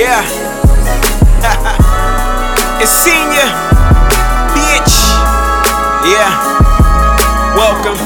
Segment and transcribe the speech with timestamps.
[0.00, 0.24] Yeah.
[2.80, 3.52] it's senior.
[4.56, 4.96] Bitch.
[6.08, 6.32] Yeah.
[7.54, 8.00] Welcome.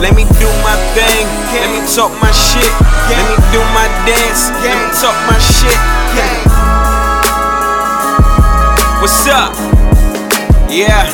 [0.00, 1.28] Let me do my thing.
[1.52, 2.72] Let me talk my shit.
[3.12, 4.48] Let me do my dance.
[4.64, 5.76] Let me talk my shit.
[9.02, 9.52] What's up?
[10.70, 11.04] Yeah.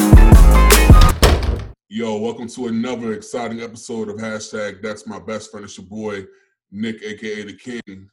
[1.89, 5.65] Yo, welcome to another exciting episode of hashtag That's My Best Friend.
[5.65, 6.29] It's your boy
[6.75, 8.11] Nick, aka the King.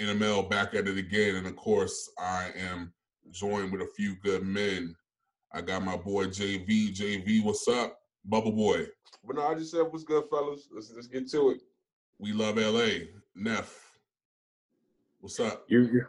[0.00, 2.92] NML back at it again, and of course, I am
[3.30, 4.94] joined with a few good men.
[5.52, 6.92] I got my boy JV.
[6.96, 8.86] JV, what's up, Bubble Boy?
[9.24, 10.68] But no, I just said, what's good, fellas?
[10.72, 11.62] Let's let's get to it.
[12.18, 13.06] We love LA.
[13.36, 13.92] Neff,
[15.20, 16.06] what's up, You, you,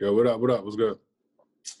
[0.00, 0.40] yo, what up?
[0.40, 0.64] What up?
[0.64, 0.98] What's good?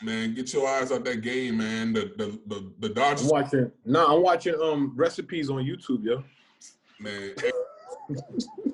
[0.02, 0.34] man?
[0.34, 1.92] Get your eyes out that game, man.
[1.92, 3.70] The the the, the I'm Dodgers, watching.
[3.84, 6.22] Nah, I'm watching um recipes on YouTube, yo.
[7.00, 7.34] man.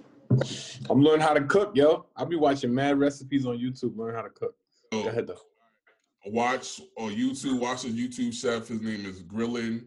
[0.91, 2.07] I'm learning how to cook, yo.
[2.17, 4.55] I'll be watching mad recipes on YouTube, learn how to cook.
[4.91, 5.41] Go ahead though.
[6.27, 7.59] watch on YouTube.
[7.59, 8.69] Watch a YouTube chef.
[8.69, 9.85] His name is Grilling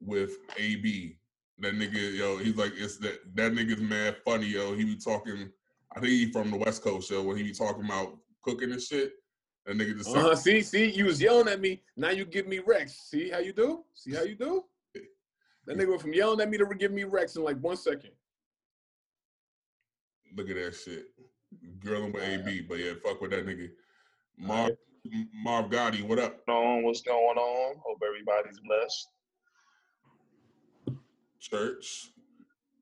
[0.00, 1.18] with AB.
[1.58, 4.74] That nigga, yo, he's like, it's that that nigga's mad funny, yo.
[4.74, 5.50] He be talking.
[5.96, 7.22] I think he from the West Coast, yo.
[7.22, 9.12] When he be talking about cooking and shit,
[9.64, 10.14] that nigga just.
[10.14, 10.36] Uh-huh.
[10.36, 11.82] See, see, you was yelling at me.
[11.96, 13.08] Now you give me Rex.
[13.10, 13.84] See how you do?
[13.94, 14.64] See how you do?
[15.66, 18.12] That nigga went from yelling at me to give me Rex in like one second.
[20.36, 21.06] Look at that shit.
[21.80, 23.70] Grilling with AB, but yeah, fuck with that nigga.
[24.36, 24.72] Marv,
[25.32, 26.40] Marv Gotti, what up?
[26.48, 26.82] on?
[26.82, 27.76] What's going on?
[27.84, 29.08] Hope everybody's blessed.
[31.40, 32.10] Church.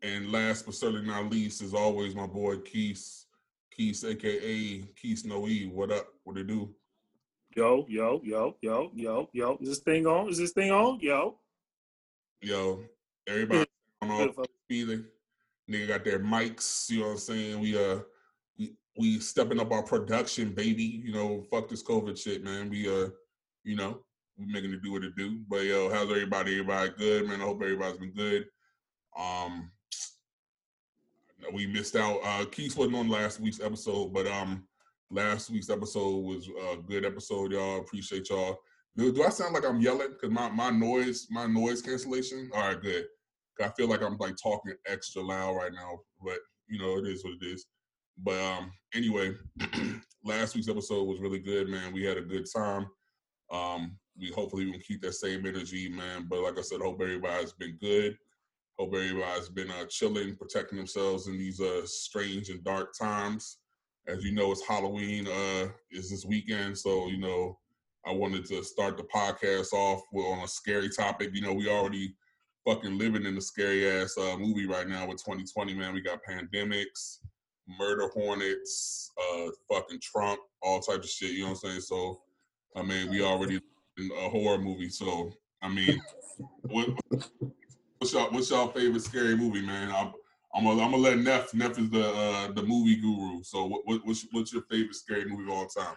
[0.03, 3.25] And last but certainly not least, is always my boy Keith.
[3.71, 5.47] Keith, aka Keith Noe.
[5.73, 6.09] What up?
[6.25, 6.75] What it do?
[7.55, 9.59] Yo, yo, yo, yo, yo, yo.
[9.61, 10.29] Is this thing on?
[10.29, 10.99] Is this thing on?
[11.01, 11.39] Yo.
[12.43, 12.83] Yo,
[13.29, 13.67] everybody
[14.03, 15.05] on all feeling.
[15.71, 17.61] Nigga got their mics, you know what I'm saying?
[17.61, 18.01] We uh
[18.59, 20.83] we we stepping up our production, baby.
[20.83, 22.69] You know, fuck this COVID shit, man.
[22.69, 23.09] We uh,
[23.63, 24.01] you know,
[24.37, 25.41] we making it do what it do.
[25.49, 26.53] But yo, how's everybody?
[26.53, 27.41] Everybody good, man.
[27.41, 28.47] I hope everybody's been good.
[29.19, 29.71] Um
[31.53, 32.21] we missed out.
[32.25, 34.67] Uh Keith wasn't on last week's episode, but um
[35.11, 37.81] last week's episode was a good episode, y'all.
[37.81, 38.59] Appreciate y'all.
[38.97, 40.15] Do, do I sound like I'm yelling?
[40.21, 42.51] Cause my, my noise, my noise cancellation.
[42.55, 43.07] All right, good.
[43.61, 46.39] I feel like I'm like talking extra loud right now, but
[46.69, 47.67] you know it is what it is.
[48.19, 49.33] But um, anyway,
[50.25, 51.93] last week's episode was really good, man.
[51.93, 52.87] We had a good time.
[53.53, 56.27] Um, we hopefully we can keep that same energy, man.
[56.29, 58.17] But like I said, hope everybody's been good.
[58.79, 63.59] Hope everybody's been uh, chilling, protecting themselves in these uh, strange and dark times.
[64.07, 67.59] As you know, it's Halloween uh, is this weekend, so you know
[68.07, 71.31] I wanted to start the podcast off on a scary topic.
[71.33, 72.15] You know, we already
[72.67, 75.95] fucking living in a scary ass uh, movie right now with 2020, man.
[75.95, 77.19] We got pandemics,
[77.79, 81.33] murder hornets, uh, fucking Trump, all types of shit.
[81.33, 81.81] You know what I'm saying?
[81.83, 82.23] So,
[82.77, 83.61] I mean, we already
[83.99, 84.89] in a horror movie.
[84.89, 85.33] So,
[85.63, 86.01] I mean,
[86.63, 86.89] what,
[87.99, 89.93] what's y'all what's y'all favorite scary movie, man?
[89.95, 90.13] I'm
[90.55, 91.53] I'm gonna, I'm gonna let Neff.
[91.53, 93.43] Neff is the uh, the movie guru.
[93.43, 95.97] So, what, what what's what's your favorite scary movie of all time?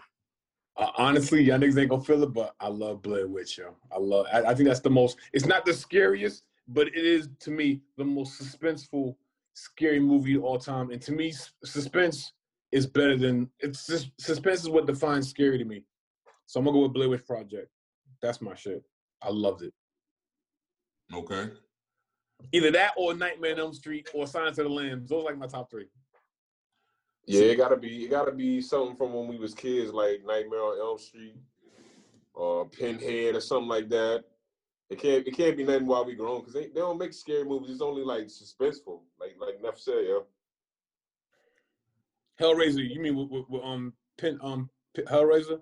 [0.78, 3.76] Uh, honestly, y'all niggas ain't gonna feel it, but I love Blair Witch, yo.
[3.92, 4.26] I love.
[4.32, 5.18] I, I think that's the most.
[5.34, 9.16] It's not the scariest, but it is to me the most suspenseful,
[9.54, 10.92] scary movie of all time.
[10.92, 11.34] And to me,
[11.64, 12.34] suspense
[12.72, 15.84] is better than it's sus- suspense is what defines scary to me.
[16.46, 17.70] So I'm gonna go with Blair Witch Project.
[18.22, 18.84] That's my shit.
[19.22, 19.74] I loved it.
[21.14, 21.50] Okay.
[22.52, 25.10] Either that or Nightmare on Elm Street or Silence of the Lambs.
[25.10, 25.88] Those are like my top three.
[27.26, 30.62] Yeah, it gotta be it gotta be something from when we was kids, like Nightmare
[30.62, 31.36] on Elm Street
[32.34, 34.24] or Pinhead or something like that.
[34.90, 37.44] It can't it can't be nothing while we grown because they, they don't make scary
[37.44, 37.72] movies.
[37.72, 40.20] It's only like suspenseful, like like Neff said, yeah.
[42.40, 42.88] Hellraiser.
[42.88, 45.59] You mean with, with, with um Pin um Pin, Hellraiser?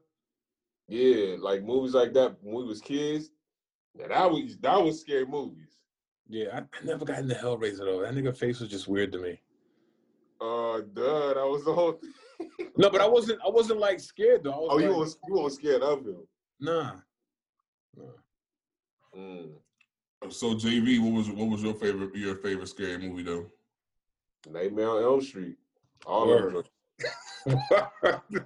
[0.87, 3.31] Yeah, like movies like that when we was kids.
[3.97, 5.77] Yeah, that was that was scary movies.
[6.27, 8.01] Yeah, I, I never got into Hellraiser though.
[8.01, 9.41] That nigga face was just weird to me.
[10.39, 11.93] Uh, duh, that was the whole.
[12.57, 12.69] Thing.
[12.77, 13.39] No, but I wasn't.
[13.43, 14.51] I wasn't like scared though.
[14.51, 16.27] I was Oh, you was you weren't scared of him.
[16.59, 16.93] nah.
[17.95, 18.03] nah.
[19.17, 19.49] Mm.
[20.29, 23.45] So JV, what was what was your favorite your favorite scary movie though?
[24.49, 25.57] Nightmare on Elm Street.
[26.05, 26.55] All Word.
[27.45, 28.43] of them.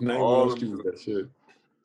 [0.00, 1.26] Nightmare All on them Street was that shit.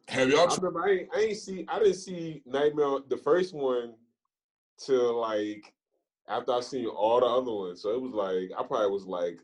[0.09, 3.53] Have y'all I remember I ain't, I ain't see I didn't see Nightmare the first
[3.53, 3.93] one
[4.77, 5.73] till like
[6.29, 7.81] after I seen all the other ones.
[7.81, 9.39] So it was like I probably was like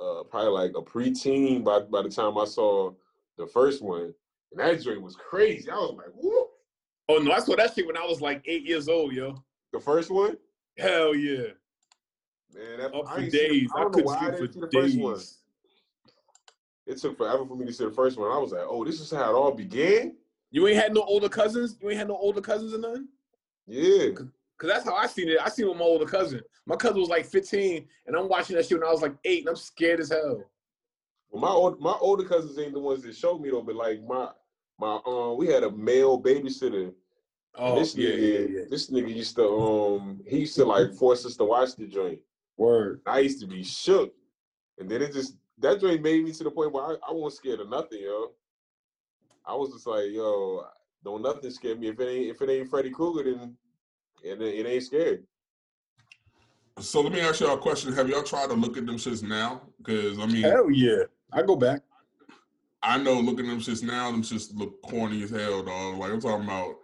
[0.00, 2.92] uh probably like a preteen by by the time I saw
[3.36, 4.14] the first one.
[4.50, 5.70] And that joint was crazy.
[5.70, 6.48] I was like, whoop.
[7.08, 9.42] Oh no, I saw that shit when I was like eight years old, yo.
[9.72, 10.36] The first one?
[10.76, 11.48] Hell yeah.
[12.54, 13.68] Man, that, Up I for days.
[13.76, 15.14] I I, couldn't sleep for the first one.
[15.14, 15.38] days.
[16.86, 18.30] It took forever for me to see the first one.
[18.30, 20.16] I was like, oh, this is how it all began.
[20.50, 21.76] You ain't had no older cousins.
[21.82, 23.08] You ain't had no older cousins or nothing.
[23.66, 24.10] Yeah.
[24.56, 25.38] Cause that's how I seen it.
[25.40, 26.40] I seen it with my older cousin.
[26.66, 29.40] My cousin was like 15, and I'm watching that shit when I was like eight,
[29.40, 30.42] and I'm scared as hell.
[31.30, 34.02] Well, my old my older cousins ain't the ones that showed me though, but like
[34.02, 34.30] my
[34.78, 36.92] my um we had a male babysitter.
[37.54, 38.64] Oh this yeah, nigga, yeah, yeah.
[38.70, 42.20] this nigga used to um he used to like force us to watch the joint.
[42.56, 43.00] Word.
[43.06, 44.12] I used to be shook,
[44.78, 47.38] and then it just that joint made me to the point where I, I wasn't
[47.38, 48.32] scared of nothing, yo.
[49.44, 50.64] I was just like, yo,
[51.04, 51.88] don't nothing scare me.
[51.88, 53.56] If it ain't if it ain't Freddy Krueger, then
[54.22, 55.20] it, it ain't scary.
[56.80, 57.92] So let me ask y'all a question.
[57.92, 59.62] Have y'all tried to look at them shits now?
[59.78, 61.04] Because I mean, Hell yeah.
[61.32, 61.82] I go back.
[62.82, 65.98] I know looking at them shits now, them shits look corny as hell, dog.
[65.98, 66.74] Like I'm talking about,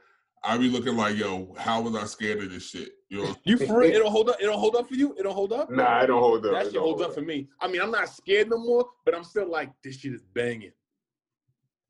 [0.43, 2.91] I be looking like, yo, how was I scared of this shit?
[3.09, 3.83] Yo, You for?
[3.83, 4.37] It don't hold up.
[4.41, 5.15] It don't hold up for you.
[5.19, 5.71] It don't hold up.
[5.71, 6.53] Nah, I don't hold up.
[6.53, 7.49] That It shit holds hold up for me.
[7.61, 10.73] I mean, I'm not scared no more, but I'm still like, this shit is banging.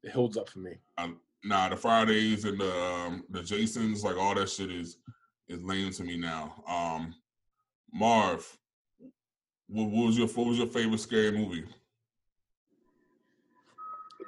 [0.02, 0.72] It holds up for me.
[1.44, 4.98] nah, the Fridays and the um, the Jasons, like all that shit is
[5.48, 6.62] is lame to me now.
[6.68, 7.14] Um,
[7.92, 8.46] Marv,
[9.68, 11.64] what, what was your what was your favorite scary movie?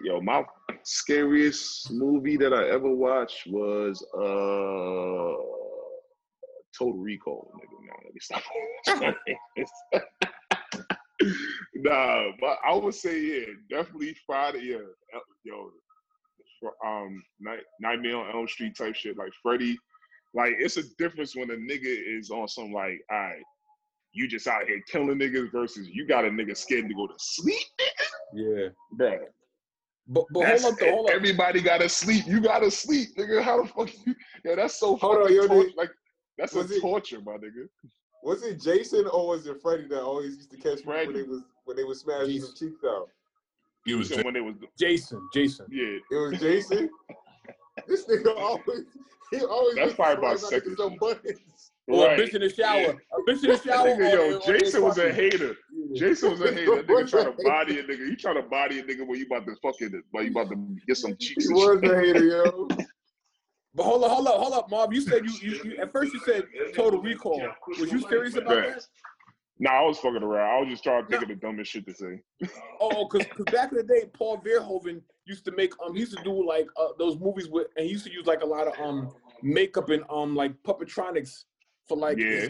[0.06, 0.44] Yo, my
[0.84, 5.34] scariest movie that I ever watched was uh
[6.78, 7.76] Total Recall, nigga.
[7.82, 8.42] No, let me stop.
[11.74, 14.60] nah, but I would say yeah, definitely Friday.
[14.66, 15.70] Yeah, uh, yo,
[16.86, 19.76] um, Night, Nightmare on Elm Street type shit, like Freddy.
[20.34, 21.82] Like it's a difference when a nigga
[22.16, 23.42] is on some like, all right,
[24.12, 27.14] you just out here killing niggas versus you got a nigga scared to go to
[27.18, 27.66] sleep,
[28.32, 28.68] Yeah.
[28.92, 29.18] bro.
[30.08, 31.14] But but That's- hold up though, hold up.
[31.16, 32.26] Everybody gotta sleep.
[32.26, 33.42] You gotta sleep, nigga.
[33.42, 34.14] How the fuck you?
[34.44, 35.90] Yeah, that's so Hold on, fucking yo, tor- like
[36.38, 37.68] that's Was a it- torture, my nigga.
[38.22, 41.22] Was it Jason or was it Freddy that always used to catch me when they
[41.22, 43.08] was when they was smashing his cheeks out?
[43.86, 45.66] It was So when it was, Jason, Jason.
[45.70, 46.90] yeah, It was Jason.
[47.86, 48.84] this nigga always
[49.32, 51.40] he always That's probably about surprise second niggas some buttons.
[51.88, 52.18] Or right.
[52.18, 52.80] a bitch in the shower.
[52.80, 52.90] Yeah.
[53.12, 53.86] A bitch in the shower.
[53.88, 55.56] Nigga, yo, they- or they Jason was a hater.
[55.92, 56.08] Yeah.
[56.08, 56.76] Jason was a hater.
[56.76, 58.08] That nigga trying to body a nigga.
[58.08, 60.76] He trying to body a nigga when you about to fucking, when you about to
[60.86, 61.46] get some cheeks.
[61.48, 61.90] He was shit.
[61.90, 62.68] a hater, yo.
[63.74, 64.92] But hold up, hold up, hold up, Marv.
[64.94, 66.44] You said you, you, you at first you said
[66.74, 67.46] Total Recall.
[67.78, 68.68] Was you serious about Right.
[68.74, 68.86] that?
[69.58, 70.50] Nah, I was fucking around.
[70.50, 71.24] I was just trying to think No.
[71.24, 72.20] of the dumbest shit to say.
[72.80, 76.22] Oh, because back in the day, Paul Verhoeven used to make um he used to
[76.22, 78.74] do like uh, those movies with and he used to use like a lot of
[78.78, 79.10] um
[79.42, 81.44] makeup and um like puppetronics
[81.88, 82.48] for like Yeah.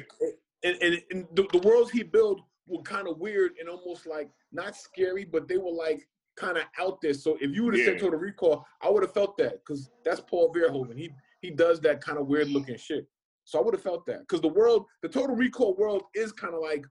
[0.63, 4.31] and, and, and the, the worlds he built were kind of weird and almost like
[4.53, 7.15] not scary, but they were like kind of out there.
[7.15, 10.21] So if you would have said Total Recall, I would have felt that because that's
[10.21, 10.97] Paul Verhoeven.
[10.99, 11.11] He
[11.41, 13.07] he does that kind of weird looking shit.
[13.45, 16.55] So I would have felt that because the world, the Total Recall world, is kind
[16.55, 16.85] of like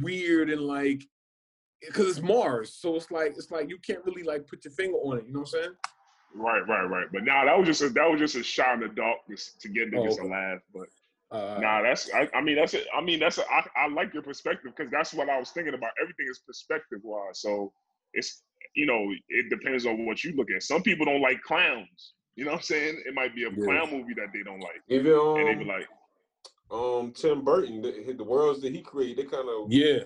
[0.00, 1.04] weird and like
[1.86, 2.74] because it's Mars.
[2.74, 5.26] So it's like it's like you can't really like put your finger on it.
[5.26, 5.74] You know what I'm saying?
[6.34, 7.06] Right, right, right.
[7.12, 9.18] But nah, that was just a that was just a shot in the dark
[9.60, 10.22] to get Oh, niggas okay.
[10.22, 10.60] to laugh.
[10.74, 10.88] But
[11.30, 12.86] Uh, Nah, that's I, I mean that's it.
[12.96, 15.74] I mean that's a, I, I like your perspective because that's what I was thinking
[15.74, 15.90] about.
[16.00, 17.40] Everything is perspective wise.
[17.40, 17.72] So
[18.14, 18.42] it's
[18.74, 20.62] you know it depends on what you look at.
[20.62, 22.14] Some people don't like clowns.
[22.36, 23.02] You know what I'm saying?
[23.06, 23.64] It might be a Yeah.
[23.64, 25.88] clown movie that they don't like, Even and they be um, like,
[26.70, 30.04] um Tim Burton, the, the worlds that he created, they kind of yeah,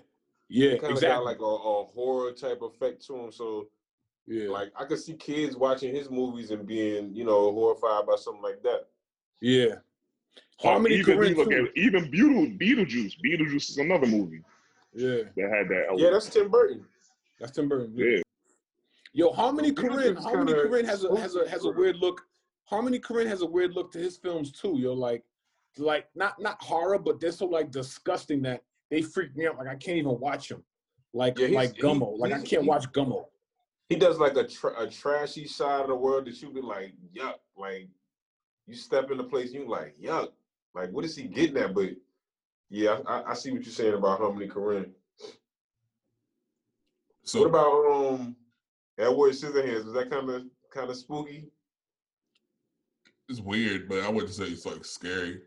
[0.49, 1.09] yeah, kind of exactly.
[1.09, 3.33] got like a, a horror type effect to them.
[3.33, 3.69] So
[4.27, 8.17] yeah, like I could see kids watching his movies and being you know horrified by
[8.17, 8.87] something like that.
[9.41, 9.77] yeah.
[10.65, 11.69] Oh, Harmony even Korine you look too.
[11.69, 13.15] at even Beetle, Beetlejuice.
[13.25, 14.43] Beetlejuice is another movie
[14.95, 15.85] Yeah, that had that.
[15.97, 16.85] Yeah, that's Tim Burton.
[17.41, 17.93] that's Tim Burton.
[17.97, 18.21] yeah.
[19.15, 21.97] Yo, Harmony Beetlejuice Korine, is Harmony kinda Korine has a has a has a weird
[21.97, 22.23] look.
[22.65, 24.77] Harmony Korine has a weird look to his films too.
[24.79, 25.23] Yo, like
[25.79, 29.59] like not not horror, but they're so like disgusting that they freak me out.
[29.59, 30.63] Like I can't even watch them.
[31.13, 32.19] Like Yeah, he's- like he- Gummo.
[32.19, 33.27] like I can't he- watch Gummo.
[33.91, 36.95] He does like a tra- a trashy side of the world that you be like
[37.15, 37.35] yuck.
[37.57, 37.89] Like
[38.67, 40.31] you step in a place and you like yuck.
[40.75, 41.75] Like what is he getting at?
[41.75, 41.91] But
[42.71, 44.91] yeah, I, I see what you're saying about Harmony Korine.
[47.25, 48.37] so What about um
[48.99, 49.87] Edward Scissorhands?
[49.87, 51.51] Is that kind of kind of spooky?
[53.29, 55.41] it's weird, but I wouldn't say it's like scary.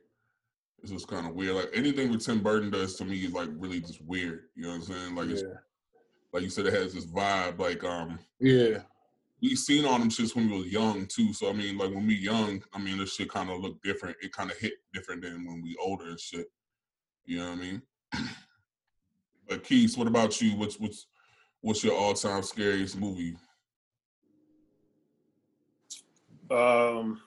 [0.82, 1.56] It's just kind of weird.
[1.56, 4.46] Like anything that Tim Burton does to me is like really just weird.
[4.56, 5.16] You know what I'm saying?
[5.16, 5.44] Like it's
[6.34, 7.60] like you said, it has this vibe.
[7.60, 8.80] Like um, yeah,
[9.42, 11.34] we seen all them shits when we was young too.
[11.34, 14.18] So I mean, like when we young, I mean, this shit kind of looked different.
[14.22, 16.48] It kind of hit different than when we older and shit.
[17.26, 17.82] You know what I mean?
[19.50, 20.56] but Keith, what about you?
[20.56, 21.08] What's what's
[21.62, 23.36] what's your all time scariest movie?
[26.50, 27.22] Um,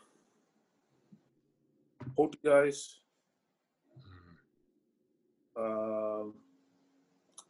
[2.16, 3.00] Poltergeist.
[5.56, 6.34] Um,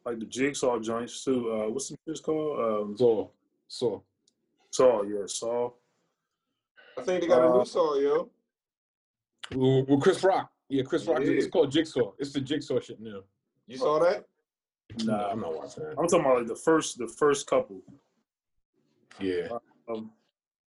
[0.03, 1.51] like the Jigsaw joints too.
[1.51, 2.59] Uh, what's the shit's called?
[2.59, 3.31] Um, So,
[3.67, 4.03] so
[4.71, 5.71] Saw, yeah, Saw.
[6.97, 8.29] I think they got a Uh, new song, yo.
[9.55, 10.51] with with Chris Rock.
[10.67, 11.21] Yeah, Chris Rock.
[11.21, 12.11] It's called Jigsaw.
[12.19, 13.21] It's the Jigsaw shit now.
[13.67, 14.25] You saw that?
[15.03, 15.91] Nah, Nah, I'm not watching that.
[15.97, 17.81] I'm talking about like the first, the first couple.
[19.19, 19.47] Yeah.
[19.87, 20.11] Um,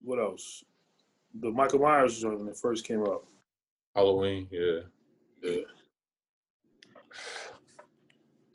[0.01, 0.63] what else?
[1.35, 3.25] The Michael Myers joint when it first came out.
[3.95, 4.47] Halloween.
[4.51, 4.79] Yeah.
[5.41, 5.61] Yeah.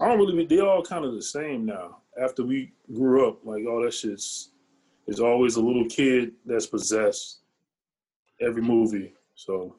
[0.00, 0.34] I don't really.
[0.34, 2.02] Mean they all kind of the same now.
[2.20, 4.50] After we grew up, like all that shit's
[5.08, 7.40] is always a little kid that's possessed.
[8.40, 9.14] Every movie.
[9.34, 9.76] So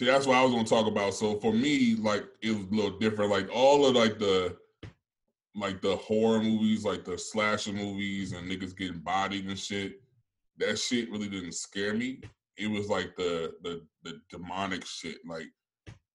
[0.00, 1.12] See, that's what I was gonna talk about.
[1.12, 3.30] So for me, like it was a little different.
[3.30, 4.56] Like all of like the
[5.54, 10.00] like the horror movies, like the slasher movies and niggas getting bodied and shit,
[10.56, 12.20] that shit really didn't scare me.
[12.56, 15.18] It was like the the the demonic shit.
[15.26, 15.48] Like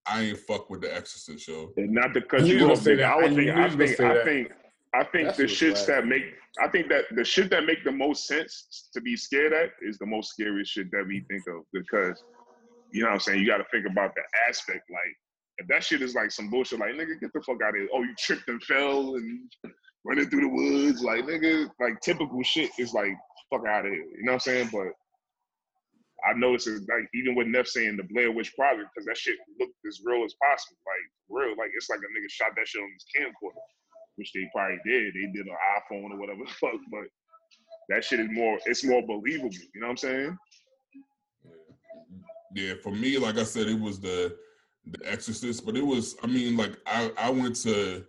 [0.08, 1.72] I ain't fuck with the Exorcist show.
[1.78, 3.12] And not because you you know, was gonna say that.
[3.12, 4.26] I I would think, I was gonna think, say I that.
[4.26, 4.52] think,
[4.96, 5.88] I think That the shit shits whack.
[5.88, 6.24] that make,
[6.62, 9.98] I think that the shit that make the most sense to be scared at is
[9.98, 12.24] the most scariest shit that we think of because,
[12.92, 13.40] you know what I'm saying?
[13.42, 14.90] You got to think about the aspect.
[14.90, 15.16] Like,
[15.58, 17.90] if that shit is like some bullshit, like, nigga, get the fuck out of here.
[17.94, 19.52] Oh, you tripped and fell and
[20.06, 21.04] running through the woods.
[21.04, 23.12] Like, nigga, like typical shit is like,
[23.52, 24.02] fuck out of here.
[24.18, 24.70] You know what I'm saying?
[24.72, 24.88] But
[26.26, 29.76] I noticed like even with Neff saying the Blair Witch Project, because that shit looked
[29.88, 30.78] as real as possible.
[30.88, 33.62] Like real, like it's like a nigga shot that shit on his camcorder,
[34.16, 35.14] which they probably did.
[35.14, 37.04] They did an iPhone or whatever the fuck, but
[37.90, 39.50] that shit is more it's more believable.
[39.74, 40.38] You know what I'm saying?
[42.56, 44.36] Yeah, for me, like I said, it was the
[44.86, 46.16] the Exorcist, but it was.
[46.24, 48.06] I mean, like I I went to.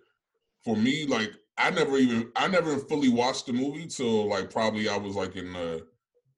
[0.64, 4.88] For me, like I never even I never fully watched the movie till like probably
[4.88, 5.86] I was like in the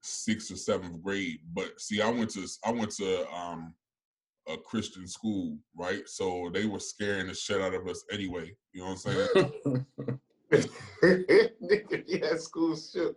[0.02, 1.38] sixth or seventh grade.
[1.54, 3.74] But see, I went to I went to um
[4.48, 6.02] a Christian school, right?
[6.06, 8.54] So they were scaring the shit out of us anyway.
[8.72, 9.52] You know what I'm saying?
[11.62, 13.14] Nigga, yeah, school shit.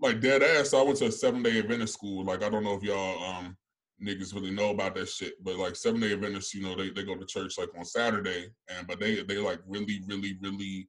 [0.00, 0.70] like dead ass.
[0.70, 2.24] So I went to a seven day Adventist school.
[2.24, 3.56] Like I don't know if y'all um
[4.02, 7.04] niggas really know about that shit, but like seven day Adventists, you know, they, they
[7.04, 10.88] go to church like on Saturday, and but they they like really really really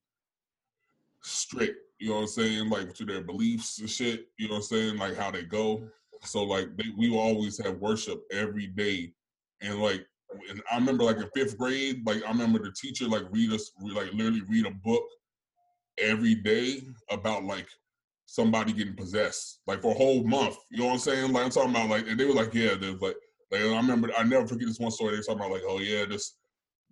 [1.22, 1.78] strict.
[2.00, 2.70] You know what I'm saying?
[2.70, 4.28] Like to their beliefs and shit.
[4.38, 4.98] You know what I'm saying?
[4.98, 5.88] Like how they go.
[6.24, 9.14] So like they, we always have worship every day,
[9.62, 10.06] and like
[10.50, 13.72] and I remember like in fifth grade, like I remember the teacher like read us
[13.82, 15.04] like literally read a book
[15.98, 17.68] every day about like
[18.26, 20.58] somebody getting possessed, like for a whole month.
[20.70, 21.34] You know what I'm saying?
[21.34, 23.16] Like I'm talking about like, and they were like, yeah, there's like,
[23.52, 25.12] like I remember, I never forget this one story.
[25.12, 26.36] They were talking about like, oh yeah, this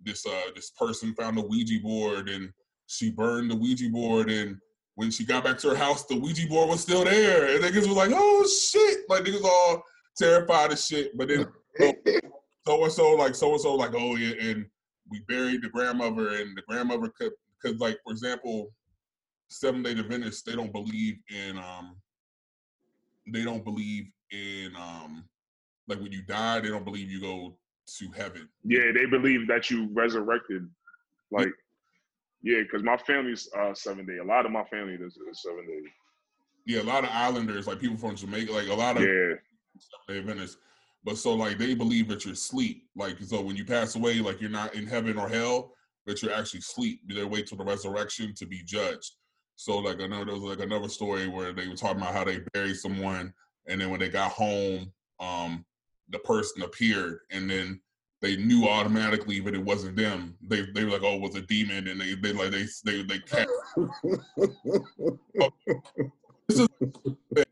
[0.02, 2.50] this uh this person found a Ouija board and
[2.86, 4.56] she burned the Ouija board and
[4.96, 7.86] when she got back to her house, the Ouija board was still there, and niggas
[7.86, 9.82] was like, oh shit, like niggas all
[10.16, 11.16] terrified of shit.
[11.16, 11.46] But then
[12.66, 14.66] so and so like so and so like oh yeah, and
[15.10, 17.32] we buried the grandmother and the grandmother could
[17.62, 18.72] because like for example,
[19.48, 21.96] Seven Day Adventists they don't believe in um
[23.32, 25.24] they don't believe in um
[25.88, 27.56] like when you die they don't believe you go
[27.98, 28.48] to heaven.
[28.64, 30.68] Yeah, they believe that you resurrected.
[31.30, 31.52] Like,
[32.42, 34.18] yeah, because my family's uh seven day.
[34.18, 35.82] A lot of my family is, is seven day.
[36.66, 39.34] Yeah, a lot of islanders like people from Jamaica like a lot of Yeah,
[39.78, 40.56] Seven Day Adventists.
[41.04, 42.84] But so like they believe that you're asleep.
[42.96, 45.72] Like so when you pass away, like you're not in heaven or hell,
[46.04, 47.00] but you're actually asleep.
[47.08, 49.12] They wait till the resurrection to be judged.
[49.56, 52.24] So like I know there was like another story where they were talking about how
[52.24, 53.32] they buried someone
[53.68, 55.64] and then when they got home, um,
[56.10, 57.80] the person appeared and then
[58.22, 60.36] they knew automatically that it wasn't them.
[60.40, 63.02] They they were like, oh, it was a demon, and they they like they they
[63.02, 63.50] they kept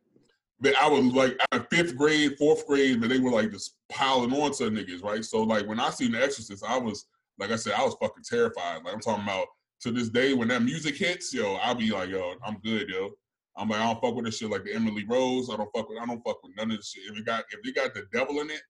[0.65, 1.39] But I was like
[1.71, 5.23] fifth grade, fourth grade, but they were like just piling on to niggas, right?
[5.23, 7.05] So like when I seen The Exorcist, I was
[7.39, 8.83] like I said, I was fucking terrified.
[8.83, 9.47] Like I'm talking about
[9.83, 13.11] to this day when that music hits, yo, I'll be like, yo, I'm good, yo.
[13.59, 15.51] I'm like, I don't fuck with this shit like the Emily Rose.
[15.51, 17.13] I don't fuck with I don't fuck with none of this shit.
[17.13, 18.63] If it got if it got the devil in it,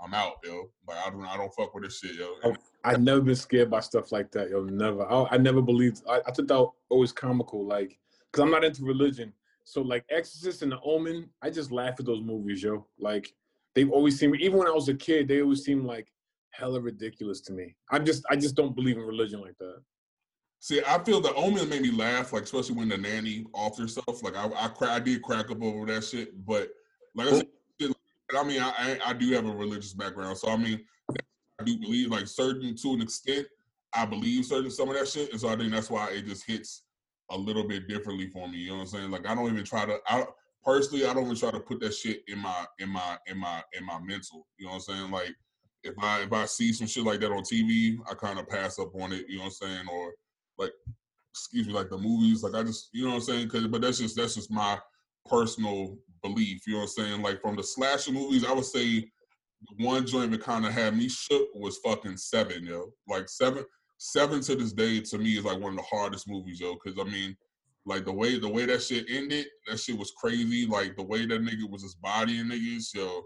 [0.00, 0.70] I'm out, yo.
[0.86, 2.36] Like I don't I don't fuck with this shit, yo.
[2.44, 4.62] Oh, I never been scared by stuff like that, yo.
[4.62, 5.02] Never.
[5.10, 6.02] I, I never believed.
[6.08, 7.98] I, I thought that always comical, like,
[8.30, 9.32] cause I'm not into religion.
[9.64, 12.86] So like Exorcist and The Omen, I just laugh at those movies, yo.
[12.98, 13.32] Like
[13.74, 16.08] they've always seemed, even when I was a kid, they always seemed like
[16.50, 17.76] hella ridiculous to me.
[17.90, 19.80] I just, I just don't believe in religion like that.
[20.58, 24.22] See, I feel the Omen made me laugh, like especially when the nanny off herself.
[24.22, 26.44] Like I, I, cra- I did crack up over that shit.
[26.44, 26.70] But
[27.14, 27.46] like I said,
[28.36, 30.84] I mean, I, I, I do have a religious background, so I mean,
[31.60, 33.46] I do believe like certain to an extent.
[33.92, 36.46] I believe certain some of that shit, and so I think that's why it just
[36.46, 36.82] hits
[37.30, 38.58] a little bit differently for me.
[38.58, 39.10] You know what I'm saying?
[39.10, 39.98] Like I don't even try to.
[40.08, 40.24] I
[40.64, 43.62] personally, I don't even try to put that shit in my in my in my
[43.78, 44.46] in my mental.
[44.58, 45.10] You know what I'm saying?
[45.10, 45.34] Like
[45.82, 48.78] if I if I see some shit like that on TV, I kind of pass
[48.78, 49.26] up on it.
[49.28, 49.86] You know what I'm saying?
[49.90, 50.12] Or
[50.58, 50.72] like
[51.32, 52.42] excuse me, like the movies.
[52.42, 53.48] Like I just, you know what I'm saying?
[53.48, 54.78] Cause, but that's just that's just my
[55.26, 56.62] personal belief.
[56.66, 57.22] You know what I'm saying?
[57.22, 59.10] Like from the slasher movies, I would say
[59.78, 62.92] one joint that kind of had me shook was fucking Seven, yo.
[63.08, 63.64] Like Seven,
[64.02, 66.74] Seven to this day to me is like one of the hardest movies, yo.
[66.76, 67.36] Cause I mean,
[67.84, 70.66] like the way the way that shit ended, that shit was crazy.
[70.66, 73.24] Like the way that nigga was just bodying niggas, yo.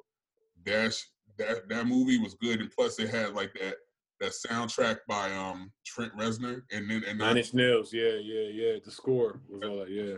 [0.66, 1.00] That
[1.38, 3.76] that that movie was good, and plus it had like that
[4.18, 8.72] that soundtrack by um Trent Reznor, and then and Nine Inch Nails, yeah, yeah, yeah.
[8.84, 10.16] The score was all that, yeah.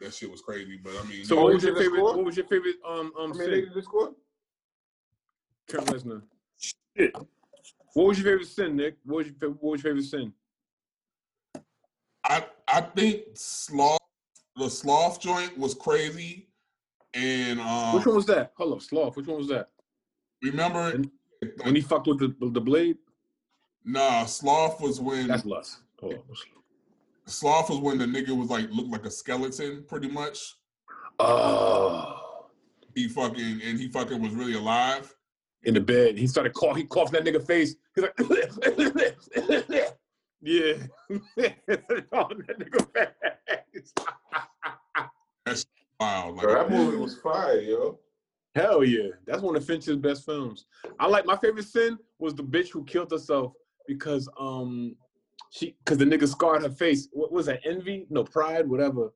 [0.00, 0.78] that shit was crazy.
[0.82, 1.98] But I mean, So what was your favorite?
[1.98, 2.16] score?
[2.16, 2.76] What was your favorite?
[2.88, 4.12] Um, I um, mean, the score.
[5.68, 6.22] Trent Reznor.
[6.56, 7.14] Shit.
[7.94, 8.96] What was your favorite sin, Nick?
[9.04, 10.32] What was your What was your favorite sin?
[12.24, 13.98] I I think sloth
[14.56, 16.48] the sloth joint was crazy,
[17.14, 18.52] and um, Which one was that?
[18.56, 19.16] Hold up, sloth.
[19.16, 19.68] Which one was that?
[20.42, 21.10] remember And-
[21.64, 22.98] When he fucked with the the blade?
[23.84, 25.78] nah sloth was when That's lust.
[26.00, 26.24] Hold up.
[27.26, 30.38] sloth was when the nigga was like looked like a skeleton pretty much.
[31.18, 32.48] Oh.
[32.94, 35.14] He fucking and he fucking was really alive.
[35.64, 36.76] In the bed, he started cough.
[36.76, 37.76] He coughed in that nigga face.
[37.94, 38.14] He's like,
[40.42, 40.74] yeah.
[42.12, 42.86] on that nigga
[45.46, 45.66] face.
[46.00, 48.00] Wow, like Bro, that movie was fire, yo.
[48.56, 50.66] Hell yeah, that's one of Fincher's best films.
[50.98, 53.52] I like my favorite sin was the bitch who killed herself
[53.86, 54.96] because um
[55.50, 57.08] she because the nigga scarred her face.
[57.12, 57.60] What was that?
[57.64, 58.06] Envy?
[58.10, 59.12] No, pride, whatever.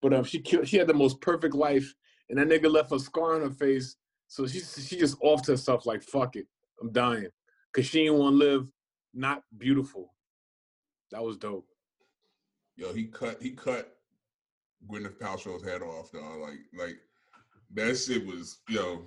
[0.00, 0.66] But um, she killed.
[0.66, 1.94] She had the most perfect life,
[2.28, 3.96] and that nigga left a scar on her face.
[4.30, 6.46] So she she just off to herself like fuck it,
[6.80, 7.26] I'm dying,
[7.74, 8.66] cause she didn't want to live
[9.12, 10.14] not beautiful.
[11.10, 11.66] That was dope.
[12.76, 13.92] yo, he cut he cut
[14.88, 16.40] Gwyneth Paltrow's head off, dog.
[16.40, 16.96] Like like
[17.74, 19.02] that shit was yo.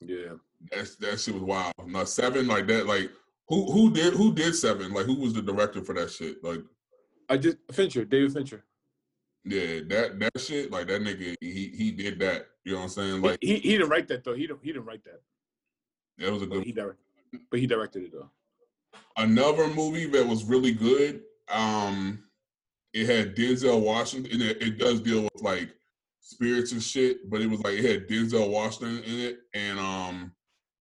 [0.00, 0.34] Yeah.
[0.70, 1.72] That's that shit was wild.
[1.86, 2.86] No seven like that.
[2.86, 3.10] Like
[3.48, 4.92] who who did who did seven?
[4.92, 6.44] Like who was the director for that shit?
[6.44, 6.60] Like
[7.30, 8.64] I just Fincher, David Fincher.
[9.46, 10.70] yeah, that that shit.
[10.70, 12.48] Like that nigga, he he did that.
[12.68, 13.22] You know what I'm saying?
[13.22, 14.34] Like he, he didn't write that though.
[14.34, 15.22] He didn't he didn't write that.
[16.18, 16.64] that was a But good.
[16.64, 17.04] he directed.
[17.50, 18.28] But he directed it though.
[19.16, 21.22] Another movie that was really good.
[21.50, 22.22] Um,
[22.92, 24.32] it had Denzel Washington.
[24.32, 25.70] And it, it does deal with like
[26.20, 30.32] spirits and shit, but it was like it had Denzel Washington in it and um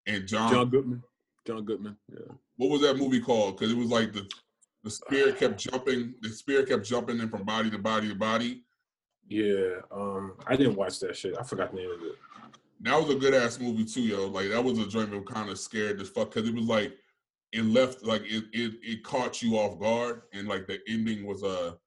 [0.08, 0.52] and John.
[0.52, 1.04] John Goodman.
[1.45, 1.98] John Goodman.
[2.12, 2.34] Yeah.
[2.58, 3.58] What was that movie called?
[3.58, 4.28] Because it was like the
[4.84, 6.15] the spirit kept jumping.
[6.21, 8.63] The spirit kept jumping in from body to body to body.
[9.28, 9.82] Yeah.
[9.92, 11.36] Um, I didn't watch that shit.
[11.40, 12.16] I forgot the name of it.
[12.82, 14.28] That was a good ass movie too, yo.
[14.28, 16.94] Like that was a joint that kind of scared as fuck because it was like
[17.52, 21.42] it left like it, it it caught you off guard and like the ending was
[21.42, 21.78] a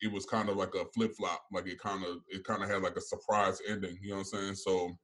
[0.00, 1.42] it was kind of like a flip flop.
[1.52, 3.98] Like it kind of it kind of had like a surprise ending.
[4.00, 4.54] You know what I'm saying?
[4.54, 4.96] So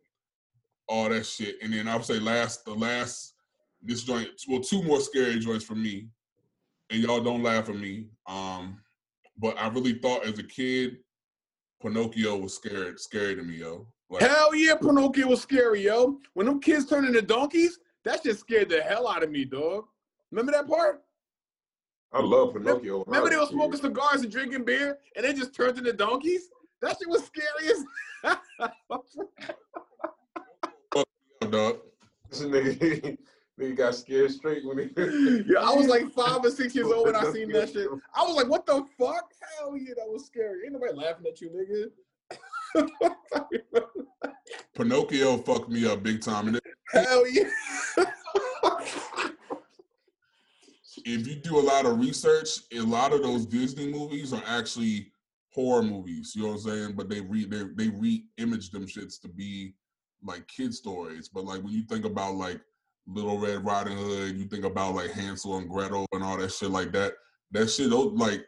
[0.88, 3.34] all that shit, and then I would say last the last
[3.82, 6.08] this joint well two more scary joints for me,
[6.90, 8.06] and y'all don't laugh at me.
[8.26, 8.78] Um,
[9.36, 10.98] but I really thought as a kid,
[11.84, 13.86] Pinocchio was scared scary to me, yo.
[14.08, 16.18] Like Hell yeah, Pinocchio was scary, yo.
[16.32, 19.84] When them kids turned into donkeys, that just scared the hell out of me, dog.
[20.30, 21.02] Remember that part?
[22.12, 23.04] I love Pinocchio.
[23.04, 23.54] when I Remember they were was kid.
[23.56, 26.48] smoking cigars and drinking beer, and they just turned into donkeys?
[26.80, 27.84] That shit was scary as
[31.50, 31.78] dog.
[32.30, 33.18] This nigga,
[33.60, 34.84] nigga got scared straight when he.
[35.46, 37.88] Yeah, I was like five or six years old when I seen that shit.
[38.14, 39.32] I was like, what the fuck?
[39.58, 40.64] Hell yeah, that was scary.
[40.64, 41.90] Ain't nobody laughing at you, nigga.
[44.74, 46.48] Pinocchio fucked me up big time.
[46.48, 46.60] And
[46.92, 47.48] Hell yeah.
[51.04, 55.12] if you do a lot of research, a lot of those Disney movies are actually
[55.52, 56.32] horror movies.
[56.34, 56.92] You know what I'm saying?
[56.96, 59.74] But they re they they re-image them shits to be
[60.22, 61.28] like kid stories.
[61.28, 62.60] But like when you think about like
[63.06, 66.70] Little Red Riding Hood, you think about like Hansel and Gretel and all that shit
[66.70, 67.14] like that.
[67.52, 68.44] That shit, like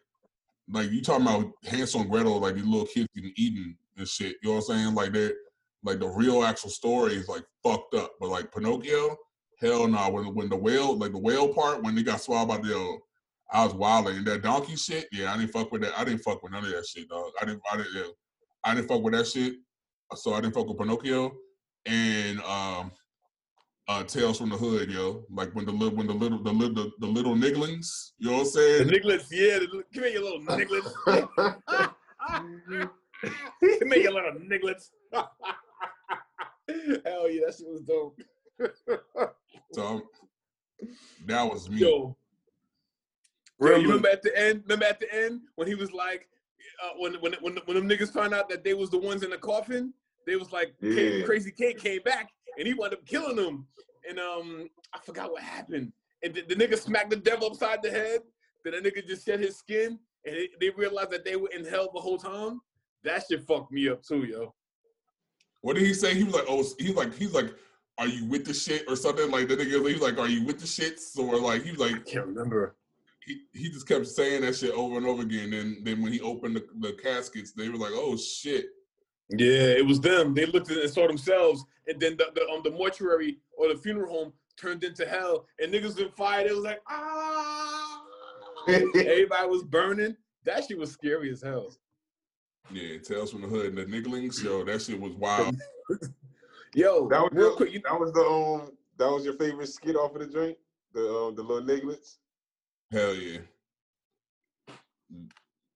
[0.70, 4.36] like you talking about Hansel and Gretel, like these little kids getting eaten and shit.
[4.42, 4.94] You know what I'm saying?
[4.94, 5.34] Like they're
[5.84, 8.12] like the real actual story is like fucked up.
[8.18, 9.16] But like Pinocchio,
[9.60, 10.10] hell no.
[10.10, 12.96] When when the whale, like the whale part, when they got swallowed by the, uh,
[13.52, 14.16] I was wilding.
[14.16, 15.98] And that donkey shit, yeah, I didn't fuck with that.
[15.98, 17.32] I didn't fuck with none of that shit, dog.
[17.40, 18.10] I didn't, I didn't, yeah,
[18.64, 19.54] I didn't fuck with that shit.
[20.14, 21.32] So I didn't fuck with Pinocchio
[21.86, 22.90] and um,
[23.88, 25.24] uh, Tales from the Hood, yo.
[25.30, 28.38] Like when the little, when the little, the little, the, the little nigglings, you know
[28.38, 28.88] what I'm The saying?
[28.88, 29.58] nigglets, yeah.
[29.60, 30.92] The, come here, you little nigglets.
[31.04, 31.54] come
[33.92, 34.90] here, you little nigglets.
[37.04, 38.18] Hell yeah, that shit was dope.
[39.72, 40.02] So um,
[41.26, 41.78] that was me.
[41.78, 42.16] Yo,
[43.60, 44.62] Yo, you remember at the end?
[44.64, 46.28] Remember at the end when he was like,
[46.84, 49.30] uh, when when when when them niggas found out that they was the ones in
[49.30, 49.94] the coffin,
[50.26, 51.24] they was like, K- Yeah.
[51.24, 53.66] Crazy K came back and he wound up killing them.
[54.08, 55.92] And um, I forgot what happened.
[56.22, 58.20] And the, the nigga smacked the devil upside the head.
[58.64, 61.64] Then the nigga just shed his skin, and they, they realized that they were in
[61.64, 62.60] hell the whole time.
[63.04, 64.54] That shit fucked me up too, yo.
[65.60, 66.14] What did he say?
[66.14, 67.54] He was like, oh, he's like, he's like,
[67.98, 69.30] are you with the shit or something?
[69.30, 71.18] Like the nigga, he was like, are you with the shits?
[71.18, 72.76] Or like, he was like, I can't remember.
[73.26, 75.52] he, he just kept saying that shit over and over again.
[75.52, 78.66] And then when he opened the, the caskets, they were like, oh shit.
[79.30, 80.34] Yeah, it was them.
[80.34, 83.68] They looked at it and saw themselves, and then the, the um the mortuary or
[83.68, 86.46] the funeral home turned into hell, and niggas been fired.
[86.46, 88.02] It was like ah,
[88.68, 90.16] everybody was burning.
[90.44, 91.74] That shit was scary as hell.
[92.70, 95.56] Yeah, Tales from the Hood and the Nigglings, yo, that shit was wild.
[96.74, 99.68] Yo, That was real your, quick, you, that was the um that was your favorite
[99.68, 100.58] skit off of the joint?
[100.92, 102.16] The um the little nigglets?
[102.92, 103.38] Hell yeah.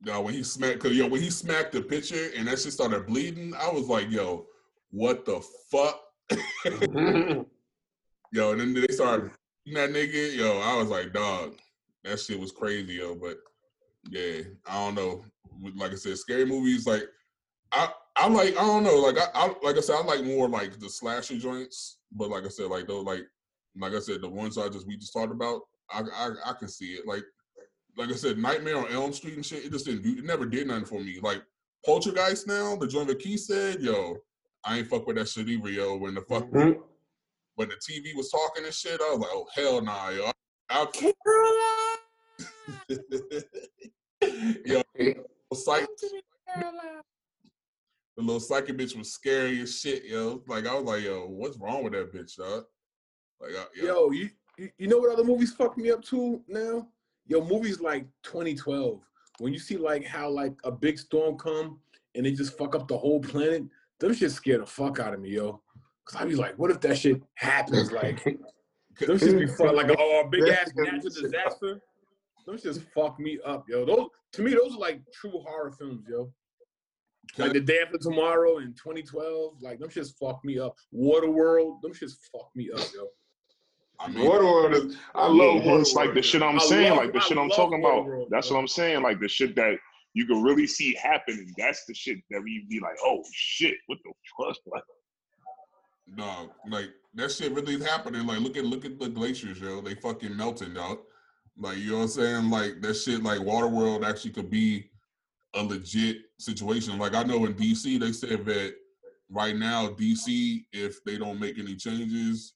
[0.03, 3.07] Yo, when he smacked, cause yo, when he smacked the pitcher and that shit started
[3.07, 4.47] bleeding, I was like, yo,
[4.91, 6.01] what the fuck?
[8.33, 9.31] yo, and then they started
[9.65, 10.37] beating that nigga.
[10.37, 11.55] Yo, I was like, dog,
[12.05, 13.15] that shit was crazy, yo.
[13.15, 13.37] But
[14.09, 15.25] yeah, I don't know.
[15.77, 17.03] Like I said, scary movies, like
[17.73, 20.49] I, I like, I don't know, like I, I, like I said, I like more
[20.49, 21.99] like the slasher joints.
[22.13, 23.27] But like I said, like those, like,
[23.77, 26.69] like I said, the ones I just we just talked about, I, I, I can
[26.69, 27.07] see it.
[27.07, 27.23] Like,
[27.97, 30.47] like I said, Nightmare on Elm Street and shit, it just didn't do, it never
[30.47, 31.19] did nothing for me.
[31.21, 31.43] Like
[31.85, 34.17] Poltergeist now, the joint that Keith said, yo,
[34.65, 35.97] I ain't fuck with that shit either, yo.
[35.97, 36.83] When the fuck Mhm.
[37.55, 40.31] when the TV was talking and shit, I was like, oh hell nah, yo.
[40.71, 40.87] I,
[44.65, 44.83] yo,
[45.55, 45.89] psych,
[48.17, 50.43] the little psychic bitch was scary as shit, yo.
[50.47, 52.65] Like I was like, yo, what's wrong with that bitch, dog?
[53.41, 56.43] Like, I, yo, yo, you, you you know what other movies fuck me up too
[56.47, 56.87] now?
[57.31, 59.01] Yo, movies like 2012,
[59.39, 61.79] when you see like how like a big storm come
[62.17, 63.63] and they just fuck up the whole planet,
[64.01, 65.63] them shit scare the fuck out of me, yo.
[66.05, 67.93] Cause I be like, what if that shit happens?
[67.93, 68.25] Like,
[69.01, 71.81] them shit be fun, like oh, a big ass natural disaster.
[72.47, 73.85] Them shit fuck me up, yo.
[73.85, 76.33] Those to me, those are like true horror films, yo.
[77.39, 80.75] Like the day after tomorrow in 2012, like them shits fuck me up.
[80.91, 83.07] Water Waterworld, them shits fuck me up, yo.
[84.01, 87.21] I mean, Waterworld is I love it's like the shit I'm saying, love- like the
[87.21, 88.07] shit I'm talking about.
[88.07, 88.57] Waterworld, That's bro.
[88.57, 89.77] what I'm saying, like the shit that
[90.15, 91.53] you can really see happening.
[91.57, 94.57] That's the shit that we be like, oh shit, what the fuck?
[94.73, 94.83] Like,
[96.17, 98.27] dog, like that shit really is happening.
[98.27, 99.81] Like, look at look at the glaciers, yo.
[99.81, 100.99] They fucking melting, dog.
[101.57, 102.51] Like, you know what I'm saying?
[102.51, 104.91] Like that shit, like Waterworld actually could be
[105.55, 106.99] a legit situation.
[106.99, 108.75] Like I know in DC, they said that
[109.29, 112.55] right now, DC, if they don't make any changes,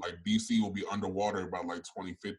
[0.00, 2.36] like DC will be underwater by like 2050.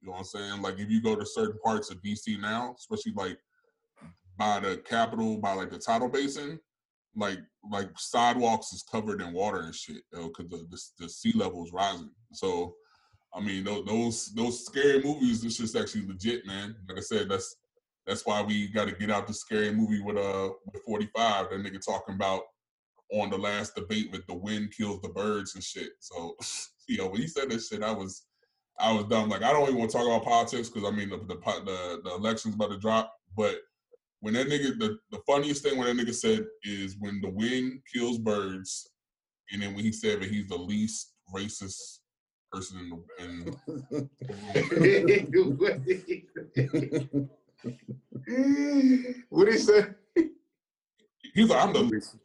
[0.00, 0.62] You know what I'm saying?
[0.62, 3.38] Like if you go to certain parts of DC now, especially like
[4.36, 6.60] by the Capitol, by like the tidal basin,
[7.16, 7.38] like
[7.70, 11.72] like sidewalks is covered in water and shit, because the, the the sea level is
[11.72, 12.10] rising.
[12.32, 12.74] So,
[13.34, 16.76] I mean, those those those scary movies, it's just actually legit, man.
[16.88, 17.56] Like I said, that's
[18.06, 21.50] that's why we got to get out the scary movie with uh with 45.
[21.50, 22.42] That nigga talking about
[23.12, 25.90] on the last debate with the wind kills the birds and shit.
[26.00, 26.36] So,
[26.88, 28.24] you know, when he said that shit, I was
[28.80, 29.28] I was dumb.
[29.28, 32.00] Like I don't even want to talk about politics because I mean the the the,
[32.04, 33.56] the election's about to drop, but
[34.20, 37.80] when that nigga the, the funniest thing when that nigga said is when the wind
[37.92, 38.90] kills birds,
[39.52, 41.98] and then when he said that he's the least racist
[42.50, 44.08] person in the in
[49.28, 49.86] what he say?
[51.34, 52.16] he's like I'm the least,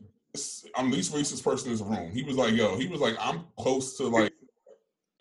[0.75, 2.11] I'm the least racist person in this room.
[2.11, 4.32] He was like, yo, he was like, I'm close to like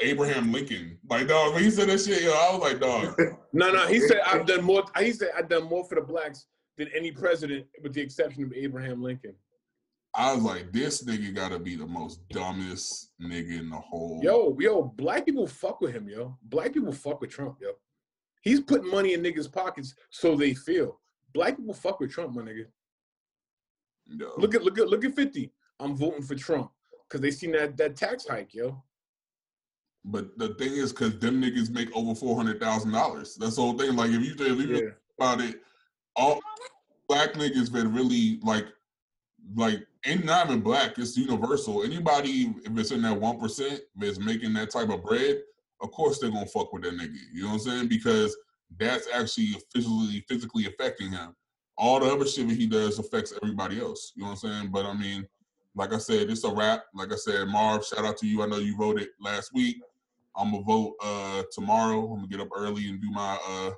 [0.02, 0.98] Abraham Lincoln.
[1.08, 3.18] Like dog, when he said that shit, yo, I was like, dog.
[3.54, 4.82] No, no, he said I've done more.
[4.98, 6.46] He said I've done more for the blacks
[6.78, 9.34] than any president, with the exception of Abraham Lincoln.
[10.14, 14.20] I was like, this nigga gotta be the most dumbest nigga in the whole.
[14.22, 16.38] Yo, yo, black people fuck with him, yo.
[16.44, 17.72] Black people fuck with Trump, yo.
[18.42, 21.00] He's putting money in niggas' pockets so they feel.
[21.34, 22.66] Black people fuck with Trump, my nigga.
[24.06, 24.32] yo.
[24.38, 25.50] Look at look at look at 50.
[25.80, 26.70] I'm voting for Trump.
[27.08, 28.82] Cause they seen that that tax hike, yo.
[30.04, 33.36] But the thing is, because them niggas make over four hundred thousand dollars.
[33.36, 33.94] That's the whole thing.
[33.94, 34.78] Like if you if you Yeah.
[34.78, 35.60] think about it,
[36.16, 36.40] all
[37.08, 38.66] black niggas been really like
[39.54, 40.98] like ain't not even black.
[40.98, 41.82] It's universal.
[41.84, 45.42] Anybody if it's in that one percent that's making that type of bread,
[45.80, 47.18] of course they're gonna fuck with that nigga.
[47.32, 47.88] You know what I'm saying?
[47.88, 48.36] Because
[48.78, 51.36] that's actually physically physically affecting him.
[51.78, 54.12] All the other shit that he does affects everybody else.
[54.16, 54.70] You know what I'm saying?
[54.72, 55.26] But I mean,
[55.74, 56.84] like I said, it's a wrap.
[56.94, 58.42] Like I said, Marv, shout out to you.
[58.42, 59.76] I know you voted last week.
[60.36, 62.04] I'm gonna vote uh tomorrow.
[62.04, 63.70] I'm gonna get up early and do my uh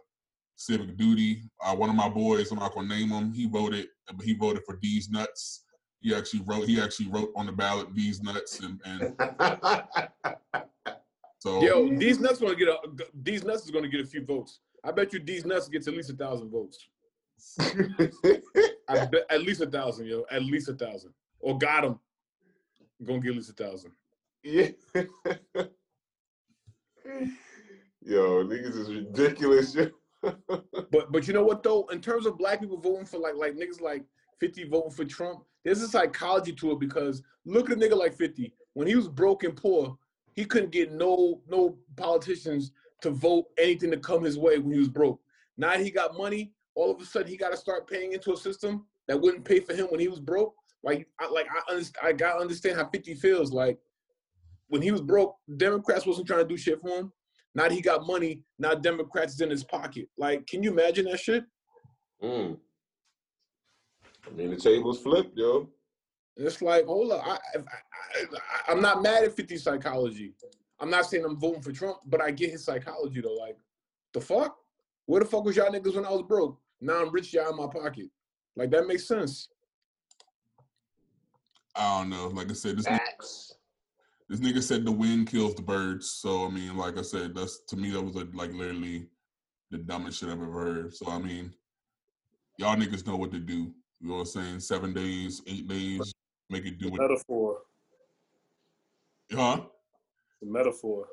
[0.56, 1.42] civic duty.
[1.64, 3.32] Uh, one of my boys, I'm not gonna name him.
[3.32, 5.64] He voted, but he voted for Deez Nuts.
[6.00, 6.66] He actually wrote.
[6.68, 9.14] He actually wrote on the ballot Deez Nuts, and, and
[11.38, 12.78] so Yo, these nuts gonna get a
[13.22, 14.60] these nuts is gonna get a few votes.
[14.84, 16.86] I bet you these nuts gets at least a thousand votes.
[17.58, 20.24] I bet at least a thousand, yo.
[20.30, 21.12] At least a thousand.
[21.40, 21.98] Or got him.
[23.04, 23.92] Gonna get at least a thousand.
[24.42, 24.68] yeah.
[28.02, 29.76] Yo, niggas is ridiculous.
[30.90, 31.86] But but you know what though?
[31.92, 34.04] In terms of black people voting for like like niggas like
[34.40, 38.14] 50 voting for Trump, there's a psychology to it because look at a nigga like
[38.14, 38.50] 50.
[38.72, 39.98] When he was broke and poor,
[40.34, 44.78] he couldn't get no no politicians to vote anything to come his way when he
[44.78, 45.20] was broke.
[45.58, 48.36] Now he got money, all of a sudden he got to start paying into a
[48.36, 50.54] system that wouldn't pay for him when he was broke.
[50.82, 53.52] Like I like I understand I gotta understand how 50 feels.
[53.52, 53.78] Like
[54.68, 57.12] when he was broke, Democrats wasn't trying to do shit for him.
[57.54, 60.08] Now he got money, now Democrats is in his pocket.
[60.18, 61.44] Like, can you imagine that shit?
[62.22, 62.56] Mm.
[64.26, 65.68] I mean, the tables flipped, yo.
[66.36, 70.34] And it's like, hold up, I, I, I, I'm not mad at 50 psychology.
[70.80, 73.34] I'm not saying I'm voting for Trump, but I get his psychology though.
[73.34, 73.56] Like,
[74.12, 74.56] the fuck?
[75.06, 76.58] Where the fuck was y'all niggas when I was broke?
[76.80, 78.06] Now I'm rich, y'all in my pocket.
[78.56, 79.48] Like that makes sense.
[81.76, 82.28] I don't know.
[82.28, 83.54] Like I said, this nigga, Facts.
[84.28, 86.08] This nigga said the wind kills the birds.
[86.08, 89.06] So I mean, like I said, that's to me that was a, like literally
[89.70, 90.94] the dumbest shit I've ever heard.
[90.94, 91.52] So I mean,
[92.58, 93.72] y'all niggas know what to do.
[94.00, 94.60] You know what I'm saying?
[94.60, 96.14] Seven days, eight days,
[96.50, 97.00] make it do it.
[97.00, 97.58] Metaphor.
[99.32, 99.62] Huh?
[100.40, 101.06] The metaphor.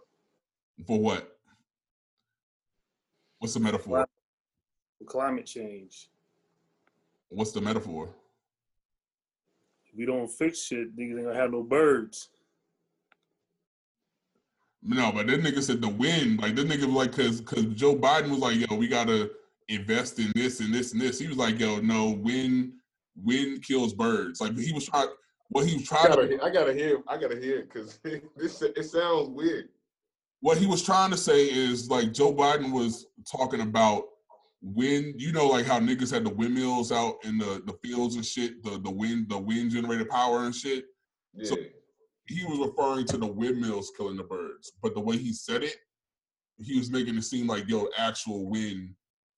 [0.85, 1.37] For what?
[3.39, 4.05] What's the metaphor?
[4.99, 6.09] For climate change.
[7.29, 8.09] What's the metaphor?
[9.85, 12.29] If we don't fix shit, niggas ain't gonna have no birds.
[14.83, 16.41] No, but that nigga said the wind.
[16.41, 19.31] Like this nigga was like, cause cause Joe Biden was like, yo, we gotta
[19.67, 21.19] invest in this and this and this.
[21.19, 22.73] He was like, yo, no, wind
[23.15, 24.41] wind kills birds.
[24.41, 25.09] Like he was trying.
[25.49, 27.03] What he was I trying to gotta, I gotta hear.
[27.07, 27.99] I gotta hear it because
[28.35, 29.69] this it sounds weird.
[30.39, 34.05] what he was trying to say is like Joe Biden was talking about
[34.61, 35.15] wind.
[35.21, 38.63] You know, like how niggas had the windmills out in the the fields and shit.
[38.63, 40.85] The the wind the wind generated power and shit.
[41.35, 41.49] Yeah.
[41.49, 41.57] So-
[42.31, 45.75] he was referring to the windmills killing the birds, but the way he said it,
[46.57, 48.95] he was making it seem like yo, actual wind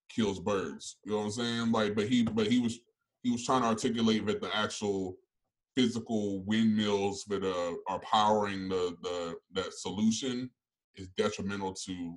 [0.08, 0.98] kills birds.
[1.04, 1.72] You know what I'm saying?
[1.72, 2.78] Like, but he, but he was,
[3.22, 5.16] he was trying to articulate that the actual
[5.74, 10.48] physical windmills that uh, are powering the the that solution
[10.96, 12.14] is detrimental to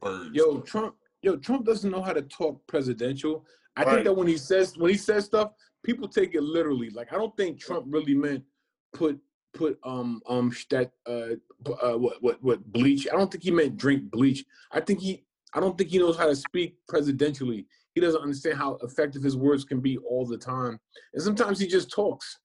[0.00, 0.30] birds.
[0.34, 3.46] Yo, Trump, yo, Trump doesn't know how to talk presidential.
[3.76, 3.94] I Right.
[3.94, 5.52] think that when he says when he says stuff,
[5.82, 6.90] people take it literally.
[6.90, 8.44] Like I don't think Trump really meant
[8.92, 9.18] put
[9.54, 11.34] put um um that uh,
[11.82, 13.06] uh what what what bleach.
[13.12, 14.44] I don't think he meant drink bleach.
[14.70, 15.24] I think he
[15.54, 17.66] I don't think he knows how to speak presidentially.
[17.94, 20.80] He doesn't understand how effective his words can be all the time.
[21.12, 22.38] And sometimes he just talks.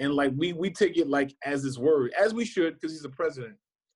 [0.00, 3.02] And like we we take it like as his word, as we should, because he's
[3.02, 3.54] the president.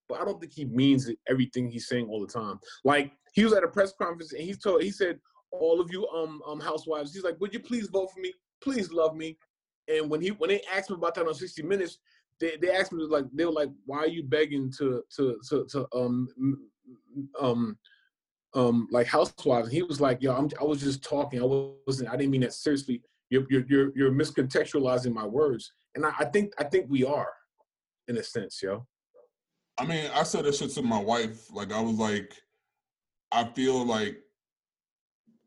[0.09, 2.59] But I don't think he means it, everything he's saying all the time.
[2.85, 5.19] Like he was at a press conference and he told he said,
[5.53, 8.33] all of you um um housewives, he's like, would you please vote for me?
[8.63, 9.37] Please love me.
[9.89, 11.99] And when he when they asked him about that on 60 Minutes,
[12.41, 15.67] they, they asked me like they were like, why are you begging to to to,
[15.71, 16.29] to um
[17.41, 17.79] um
[18.55, 19.69] um like housewives?
[19.69, 21.41] And he was like, yo, I'm, I was just talking.
[21.41, 22.11] I wasn't.
[22.11, 23.03] I didn't mean that seriously.
[23.31, 25.73] You're you're you're, you're miscontextualizing my words.
[25.95, 27.33] And I, I think I think we are,
[28.09, 28.87] in a sense, yo.
[29.79, 31.51] I mean, I said that shit to my wife.
[31.51, 32.35] Like, I was like,
[33.31, 34.19] I feel like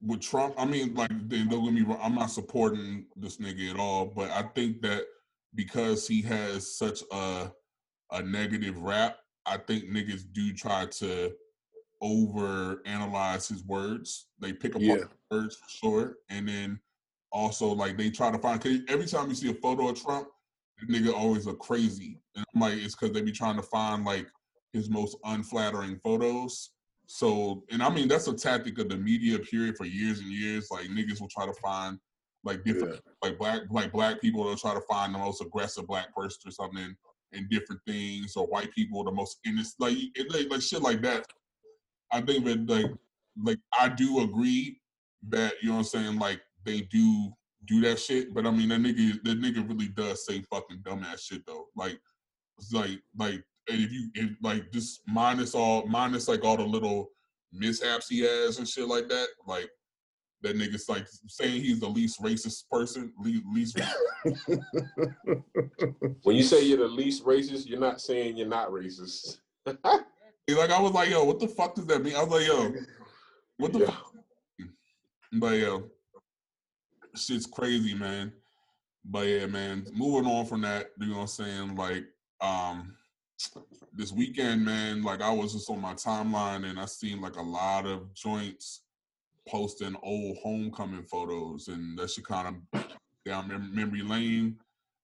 [0.06, 3.80] with Trump, I mean, like, don't get me wrong, I'm not supporting this nigga at
[3.80, 5.04] all, but I think that
[5.56, 7.52] because he has such a
[8.12, 11.34] a negative rap, I think niggas do try to
[12.02, 14.28] over analyze his words.
[14.39, 15.06] They pick apart Yeah.
[15.32, 16.80] words for sure, and then
[17.32, 18.62] also like they try to find.
[18.62, 20.28] Cause every time you see a photo of Trump,
[20.80, 24.06] the nigga always look crazy, and I'm like, it's because they be trying to find
[24.06, 24.28] like
[24.72, 26.72] his most unflattering photos.
[27.08, 30.70] So, and I mean that's a tactic of the media period for years and years.
[30.72, 32.00] Like niggas will try to find
[32.44, 36.13] like different like black like black people will try to find the most aggressive black
[36.15, 36.96] person or something
[37.32, 41.02] in different things, or white people the most innocent like it, like, like shit like
[41.02, 41.26] that.
[42.12, 42.91] I think that like
[43.41, 44.80] like I do agree
[45.30, 47.34] that you know what I'm saying like they do
[47.65, 51.22] do that shit, but I mean that nigga that nigga really does say fucking dumbass
[51.22, 51.65] shit though.
[51.76, 52.00] Like
[52.72, 57.10] like like and if you if, like just minus all minus like all the little
[57.51, 59.69] mishaps he has and shit like that, like
[60.41, 63.78] that nigga's like saying he's the least racist person, le- least
[66.23, 69.38] When you say you're the least racist, you're not saying you're not racist.
[69.65, 69.80] like
[70.71, 72.15] I was like, yo, what the fuck does that mean?
[72.15, 72.73] I was like, yo,
[73.58, 73.86] what the Yeah.
[73.88, 74.12] fuck?
[75.34, 75.89] But yo,
[77.15, 78.32] shit's crazy, man.
[79.04, 81.75] But yeah, man, moving on from that, you know what I'm saying?
[81.75, 82.06] Like,
[82.41, 82.95] um,
[83.93, 87.41] this weekend, man, like I was just on my timeline and I seen like a
[87.41, 88.82] lot of joints
[89.48, 92.86] posting old homecoming photos, and that shit kind of
[93.26, 94.58] down mem- memory lane.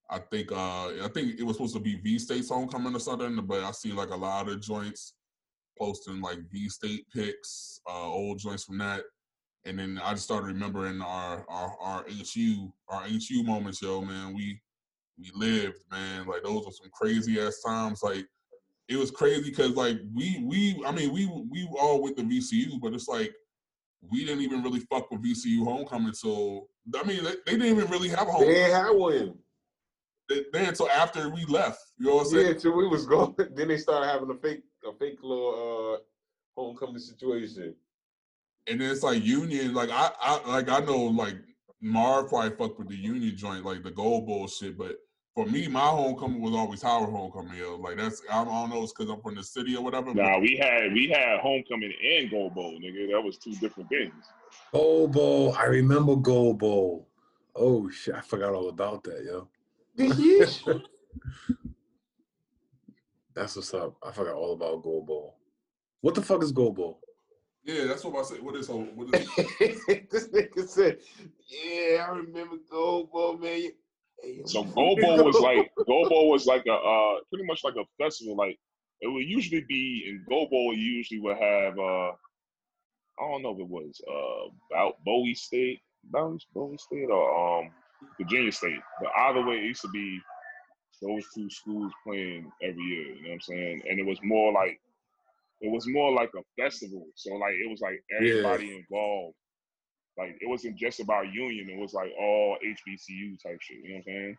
[0.09, 3.35] I think uh I think it was supposed to be V State's homecoming or something,
[3.45, 5.13] but I see like a lot of joints
[5.79, 9.03] posting like V State pics, uh, old joints from that.
[9.63, 14.33] And then I just started remembering our our our HU our HU moments, yo, man.
[14.33, 14.59] We
[15.17, 16.27] we lived, man.
[16.27, 18.01] Like those were some crazy ass times.
[18.03, 18.25] Like
[18.89, 22.79] it was crazy because like we we I mean we we all with the VCU,
[22.81, 23.33] but it's like
[24.09, 26.13] we didn't even really fuck with VCU homecoming.
[26.13, 28.41] So I mean they, they didn't even really have a home.
[28.47, 29.37] They homecoming ain't had one.
[30.29, 31.79] they- they until after we left.
[31.97, 32.47] You know what I'm saying?
[32.47, 33.35] Yeah, till we was going.
[33.55, 36.01] Then they started having a fake, a fake little uh
[36.59, 37.75] homecoming situation.
[38.67, 41.35] And then it's like Union, like I, I like I know like
[41.81, 44.97] Marv probably fucked with the Union joint, like the gold bowl shit, but
[45.33, 47.57] for me, my homecoming was always Howard homecoming.
[47.57, 50.13] Yo, like that's I don't know, it's because I'm from the city or whatever.
[50.13, 53.11] but- Nah, we had we had homecoming and Gold Bowl, nigga.
[53.11, 54.13] That was two different things.
[54.73, 55.55] Gold Bowl.
[55.57, 57.07] I remember Gold Bowl.
[57.55, 59.47] Oh shit, I forgot all about that, yo.
[63.33, 63.95] That's what's up.
[64.03, 65.37] I forgot all about Gold Bowl.
[66.01, 66.99] What the fuck is Gold Bowl?
[67.63, 68.41] Yeah, that's what I said.
[68.41, 69.25] What is ho- what is
[70.09, 70.97] this nigga said,
[71.47, 73.71] "Yeah, I remember Gold Bowl, man."
[74.45, 77.85] So Gold Bowl was like Gold Bowl was like a uh pretty much like a
[78.03, 78.35] festival.
[78.35, 78.57] Like
[79.01, 80.73] it would usually be in Gold Bowl.
[80.75, 82.11] Usually would have uh
[83.19, 87.71] I don't know if it was uh about Bowie State, Bowie, Bowie State or um
[88.19, 88.79] Virginia State.
[88.99, 90.19] But either way, it used to be
[91.01, 93.15] those two schools playing every year.
[93.15, 93.81] You know what I'm saying?
[93.89, 94.79] And it was more like
[95.61, 97.05] it was more like a festival.
[97.15, 99.35] So like it was like everybody involved.
[100.17, 101.69] Like it wasn't just about Union.
[101.69, 103.77] It was like all HBCU type shit.
[103.83, 104.37] You know what I'm saying?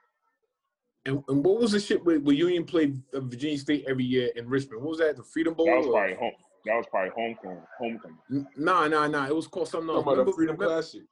[1.05, 4.31] And, and what was the shit where, where Union played uh, Virginia State every year
[4.37, 4.83] in Richmond?
[4.83, 5.17] What was that?
[5.17, 5.67] The Freedom Bowl?
[5.67, 6.33] That was or- probably home.
[6.65, 7.63] That was probably homecoming.
[7.77, 8.47] Homecoming.
[8.57, 9.27] Nah, nah, nah.
[9.27, 10.05] It was called something else.
[10.05, 11.03] talking the Remember- Freedom remember- Classic.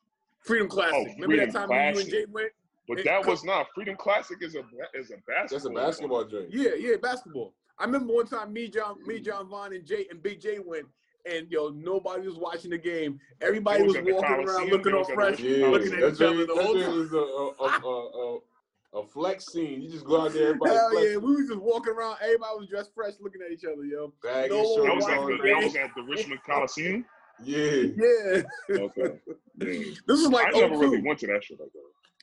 [0.43, 0.95] Freedom Classic.
[0.95, 2.53] Oh, Remember Freedom that time when you and Jay went?
[2.89, 4.39] But It that was not Freedom Classic.
[4.43, 4.61] Is a
[4.95, 5.49] is a basketball.
[5.51, 6.49] That's a basketball joint.
[6.53, 7.53] Yeah, yeah, basketball.
[7.81, 10.87] I remember one time me, John, me, John Vaughn, and Jay and Big J went,
[11.25, 13.19] and yo, nobody was watching the game.
[13.41, 15.99] Everybody was, was walking around Coliseum, looking it all the fresh, Richmond Yeah, looking at
[15.99, 16.99] each other joint, the that whole time.
[16.99, 18.39] was a, a, a, a,
[18.97, 19.81] a, a flex scene.
[19.81, 22.19] You just go out there, everybody Hell flex, yeah, we was just walking around.
[22.23, 24.13] Everybody was dressed fresh, looking at each other, yo.
[24.23, 27.05] bag No and one That was at the, that was at the Richmond Coliseum.
[27.43, 27.85] Yeah.
[27.97, 29.01] Yeah, Okay.
[29.01, 29.09] Yeah.
[29.57, 30.81] this is like I never 02.
[30.81, 31.81] really went to that shit like that.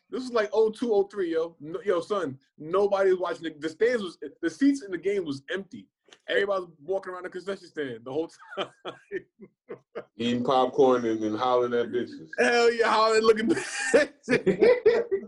[0.10, 1.56] This was like 02, 03, yo.
[1.60, 3.44] No, yo, son, nobody was watching.
[3.44, 5.88] The, the stands was the seats in the game was empty.
[6.30, 8.70] Everybody was walking around the concession stand the whole time.
[10.18, 12.28] Eating popcorn and, and hollering at bitches.
[12.40, 13.56] Hell yeah, hollering, they looking.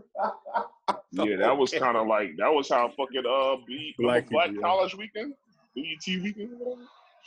[1.12, 4.46] Yeah, that was kind of like that was how fucking uh B Black Black, Black
[4.50, 4.68] people, yeah.
[4.68, 5.34] College Weekend,
[5.74, 6.82] BET Weekend, whatever.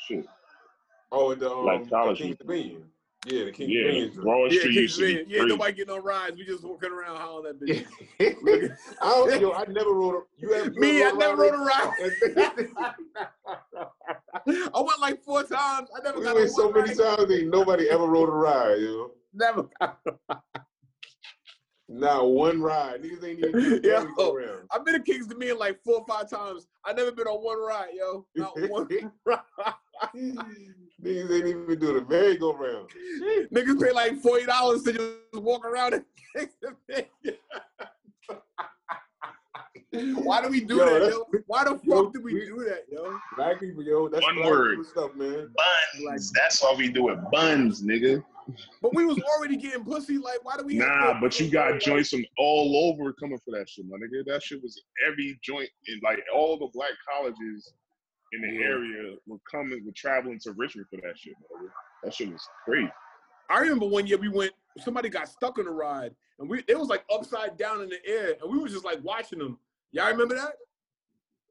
[0.08, 0.26] Shit.
[1.12, 2.84] Oh, and the, um, Like college the King's Dominion.
[3.26, 4.14] Yeah, the King's Yeah, Dominion.
[4.14, 4.52] joint.
[4.52, 5.30] Yeah, Street Kings used to be Dominion.
[5.30, 6.36] yeah, nobody getting on rides.
[6.38, 7.88] We just walking around hollering that
[8.20, 8.78] bitches.
[9.02, 10.22] I don't, yo, I never rode a.
[10.42, 11.94] You ever Me, I never rode a ride.
[12.36, 12.68] ride.
[14.74, 15.88] I went like four times.
[15.96, 17.18] I never we got went so many ride.
[17.18, 19.12] times, ain't nobody ever rode a ride, you know.
[19.34, 19.70] Never.
[21.90, 23.02] Not one ride.
[23.04, 23.82] Niggas ain't even do
[24.18, 24.32] Yo.
[24.32, 24.68] around.
[24.72, 26.66] I've been to Kings Dominion like four or five times.
[26.86, 28.26] I never been on one ride, yo.
[28.36, 28.88] Not one
[29.26, 29.40] ride.
[30.16, 32.90] Niggas ain't even do the merry-go-round.
[33.54, 37.38] Niggas pay like forty dollars to just walk around in Kings Dominion.
[40.24, 41.28] Why do we do Yo, that, yo?
[41.46, 43.16] Why the fuck yo, did we we- do that, yo?
[43.38, 44.86] Black people, yo, that's One black word.
[44.88, 45.54] stuff, man.
[46.04, 46.32] Buns.
[46.32, 47.20] That's why we do it.
[47.32, 48.24] Buns, nigga.
[48.82, 50.18] But we was already getting pussy.
[50.18, 50.76] Like, why do we?
[50.78, 54.26] Nah, to- but you got joints from all over coming for that shit, my nigga.
[54.26, 57.74] That shit was every joint in like all the black colleges
[58.34, 61.70] in the area were coming, were traveling to Richmond for that shit, my nigga.
[62.04, 62.92] That shit was crazy.
[63.50, 64.52] I remember one year we went.
[64.80, 68.00] Somebody got stuck on the ride, and we it was like upside down in the
[68.06, 69.60] air, and we was just like watching them.
[69.92, 70.56] Y'all remember that?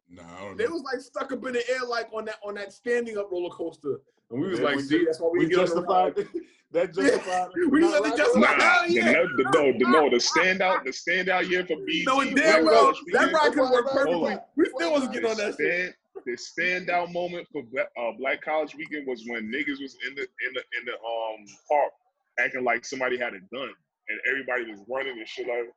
[0.08, 0.72] No, I don't They know.
[0.72, 3.50] was like stuck up in the air, like on that on that standing up roller
[3.50, 4.00] coaster,
[4.32, 6.14] and we was Man, like, we "See, that's why we, We get on the justified
[6.72, 7.48] that justified.
[7.70, 8.58] We not let it riding justify- around.
[8.58, 9.12] Nah, hell the, yeah.
[9.12, 12.06] no, the, no, the, no, the standout, the standout year for BET.
[12.06, 14.30] No, Black damn well that Weekend, ride could work Hold on.
[14.32, 14.36] perfectly.
[14.56, 15.94] We still wasn't getting on that shit.
[15.94, 16.32] stand, the
[16.92, 20.52] standout moment for Black, uh, Black College Weekend was when niggas was in the in
[20.54, 21.92] the in the um park
[22.40, 23.68] acting like somebody had a gun
[24.08, 25.68] and everybody was running and shit like,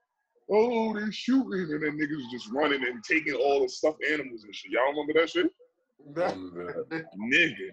[0.51, 4.43] oh, they're shooting, and then niggas was just running and taking all the stuffed animals
[4.45, 4.72] and shit.
[4.72, 5.47] Y'all remember that shit?
[6.14, 7.70] Nigga,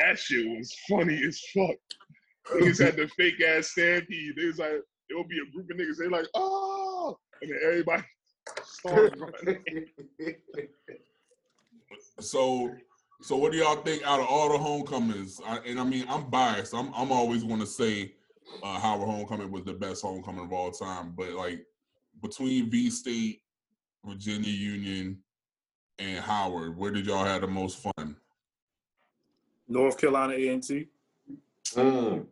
[0.00, 1.76] that shit was funny as fuck.
[2.54, 4.36] Niggas had the fake ass stampede.
[4.36, 4.70] They was like,
[5.08, 5.98] it would be a group of niggas.
[5.98, 8.02] They like, oh, and then everybody
[8.64, 9.58] started running.
[12.20, 12.74] So,
[13.22, 15.40] so what do y'all think out of all the homecomings?
[15.44, 16.74] I, and I mean, I'm biased.
[16.74, 18.14] I'm I'm always going to say
[18.62, 21.14] uh, Howard Homecoming was the best homecoming of all time.
[21.16, 21.64] But like
[22.22, 23.42] between V State,
[24.04, 25.18] Virginia Union,
[25.98, 28.16] and Howard, where did y'all have the most fun?
[29.68, 30.88] North Carolina A and T.
[31.74, 32.26] Mm.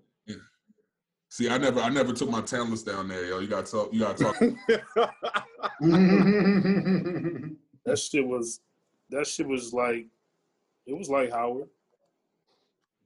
[1.29, 3.41] See, I never, I never took my talents down there, yo.
[3.41, 4.37] You got to talk, you got to talk.
[7.85, 8.61] That shit was
[9.11, 10.07] that shit was like
[10.87, 11.69] it was like Howard.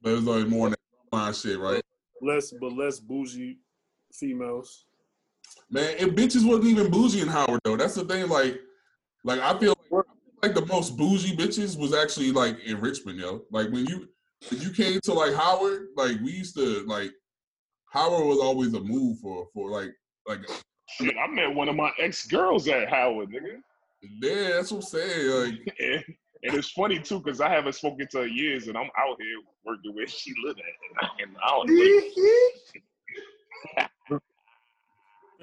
[0.01, 0.77] but it was like more than
[1.11, 1.83] that shit, right?
[2.21, 3.59] Less but less bougie
[4.13, 4.85] females.
[5.69, 7.75] Man, and bitches wasn't even bougie in Howard though.
[7.77, 8.29] That's the thing.
[8.29, 8.59] Like,
[9.23, 10.05] like I feel like,
[10.41, 13.43] like the most bougie bitches was actually like in Richmond, yo.
[13.51, 14.07] Like when you
[14.51, 17.11] you came to like Howard, like we used to like
[17.91, 19.91] Howard was always a move for for like
[20.27, 20.39] like
[20.87, 23.57] Shit, I met one of my ex girls at Howard, nigga.
[24.01, 25.29] yeah, that's what I'm saying.
[25.29, 26.03] Like And,
[26.43, 29.37] and it's funny too, cause I haven't spoken to her years, and I'm out here
[29.65, 31.49] working where she live at, and I, and I
[34.07, 34.21] don't.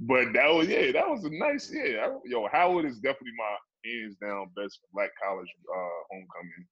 [0.00, 2.06] but that was yeah, that was a nice yeah.
[2.06, 3.56] I, yo, Howard is definitely my
[3.86, 6.66] hands down best black college uh, homecoming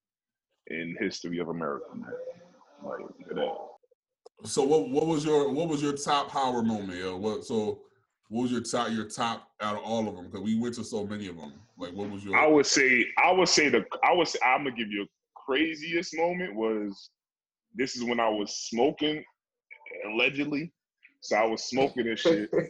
[0.69, 1.85] in history of America.
[1.93, 2.11] Man.
[2.83, 4.49] Like look that.
[4.49, 7.17] so what what was your what was your top Howard moment, yo?
[7.17, 7.81] What so
[8.29, 10.25] what was your top your top out of all of them?
[10.25, 11.53] Because we went to so many of them.
[11.77, 14.63] Like what was your I would say I would say the I would say I'm
[14.63, 17.09] gonna give you a craziest moment was
[17.75, 19.23] this is when I was smoking
[20.05, 20.71] allegedly.
[21.21, 22.49] So I was smoking and shit.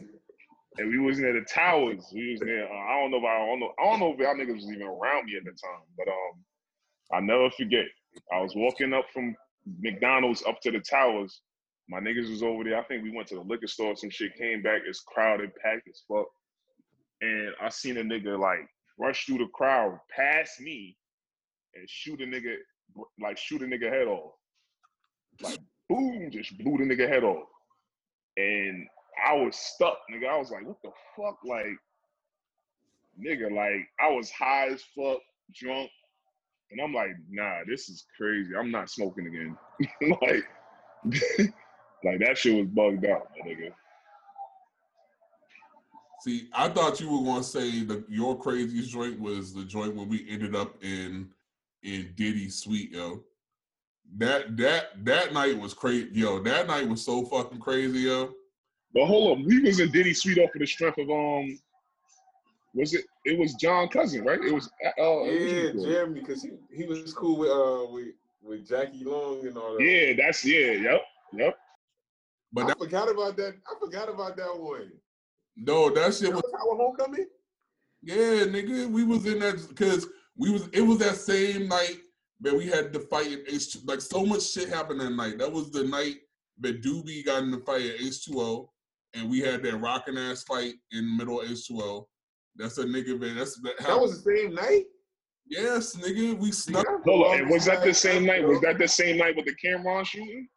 [0.78, 2.06] And we was near the towers.
[2.14, 2.64] We was near.
[2.64, 3.72] Uh, I don't know if I, I don't know.
[3.78, 5.82] I don't know if y'all niggas was even around me at the time.
[5.98, 6.44] But um,
[7.12, 7.86] I never forget.
[8.32, 9.34] I was walking up from
[9.80, 11.40] McDonald's up to the towers.
[11.88, 12.78] My niggas was over there.
[12.78, 13.96] I think we went to the liquor store.
[13.96, 14.82] Some shit came back.
[14.86, 16.26] It's crowded, packed as fuck.
[17.20, 18.66] And I seen a nigga like
[18.98, 20.96] rush through the crowd, past me,
[21.74, 22.54] and shoot a nigga,
[23.20, 24.32] like shoot a nigga head off.
[25.42, 25.58] Like
[25.88, 27.48] boom, just blew the nigga head off.
[28.36, 28.86] And
[29.26, 30.28] I was stuck, nigga.
[30.28, 31.38] I was like, what the fuck?
[31.44, 31.76] Like,
[33.20, 35.18] nigga, like I was high as fuck,
[35.54, 35.90] drunk.
[36.70, 38.54] And I'm like, nah, this is crazy.
[38.56, 39.56] I'm not smoking again.
[40.22, 40.44] like,
[42.04, 43.72] like that shit was bugged out, my nigga.
[46.20, 50.08] See, I thought you were gonna say the your craziest joint was the joint when
[50.08, 51.30] we ended up in
[51.82, 53.24] in Diddy Suite, yo.
[54.18, 56.40] That that that night was crazy, yo.
[56.40, 58.34] That night was so fucking crazy, yo.
[58.92, 61.58] But hold on, we was in Diddy Suite off of the strength of um,
[62.74, 63.04] was it?
[63.24, 64.40] It was John Cousin, right?
[64.42, 69.04] It was uh, Yeah, Jeremy, because he, he was cool with uh with, with Jackie
[69.04, 69.82] Long and all that.
[69.84, 71.00] yeah, that's yeah, yep,
[71.32, 71.58] yep.
[72.52, 73.54] But I that, forgot about that.
[73.66, 74.92] I forgot about that one.
[75.56, 77.26] no, that shit That was was Howard Homecoming?
[78.02, 78.88] yeah, nigga.
[78.90, 80.06] We was in that because
[80.36, 81.98] we was it was that same night
[82.40, 85.38] that we had the fight in H like so much shit happened that night.
[85.38, 86.16] That was the night
[86.60, 88.68] that Doobie got in the fight at H2O,
[89.14, 92.06] and we had that rocking ass fight in the middle of H2O.
[92.56, 93.36] That's a nigga, man.
[93.36, 94.84] That's that, That was the same night?
[95.46, 96.38] yes, nigga.
[96.38, 96.86] We snuck.
[97.04, 98.46] Hold on, was that the same night?
[98.46, 100.48] Was that the same night with the Cameron shooting?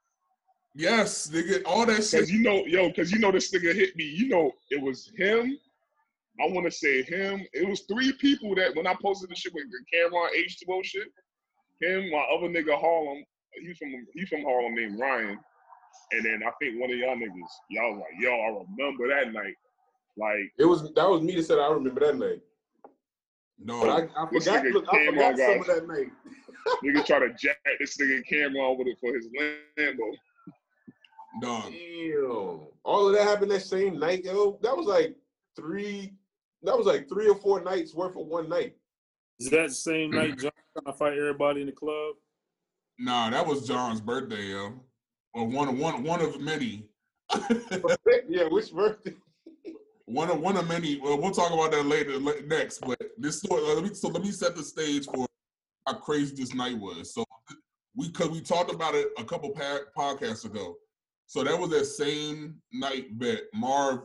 [0.75, 1.61] Yes, nigga.
[1.65, 2.21] All that shit.
[2.21, 4.05] Cause you know, yo, cause you know this nigga hit me.
[4.05, 5.57] You know, it was him.
[6.41, 7.45] I want to say him.
[7.53, 11.07] It was three people that when I posted the shit with the Cameron H2O shit.
[11.81, 13.23] Him, my other nigga Harlem.
[13.61, 15.39] He's from he's from Harlem named Ryan.
[16.11, 19.31] And then I think one of y'all niggas, y'all was like, yo, I remember that
[19.31, 19.55] night.
[20.17, 22.41] Like, It was that was me that said I remember that night.
[23.59, 26.07] No, But I, I forgot nigga look, I forgot some of that night.
[26.83, 30.11] nigga try to jack this nigga Cameron with it for his Lambo.
[31.41, 31.71] dog.
[31.71, 32.67] Damn.
[32.83, 34.59] All of that happened that same night, yo.
[34.61, 35.15] That was like
[35.55, 36.13] three
[36.63, 38.75] that was like three or four nights worth of one night.
[39.39, 42.15] Is that the same night John trying to fight everybody in the club?
[42.99, 44.73] Nah, that was John's birthday, yo.
[45.33, 46.85] Or one, one, one of many.
[48.29, 49.15] yeah, which birthday?
[50.13, 50.99] One of one of many.
[50.99, 52.81] Well, we'll talk about that later next.
[52.81, 53.63] But this story.
[53.63, 55.25] uh, Let me, so let me set the stage for
[55.87, 57.15] how crazy this night was.
[57.15, 57.25] So
[57.95, 59.51] we because we talked about it a couple
[59.97, 60.75] podcasts ago.
[61.25, 64.01] So that was that same night that Marv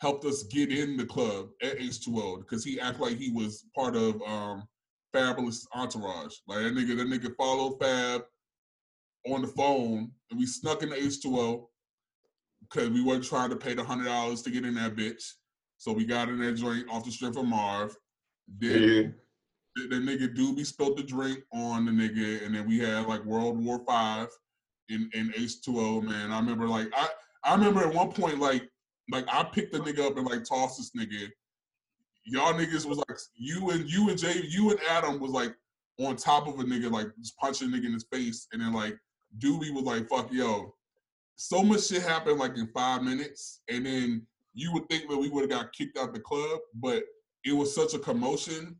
[0.00, 3.96] helped us get in the club at H2O because he acted like he was part
[3.96, 4.62] of um
[5.12, 6.36] Fabolous entourage.
[6.46, 8.22] Like that nigga, that nigga followed Fab
[9.26, 11.66] on the phone, and we snuck in the H2O
[12.70, 15.22] because we weren't trying to pay the hundred dollars to get in that bitch.
[15.78, 17.96] So we got in that joint off the strength of Marv.
[18.58, 19.02] Then Yeah.
[19.76, 23.24] the, the nigga Doobie spilled the drink on the nigga, and then we had like
[23.24, 24.28] World War Five
[24.88, 26.02] in in H2O.
[26.02, 27.08] Man, I remember like I
[27.44, 28.68] I remember at one point like
[29.10, 31.28] like I picked the nigga up and like tossed this nigga.
[32.24, 35.54] Y'all niggas was like you and you and Jay, you and Adam was like
[36.00, 38.72] on top of a nigga like just punching a nigga in his face, and then
[38.72, 38.96] like
[39.38, 40.74] Doobie was like fuck yo.
[41.36, 45.28] So much shit happened like in five minutes, and then you would think that we
[45.28, 47.02] would have got kicked out the club, but
[47.44, 48.76] it was such a commotion,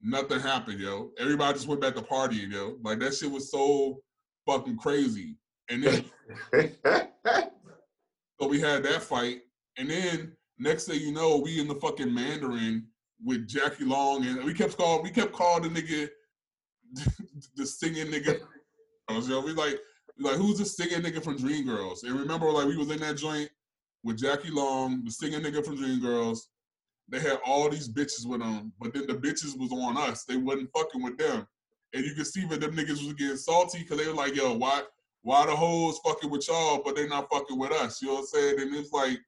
[0.00, 1.10] nothing happened, yo.
[1.18, 2.76] Everybody just went back to partying, yo.
[2.82, 4.00] Like that shit was so
[4.46, 5.36] fucking crazy.
[5.68, 6.04] And then
[8.40, 9.40] so we had that fight,
[9.76, 12.86] and then next thing you know, we in the fucking Mandarin
[13.22, 16.08] with Jackie Long, and we kept calling we kept calling the nigga
[17.56, 18.40] the singing nigga.
[19.28, 19.80] Yo, we like
[20.18, 22.04] like who's the singing nigga from Dreamgirls?
[22.04, 23.50] And remember, like we was in that joint
[24.02, 26.40] with Jackie Long, the singing nigga from Dreamgirls.
[27.08, 30.24] They had all these bitches with them, but then the bitches was on us.
[30.24, 31.46] They wasn't fucking with them,
[31.94, 34.52] and you could see that them niggas was getting salty because they were like, "Yo,
[34.54, 34.82] why,
[35.22, 38.20] why the hoes fucking with y'all, but they not fucking with us?" You know what
[38.20, 38.60] I'm saying?
[38.60, 39.18] And it's like,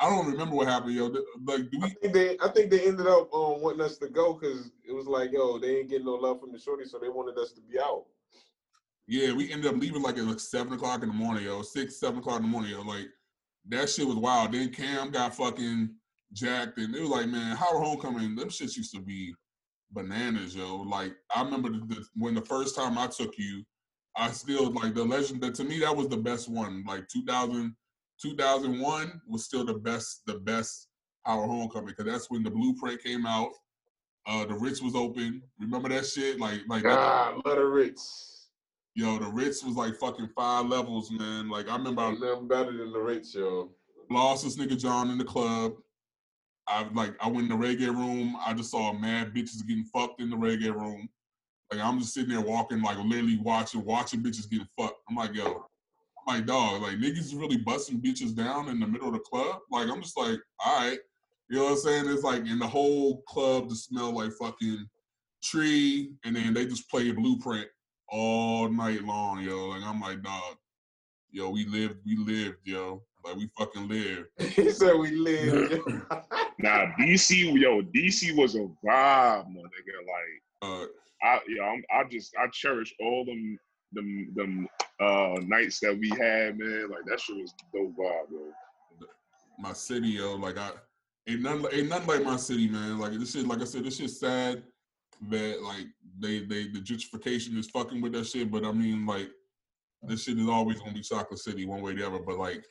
[0.00, 1.12] I don't remember what happened, yo.
[1.44, 1.84] Like, do we?
[1.84, 4.92] I think they, I think they ended up um, wanting us to go because it
[4.92, 7.52] was like, yo, they ain't getting no love from the shorty, so they wanted us
[7.52, 8.06] to be out.
[9.10, 11.62] Yeah, we ended up leaving like at like seven o'clock in the morning, yo.
[11.62, 12.82] Six, seven o'clock in the morning, yo.
[12.82, 13.08] Like
[13.68, 14.52] that shit was wild.
[14.52, 15.90] Then Cam got fucking
[16.32, 19.34] jacked, and it was like, man, Howard Homecoming, them shits used to be
[19.90, 20.76] bananas, yo.
[20.82, 23.64] Like I remember the, when the first time I took you,
[24.16, 25.40] I still like the legend.
[25.40, 26.84] That to me, that was the best one.
[26.86, 27.74] Like 2000,
[28.22, 30.86] 2001 was still the best, the best
[31.26, 33.50] Howard Homecoming because that's when the Blueprint came out.
[34.24, 35.42] Uh, the Ritz was open.
[35.58, 36.38] Remember that shit?
[36.38, 38.39] Like, like ah, let the Ritz.
[38.94, 41.48] Yo, the Ritz was like fucking five levels, man.
[41.48, 43.70] Like I remember, Ain't nothing better than the Ritz, yo.
[44.10, 45.74] Lost this nigga John in the club.
[46.66, 48.36] I like I went in the reggae room.
[48.44, 51.08] I just saw mad bitches getting fucked in the reggae room.
[51.72, 54.98] Like I'm just sitting there walking, like literally watching, watching bitches getting fucked.
[55.08, 55.64] I'm like, yo,
[56.26, 59.20] I'm like dog, like niggas is really busting bitches down in the middle of the
[59.20, 59.60] club.
[59.70, 60.98] Like I'm just like, all right,
[61.48, 62.08] you know what I'm saying?
[62.08, 64.84] It's like in the whole club to smell like fucking
[65.44, 67.68] tree, and then they just play Blueprint
[68.10, 69.68] all night long, yo.
[69.68, 70.56] Like I'm like, dog,
[71.30, 73.02] yo, we lived, we lived, yo.
[73.24, 74.28] Like we fucking lived.
[74.38, 75.80] he said we lived.
[76.58, 79.96] nah, DC, yo, DC was a vibe, my nigga.
[80.06, 80.86] Like, uh,
[81.22, 83.58] I, yo, I'm, I just, I cherish all them,
[83.92, 84.68] them, them
[85.00, 86.90] uh nights that we had, man.
[86.90, 89.08] Like that shit was dope vibe, bro.
[89.58, 90.70] My city, yo, like I
[91.28, 92.98] ain't nothing, ain't nothing like my city, man.
[92.98, 94.62] Like this shit, like I said, this shit's sad
[95.28, 95.86] that like
[96.18, 98.50] they they the gentrification is fucking with that shit.
[98.50, 99.28] But I mean, like
[100.02, 102.18] this shit is always gonna be chocolate city one way or the other.
[102.18, 102.64] But like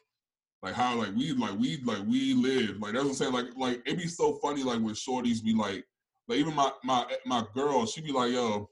[0.61, 3.33] like how like we like we like we live like that's what I'm saying.
[3.33, 5.85] Like like it'd be so funny like when shorties be like
[6.27, 8.69] like even my my my girl she be like yo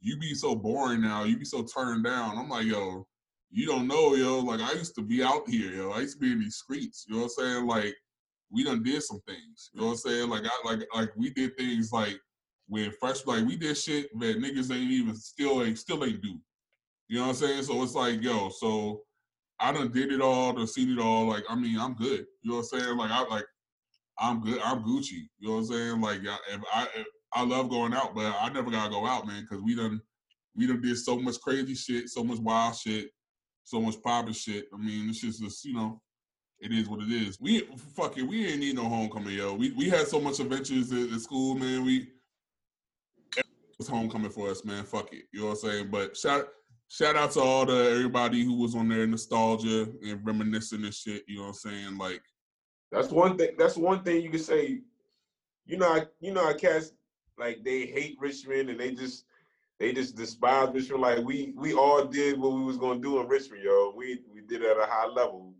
[0.00, 2.38] you be so boring now you be so turned down.
[2.38, 3.06] I'm like yo
[3.50, 6.20] you don't know yo like I used to be out here yo I used to
[6.20, 7.04] be in these streets.
[7.08, 7.94] You know what I'm saying like
[8.50, 9.70] we done did some things.
[9.72, 12.18] You know what I'm saying like I like like we did things like
[12.72, 16.40] when fresh like we did shit that niggas ain't even still ain't still ain't do.
[17.06, 17.62] You know what I'm saying?
[17.64, 19.02] So it's like, yo, so
[19.60, 21.26] I done did it all, done seen it all.
[21.26, 22.24] Like, I mean, I'm good.
[22.40, 22.96] You know what I'm saying?
[22.96, 23.44] Like, I like,
[24.18, 24.58] I'm good.
[24.64, 25.28] I'm Gucci.
[25.38, 26.00] You know what I'm saying?
[26.00, 29.42] Like, if I if, I love going out, but I never gotta go out, man,
[29.42, 30.00] because we done
[30.56, 33.10] we done did so much crazy shit, so much wild shit,
[33.64, 34.64] so much poppin' shit.
[34.72, 36.00] I mean, it's just, just you know,
[36.60, 37.36] it is what it is.
[37.38, 39.52] We fuck it, we ain't need no homecoming, yo.
[39.52, 41.84] We we had so much adventures at, at school, man.
[41.84, 42.08] We
[43.82, 44.84] was homecoming for us, man.
[44.84, 45.24] Fuck it.
[45.32, 45.88] You know what I'm saying?
[45.90, 46.48] But shout
[46.88, 51.24] shout out to all the everybody who was on there nostalgia and reminiscing and shit.
[51.26, 51.98] You know what I'm saying?
[51.98, 52.22] Like
[52.92, 53.50] that's one thing.
[53.58, 54.80] That's one thing you can say.
[55.66, 56.94] You know, I, you know, I cast
[57.38, 59.24] like they hate Richmond and they just
[59.80, 61.02] they just despise Richmond.
[61.02, 63.92] Like we we all did what we was gonna do in Richmond, yo.
[63.96, 65.54] We we did it at a high level.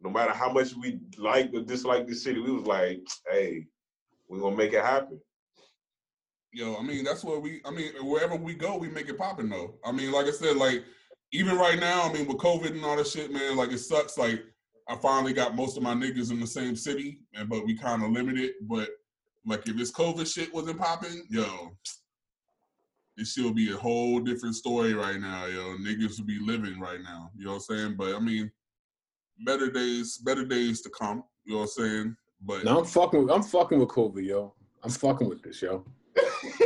[0.00, 3.66] No matter how much we like or dislike the city, we was like, hey,
[4.28, 5.20] we're gonna make it happen
[6.52, 7.60] yo, I mean, that's what we.
[7.64, 9.74] I mean, wherever we go, we make it popping though.
[9.84, 10.84] I mean, like I said, like
[11.32, 14.18] even right now, I mean, with COVID and all that shit, man, like it sucks.
[14.18, 14.42] Like
[14.88, 18.02] I finally got most of my niggas in the same city, and but we kind
[18.02, 18.52] of limited.
[18.62, 18.90] But
[19.46, 21.70] like if this COVID shit wasn't popping, yo,
[23.16, 25.76] it should be a whole different story right now, yo.
[25.78, 27.30] Niggas would be living right now.
[27.36, 27.94] You know what I'm saying?
[27.96, 28.50] But I mean,
[29.46, 31.24] better days, better days to come.
[31.44, 32.16] You know what I'm saying?
[32.42, 33.30] But no, I'm fucking.
[33.30, 34.54] I'm fucking with COVID, yo.
[34.84, 35.84] I'm fucking with this, yo.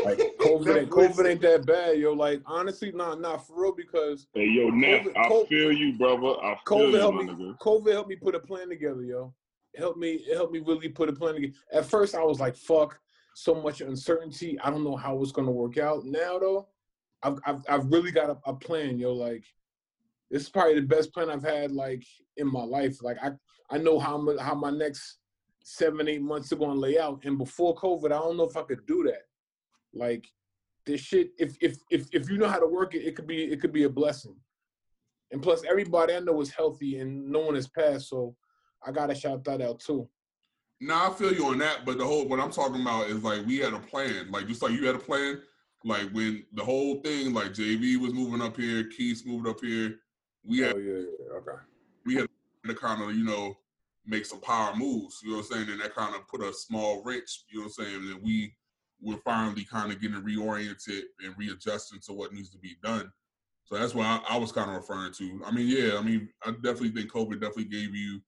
[0.04, 2.12] Like COVID, ain't, COVID ain't that bad, yo.
[2.12, 5.98] Like honestly, not nah, not for real because hey, yo, Nip, I COVID, feel you,
[5.98, 6.40] brother.
[6.42, 7.24] I feel COVID you, helped me.
[7.24, 7.58] Nigga.
[7.58, 9.34] COVID helped me put a plan together, yo.
[9.74, 10.12] It helped me.
[10.12, 11.54] It helped me really put a plan together.
[11.72, 12.98] At first, I was like, "Fuck."
[13.34, 14.58] So much uncertainty.
[14.60, 16.04] I don't know how it's gonna work out.
[16.04, 16.68] Now though,
[17.22, 19.12] I've I've, I've really got a, a plan, yo.
[19.12, 19.44] Like
[20.30, 22.02] this is probably the best plan I've had like
[22.36, 23.02] in my life.
[23.02, 23.32] Like I
[23.70, 25.18] I know how my, how my next
[25.62, 27.20] seven eight months are gonna lay out.
[27.24, 29.22] And before COVID, I don't know if I could do that.
[29.96, 30.26] Like
[30.84, 33.44] this shit, if if if if you know how to work it, it could be
[33.44, 34.36] it could be a blessing.
[35.32, 38.36] And plus, everybody I know is healthy and no one has passed, so
[38.86, 40.08] I gotta shout that out too.
[40.80, 43.44] Now I feel you on that, but the whole what I'm talking about is like
[43.46, 45.40] we had a plan, like just like you had a plan.
[45.84, 49.96] Like when the whole thing, like JV was moving up here, Keith moved up here.
[50.44, 51.62] We had Oh yeah, yeah, okay.
[52.04, 52.28] we had
[52.66, 53.56] to kind of you know
[54.06, 55.20] make some power moves.
[55.22, 55.70] You know what I'm saying?
[55.70, 57.44] And that kind of put a small wrench.
[57.48, 58.12] You know what I'm saying?
[58.12, 58.54] And we
[59.00, 63.10] we're finally kind of getting reoriented and readjusting to what needs to be done.
[63.64, 65.42] So that's what I, I was kind of referring to.
[65.44, 68.20] I mean, yeah, I mean, I definitely think COVID definitely gave you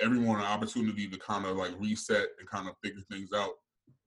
[0.00, 3.52] everyone an opportunity to kind of like reset and kind of figure things out.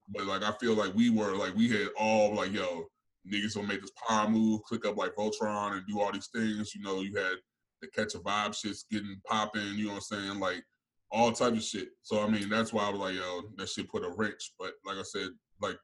[0.09, 2.85] But like I feel like we were like we had all like yo
[3.29, 6.73] niggas gonna make this power move, click up like Voltron and do all these things.
[6.73, 7.35] You know, you had
[7.81, 9.73] the catch a vibe shit's getting popping.
[9.75, 10.39] You know what I'm saying?
[10.39, 10.63] Like
[11.11, 11.89] all types of shit.
[12.01, 14.53] So I mean, that's why I was like, yo, that shit put a wrench.
[14.57, 15.29] But like I said,
[15.61, 15.77] like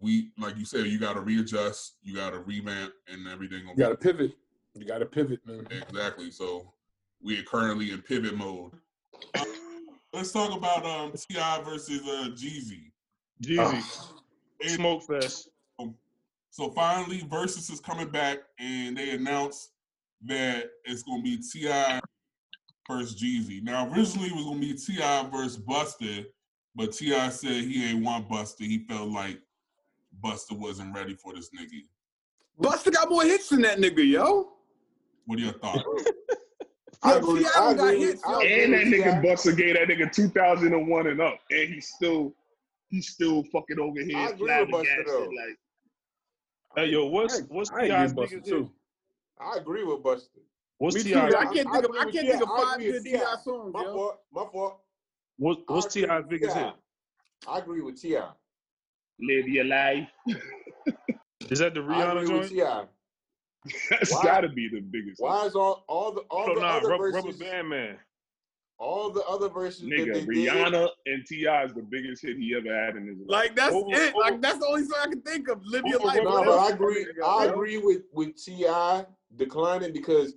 [0.00, 3.68] we, like you said, you got to readjust, you got to revamp, and everything.
[3.68, 4.32] You gotta pivot.
[4.74, 5.66] You gotta pivot, man.
[5.70, 6.30] Exactly.
[6.30, 6.72] So
[7.22, 8.72] we are currently in pivot mode.
[9.34, 9.44] Uh,
[10.12, 12.92] let's talk about um Ti versus uh Jeezy.
[13.42, 14.10] Jeezy.
[14.62, 15.50] And Smoke Fest.
[16.52, 19.70] So finally, Verzuz is coming back, and they announced
[20.26, 22.00] that it's gonna be Ti
[22.88, 23.62] versus Jeezy.
[23.62, 26.26] Now originally it was gonna be Ti versus Busta,
[26.74, 28.60] but Ti said he ain't want Busta.
[28.60, 29.40] He felt like
[30.22, 31.84] Busta wasn't ready for this nigga.
[32.60, 34.52] Busta got more hits than that nigga, yo.
[35.26, 35.84] What are your thoughts?
[37.02, 37.40] I Yo, agree.
[37.40, 37.50] T.I.
[37.62, 38.00] I got agree.
[38.04, 38.40] hits, yo.
[38.40, 42.34] And that nigga Busta gave that nigga 2001 and up, and he's still
[42.90, 44.18] he's still fucking over here.
[44.18, 45.20] I agree with Busta, flabbergasted, though.
[45.30, 45.56] Like,
[46.76, 48.70] hey yo, what's what's I Ti's ain't get Busta too.
[49.40, 50.26] I agree with Busta.
[50.76, 51.14] What's Me Ti?
[51.14, 53.36] I I- can't think of agree I can't think of five good Ti T.I.
[53.44, 53.94] songs, My yo.
[53.94, 54.18] fault.
[54.32, 54.80] My fault.
[55.38, 56.64] What, what's agree Ti's biggest T.I.
[56.66, 56.74] hit?
[57.48, 58.18] I agree with Ti.
[59.22, 60.08] Live your life.
[61.50, 62.88] Is that the I Rihanna agree with joint?
[63.66, 63.72] Ti.
[63.90, 65.20] That's Why- gotta be the biggest.
[65.20, 66.54] Why is all all the all hit.
[66.56, 67.96] the Oh, nah, other rubber, verses rubber Band Man.
[68.78, 70.28] all the other verses that Nigga, they did?
[70.28, 73.28] Rihanna and Ti is the biggest hit he ever had in his life.
[73.28, 74.14] Like that's Over- it.
[74.14, 75.60] over- Like that's the only song I can think of.
[75.66, 76.18] Live your life.
[76.24, 77.06] Rubber No, but I agree.
[77.24, 78.66] I agree with with Ti
[79.36, 80.34] declining because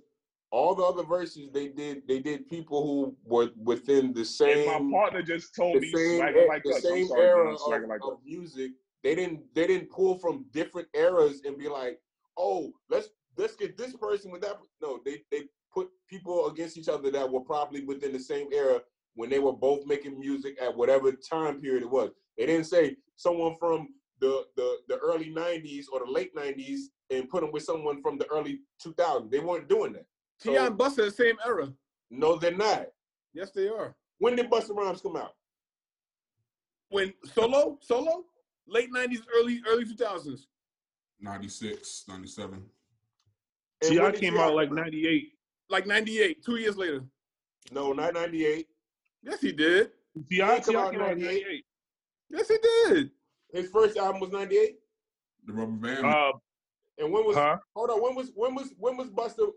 [0.54, 4.88] all the other verses they did they did people who were within the same And
[4.88, 6.82] my partner just told me same like the us.
[6.82, 8.70] Same sorry, era of, like of music.
[9.02, 11.98] They didn't they didn't pull from different eras and be like,
[12.38, 14.60] oh, let's let's get this person with that.
[14.80, 15.42] No, they they
[15.74, 18.80] put people against each other that were probably within the same era
[19.16, 22.10] when they were both making music at whatever time period it was.
[22.38, 23.88] They didn't say someone from
[24.20, 28.18] the the, the early '90s or the late '90s and put them with someone from
[28.18, 29.32] the early 2000s.
[29.32, 30.06] They weren't doing that.
[30.44, 31.72] Ti and Busta the same era.
[32.10, 32.86] No, they're not.
[33.32, 33.94] Yes, they are.
[34.18, 35.34] When did Busta Rhymes come out?
[36.90, 38.24] When solo, solo,
[38.68, 40.46] late nineties, early early two thousands.
[41.20, 42.62] 96, 97.
[43.82, 45.32] And Ti came out like '98.
[45.70, 47.02] Like ninety eight, two years later.
[47.72, 48.68] No, not 98.
[49.22, 49.90] Yes, he did.
[50.28, 51.22] Ti came out came 98.
[51.22, 51.64] '98.
[52.30, 53.10] Yes, he did.
[53.52, 54.76] His first album was 98.
[55.46, 56.04] The rubber band.
[56.06, 56.32] Uh,
[56.98, 57.56] And when was huh?
[57.74, 59.50] hold on, when was when was when was Busta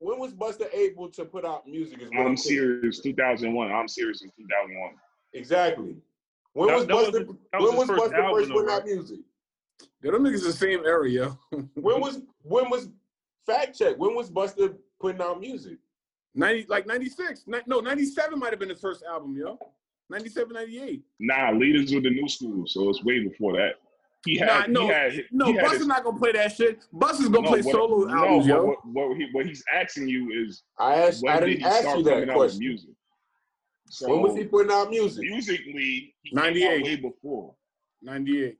[0.00, 3.00] when was Busta able to put out music is what I'm serious.
[3.00, 3.72] 2001.
[3.72, 4.94] I'm serious in 2001.
[5.34, 5.96] Exactly.
[6.52, 7.26] When That- was that Busta
[7.60, 9.18] was when his was Busta album, first though, putting out music?
[10.02, 11.36] Yeah, them niggas the same area.
[11.74, 12.88] When was when was
[13.46, 13.96] fact check?
[13.98, 15.78] When was Busta putting out music?
[16.34, 17.44] ninety like ninety six?
[17.66, 19.58] No, ninety seven might have been his first album, yo.
[20.10, 21.02] 97, 98.
[21.20, 23.72] Nah, leaders with the new school, so it's way before that.
[24.24, 26.52] He had, Nah, no, he had, no, he had Busta's his- not gonna play that
[26.52, 26.84] shit.
[26.92, 28.64] Busta's gonna no, play what- solo no, albums, yo.
[28.64, 31.64] What, what, he, what he's asking you is I asked when I did didn't he
[31.66, 32.58] ask start you coming that out with question.
[32.58, 32.90] music?
[33.90, 35.22] So When was he putting out music?
[35.22, 36.84] musically, he 98.
[36.84, 37.54] way before.
[38.02, 38.58] 98.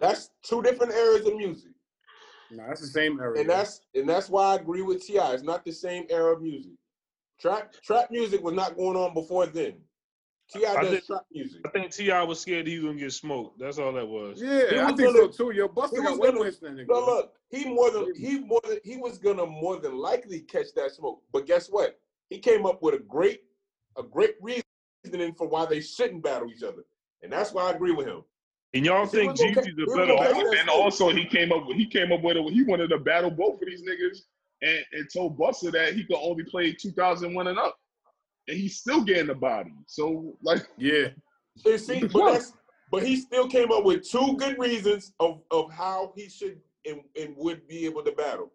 [0.00, 1.72] That's two different eras of music.
[2.52, 3.38] Nah, that's the same era.
[3.38, 5.16] And that's and that's why I agree with Ti.
[5.18, 6.72] It's not the same era of music.
[7.40, 9.74] Trap trap music was not going on before then.
[10.52, 11.60] Ti I does think- trap music.
[11.64, 13.58] I think Ti was scared he was gonna get smoked.
[13.58, 14.40] That's all that was.
[14.42, 15.68] yeah, He I was think gonna- so too, yo.
[15.68, 16.76] Busta he got was way gonna- more hits than.
[16.88, 20.72] No, look, he more than he more than he was gonna more than likely catch
[20.76, 21.22] that smoke.
[21.32, 21.98] But guess what?
[22.28, 23.42] He came up with a great
[23.96, 26.84] a great reasoning for why they shouldn't battle each other,
[27.22, 28.22] and that's why I agree with him.
[28.72, 30.52] And y'all think was gonna Jeezy's a better gonna battle?
[30.58, 33.30] And also he came up with he came up with a, he wanted to battle
[33.30, 34.18] both of these niggas
[34.62, 37.79] and, and told Busta that he could only play 2001 and up.
[38.48, 39.72] And he's still getting the body.
[39.86, 41.08] So like Yeah.
[41.64, 42.52] And see, but that's
[42.90, 47.00] but he still came up with two good reasons of of how he should and,
[47.20, 48.52] and would be able to battle.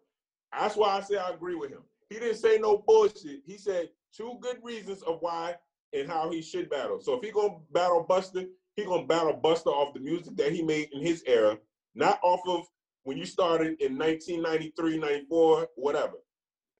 [0.52, 1.82] That's why I say I agree with him.
[2.10, 3.42] He didn't say no bullshit.
[3.46, 5.56] He said two good reasons of why
[5.92, 7.00] and how he should battle.
[7.00, 10.62] So if he gonna battle Busta, he gonna battle Busta off the music that he
[10.62, 11.58] made in his era,
[11.94, 12.66] not off of
[13.04, 16.14] when you started in 1993, 94, whatever.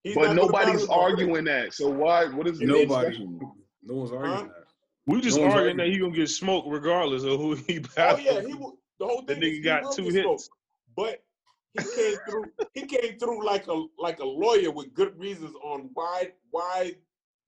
[0.06, 1.00] He's but nobody's battle him.
[1.00, 1.74] arguing that.
[1.74, 2.26] So why?
[2.26, 3.18] What is the Nobody.
[3.82, 4.42] No one's arguing Huh?
[4.44, 4.64] that.
[5.06, 5.92] We just No one's arguing that arguing.
[6.00, 9.34] he gonna get smoked regardless of who he Oh yeah, he will- the whole The
[9.34, 9.42] thing.
[9.42, 10.14] nigga is he got two hits.
[10.22, 10.48] smoked.
[10.96, 11.22] but
[11.78, 12.44] he came through.
[12.74, 16.94] he came through like a like a lawyer with good reasons on why why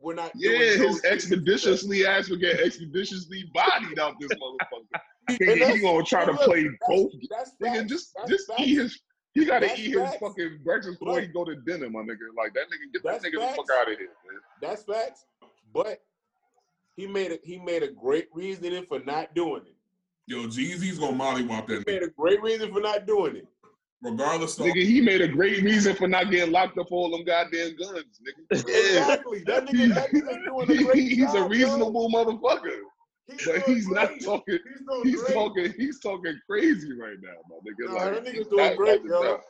[0.00, 0.30] we're not.
[0.36, 5.00] Yeah, doing his expeditiously ass would get expeditiously bodied out this motherfucker.
[5.28, 7.12] And he that's- gonna try to play that's- both.
[7.30, 7.90] That's Nigga, facts.
[7.90, 8.61] just That's just facts.
[8.62, 9.00] eat his.
[9.35, 11.22] He gotta That's eat his fucking breakfast before Look.
[11.22, 12.29] he go to dinner, my nigga.
[12.37, 14.41] Like that nigga, get that That's nigga the fuck out of here, man.
[14.61, 15.26] That's facts.
[15.72, 16.03] But
[16.97, 19.74] he made a he made a great reasoning for not doing it.
[20.26, 21.72] Yo, Jeezy's gonna mollywop that.
[21.72, 23.47] He that made a great reason for not doing it.
[24.03, 27.11] Regardless of Nigga, he made a great reason for not getting locked up for all
[27.11, 28.64] them goddamn guns, nigga.
[28.68, 28.79] Yeah.
[29.01, 29.43] Exactly.
[29.45, 31.51] That nigga, that nigga's doing a great he's job.
[31.51, 31.76] a yo.
[31.76, 32.79] not motherfucker.
[33.29, 34.59] He's But doing he's not talking.
[34.68, 35.35] He's doing He's great.
[35.35, 35.72] talking.
[35.76, 37.93] He's talking crazy right now, my nigga.
[37.93, 39.41] Nah, like, that nigga's doing great, yo.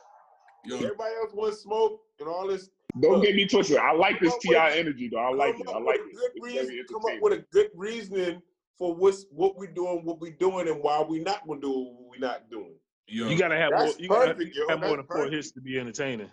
[0.65, 2.69] yo, Everybody else wants smoke and all this.
[2.99, 3.77] Don't get me twisted.
[3.77, 5.19] I like this Ti with- energy though.
[5.19, 5.67] I like it.
[5.69, 6.15] I like it.
[6.15, 8.41] good reason- Come up with a good reasoning
[8.77, 12.09] for what's what we're doing, what we're doing, and why we're not gonna do what
[12.09, 12.75] we're not doing.
[13.07, 13.85] yo, You gotta have more.
[13.85, 14.67] That's You gotta perfect, yo.
[14.69, 16.29] have more That's than four hits to be entertaining.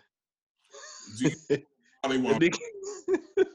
[1.21, 1.49] Jeezy
[2.03, 2.41] The mollywop.
[2.41, 3.47] nigga-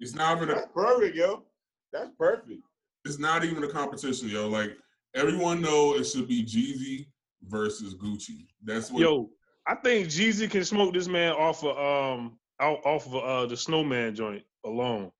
[0.00, 1.44] It's not even a, That's perfect, yo.
[1.92, 2.60] That's perfect.
[3.04, 4.48] It's not even a competition, yo.
[4.48, 4.76] Like
[5.14, 7.06] everyone know it should be Jeezy
[7.48, 8.46] versus Gucci.
[8.62, 9.30] That's what Yo,
[9.66, 13.56] I think Jeezy can smoke this man off of um out, off of uh the
[13.56, 15.10] Snowman joint alone.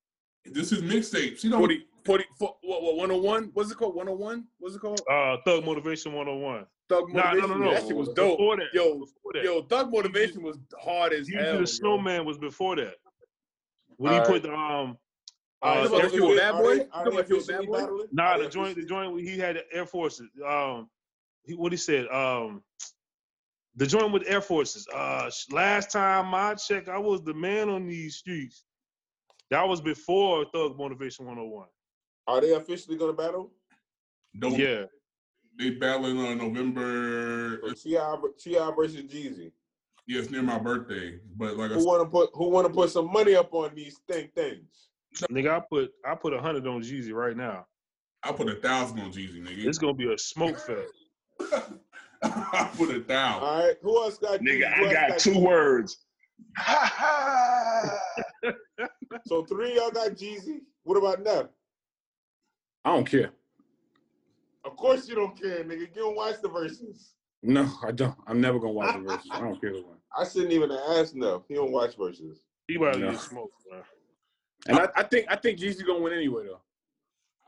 [0.44, 1.42] this is mixtapes.
[1.44, 3.50] You know 40, 40, fo- what, what, 101?
[3.54, 3.94] What's it called?
[3.94, 4.44] 101?
[4.58, 5.00] What's it called?
[5.10, 6.66] Uh, Thug Motivation 101.
[6.88, 7.60] Thug Nah, no, Motivation.
[7.60, 7.74] no, no.
[7.74, 8.38] That shit was dope.
[8.38, 9.44] Before that, Yo, before that.
[9.44, 11.52] yo, Thug Motivation was hard as Jeezy hell.
[11.54, 11.64] the yo.
[11.64, 12.94] Snowman was before that.
[13.96, 14.32] When he Alright.
[14.34, 15.00] put the um All
[15.62, 16.62] uh, you Air about if you Force- bad boy?
[16.62, 18.04] they- You are talking they about if you a officially bad boy?
[18.12, 20.28] Nah, the joint, the joint he had the Air Forces.
[20.46, 20.90] Um,
[21.44, 22.06] he, what he said.
[22.08, 22.62] Um,
[23.76, 24.86] the joint with Air Forces.
[24.92, 28.64] Uh, last time I checked, I was the man on these streets.
[29.50, 31.68] That was before Thug Motivation 101.
[32.26, 33.50] Are they officially gonna battle?
[34.38, 34.84] don't Yeah,
[35.58, 37.98] they battling on November So Ti
[38.38, 39.52] Ti versus Jeezy.
[40.06, 41.18] yeah, it's near my birthday.
[41.36, 44.28] But like Who said, wanna put Who wanna put some money up on these thing
[44.34, 44.88] things?
[45.30, 47.66] Nigga, I put I put a hundred on Jeezy right now.
[48.22, 49.64] I put a thousand on Jeezy, nigga.
[49.66, 50.92] It's gonna be a smoke fest.
[52.22, 53.42] I put a thousand.
[53.42, 53.76] All right.
[53.82, 54.40] Who else got?
[54.40, 54.74] Nigga, Jeezy?
[54.76, 55.98] Who I else got two words.
[56.58, 56.92] Ha
[58.42, 58.52] ha.
[59.26, 60.60] So three y'all got Jeezy.
[60.84, 61.48] What about now?
[62.84, 63.30] I don't care.
[64.64, 65.80] Of course you don't care, nigga.
[65.80, 67.10] You don't watch the Verzuz.
[67.42, 68.14] No, I don't.
[68.26, 69.20] I'm never gonna watch the Verzuz.
[69.32, 69.72] I don't care.
[70.18, 71.44] I shouldn't even ask no.
[71.48, 72.38] He don't watch Verzuz.
[72.68, 73.10] He about to No.
[73.10, 73.82] get smoked, bro.
[74.68, 76.60] And I, I think I think Jeezy gonna win anyway though.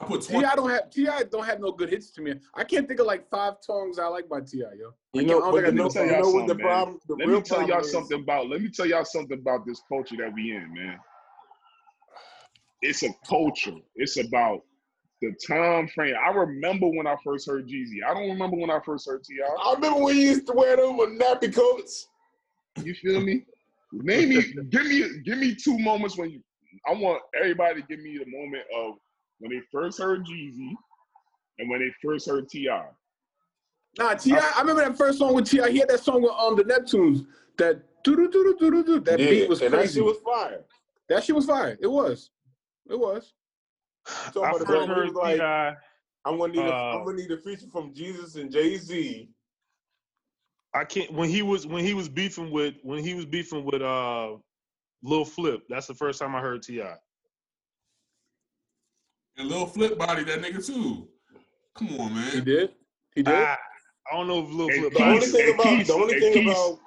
[0.01, 2.35] I put Ti don't have Ti don't have no good hits to me.
[2.55, 4.95] I can't think of like five songs I like by Ti, yo.
[5.13, 6.67] You know, I but think I know, tell you y'all know what the something, man.
[6.67, 6.99] problem?
[7.07, 8.49] The Let me tell y'all is- something about.
[8.49, 10.99] Let me tell y'all something about this culture that we in, man.
[12.83, 13.77] It's a culture.
[13.95, 14.63] It's about
[15.23, 16.15] the time frame.
[16.23, 18.05] I remember when I first heard Jeezy.
[18.07, 19.35] I don't remember when I first heard Ti.
[19.43, 22.09] I remember when you used to wear them with nappy coats.
[22.83, 23.47] You feel me?
[23.93, 26.41] Name me, give me, give me two moments when you.
[26.87, 28.95] I want everybody to give me the moment of
[29.39, 30.73] when they first heard Jeezy
[31.59, 32.69] and when they first heard Ti.
[33.99, 34.33] Nah, Ti.
[34.33, 35.71] I remember that first song with Ti.
[35.71, 37.27] He had that song with um the Neptunes.
[37.59, 39.01] That doo doo doo doo doo doo.
[39.01, 40.65] That Yeah, beat was and that shit was fire.
[41.09, 41.79] that shit was fire.
[41.81, 42.31] It was.
[42.91, 43.33] It was.
[44.33, 45.77] Talking I first heard like, T.I.
[46.27, 49.29] I'm gonna need, a, uh, I'm gonna need a feature from Jeezy and Jay Z.
[50.75, 53.81] I can't when he was when he was beefing with when he was beefing with
[53.81, 54.33] uh
[55.05, 55.63] Lil Flip.
[55.69, 56.81] That's the first time I heard Ti.
[59.37, 61.09] And Lil Flip body that nigga too.
[61.77, 62.31] Come on, man.
[62.33, 62.71] He did.
[63.15, 63.35] He did.
[63.35, 63.59] Ah,
[64.11, 64.93] I don't know if Lil Hey, Flip.
[64.93, 66.49] The only Keith, thing hey, about Keith, the only hey, thing Keith.
[66.49, 66.79] about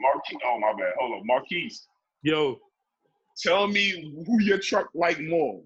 [0.00, 0.38] Marquise.
[0.44, 0.92] Oh my bad.
[0.98, 1.86] Hold on, Marquise.
[2.22, 2.58] Yo,
[3.42, 5.62] Tell me who your truck like more,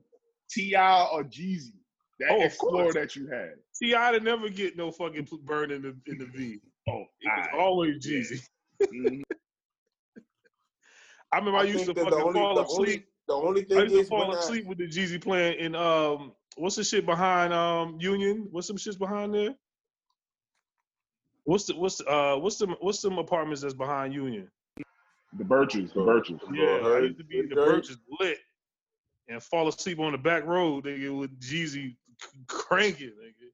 [0.50, 1.72] Ti or Jeezy?
[2.20, 3.54] That Oh, of Explorer that you had.
[3.76, 6.60] Ti to never get no fucking burn in the in the V.
[6.88, 7.58] Oh, It was aight.
[7.58, 8.20] always Yeah.
[8.20, 9.22] Jeezy.
[11.34, 13.08] I remember I, I used to think fucking only fall the asleep.
[13.26, 15.58] only the only I used to is when fall I, asleep with the Jeezy playing
[15.58, 18.46] in um what's the shit behind um Union?
[18.52, 19.54] What's some shits behind there?
[21.42, 24.48] What's the what's uh what's the what's some apartments that's behind Union?
[25.36, 26.38] The Birches, the Birches.
[26.52, 27.82] Yeah, I used to be in the Heard.
[27.82, 28.38] Birches lit
[29.26, 31.96] and fall asleep on the back road, nigga, with Jeezy
[32.46, 33.50] cranking, nigga.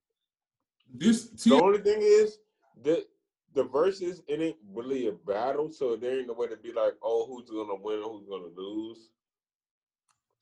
[0.93, 2.37] This the only thing is
[2.83, 3.07] the
[3.55, 6.95] the verses it ain't really a battle, so there ain't no way to be like,
[7.03, 9.11] oh, who's gonna win, or who's gonna lose.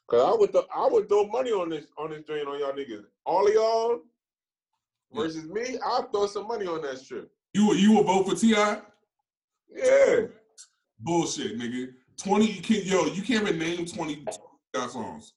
[0.09, 2.73] Cause I would th- I would throw money on this on this drain on y'all
[2.73, 3.05] niggas.
[3.27, 4.01] All of y'all
[5.13, 7.31] versus me, I'll throw some money on that shit.
[7.53, 8.81] you you will vote for Ti?
[9.71, 10.27] Yeah.
[11.01, 11.93] Bullshit, nigga.
[12.17, 14.87] Twenty, you can yo, you can't even name twenty T.I.
[14.89, 15.35] songs.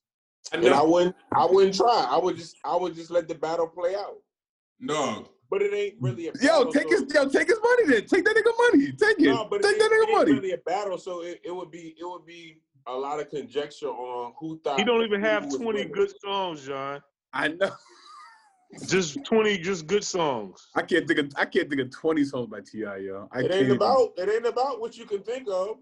[0.53, 1.15] And I wouldn't.
[1.33, 2.07] I wouldn't try.
[2.09, 2.55] I would just.
[2.65, 4.17] I would just let the battle play out.
[4.79, 7.83] No, But it ain't really a battle, Yo, take so- his yo, take his money
[7.87, 8.05] then.
[8.07, 8.91] Take that nigga money.
[8.93, 9.33] Take it.
[9.33, 10.31] No, but it take that ain't, it nigga ain't money.
[10.33, 13.89] really a battle, so it, it would be it would be a lot of conjecture
[13.89, 15.91] on who thought He don't even have 20 winning.
[15.91, 17.01] good songs, John.
[17.33, 17.69] I know.
[18.87, 20.69] Just 20 just good songs.
[20.77, 23.27] I can't think of I can't think of twenty songs by Ti, yo.
[23.33, 23.53] I It can't.
[23.63, 25.75] ain't about it ain't about what you can think of.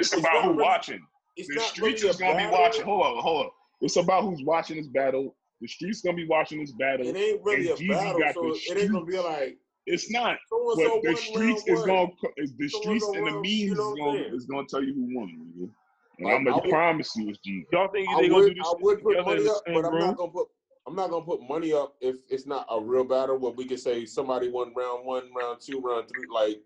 [0.00, 1.06] It's It's about not who really- watching.
[1.36, 2.84] It's The not streets really is gonna be watching.
[2.84, 3.50] Hold on, hold on.
[3.80, 5.36] It's about who's watching this battle.
[5.60, 7.06] The streets gonna be watching this battle.
[7.06, 9.58] It ain't really a And Jeezy battle, got so the it ain't gonna be like
[9.86, 10.38] It's not.
[10.48, 12.08] so But so the one streets round is gonna
[12.38, 14.22] eh, the So streets and so and the round, memes you is know what I'm
[14.22, 15.70] gonna is gonna tell you who won, nigga.
[16.18, 17.64] And Like, I'm gonna would- promise you it's G.
[17.72, 19.92] Y'all think I they gonna do would this I would put money up, but I'm
[19.92, 20.00] room?
[20.00, 20.48] not gonna put
[20.86, 23.76] I'm not gonna put money up if it's not a real battle where we can
[23.78, 26.26] say somebody won round one, round two, round three.
[26.32, 26.62] Like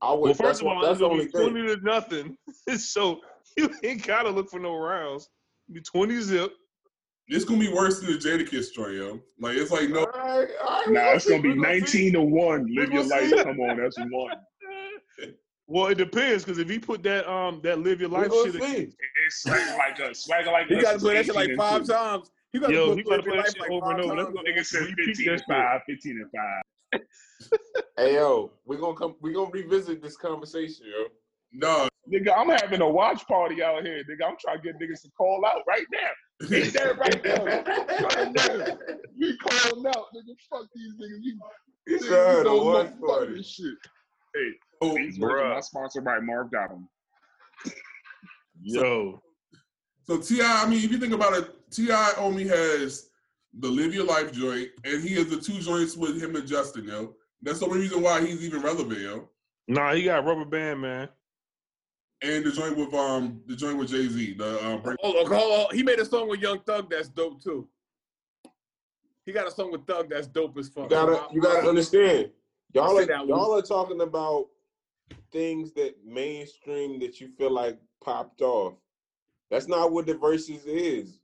[0.00, 0.20] I would.
[0.22, 1.50] Well, first of all, that's it's the gonna only be thing.
[1.50, 2.38] 20 to nothing.
[2.78, 3.20] so
[3.56, 5.28] you ain't gotta look for no rounds.
[5.68, 6.52] It'll be 20 zip.
[7.34, 9.20] It's gonna be worse than the Jadakiss joint, yo.
[9.40, 12.10] Like it's like no, All right, all right, Nah, it's gonna be we're gonna see.
[12.10, 12.74] 19 to 1.
[12.74, 13.30] Live your life.
[13.44, 14.30] Come on, that's one.
[15.68, 18.92] Well, it depends because if he put that um that live your life shit, see.
[19.26, 21.82] It's swagger like a swagger like He us gotta is play that shit like five
[21.86, 21.92] two.
[21.92, 22.30] times.
[22.52, 24.16] He gotta Yo, put he gotta Live play that shit like over and over.
[24.16, 24.34] times.
[24.34, 25.46] Let's go- Nigga said 15 that and shit.
[25.48, 26.30] 5, 15 and
[26.92, 27.00] 5.
[27.96, 29.14] Hey yo, we gonna come.
[29.22, 31.04] We gonna revisit this conversation, yo.
[31.52, 31.88] no.
[32.12, 34.26] Nigga, I'm having a watch party out here, nigga.
[34.28, 36.10] I'm trying to get niggas to call out right now.
[36.50, 37.44] Ain't that right now?
[38.02, 38.76] Right now.
[39.18, 40.34] We calling out, nigga.
[40.50, 41.20] Fuck these niggas.
[41.22, 41.38] We,
[41.86, 43.34] He niggas, said we a don't know fuck party.
[43.36, 43.74] this shit.
[44.34, 45.54] Hey, Oh, these words are bruh.
[45.54, 46.88] not sponsored by Marv Gotham.
[48.62, 49.22] yo,
[50.04, 53.10] So Ti, I mean, if you think about it, Ti only has
[53.60, 56.84] the Live Your Life joint, and he has the two joints with him and Justin,
[56.86, 57.14] yo.
[57.42, 59.28] That's the only reason why he's even relevant, yo.
[59.68, 61.08] nah, he got rubber band, man.
[62.22, 65.28] And the joint with um the joint with Jay Z, the um, break- Oh, oh,
[65.28, 67.68] oh, oh, he made a song with Young Thug that's dope too.
[69.26, 70.84] He got a song with Thug that's dope as fuck.
[70.84, 72.30] You gotta, you gotta understand.
[72.74, 74.46] Y'all are, that y'all are talking about
[75.32, 78.74] things that mainstream that you feel like popped off.
[79.50, 81.20] That's not what the Verzuz is.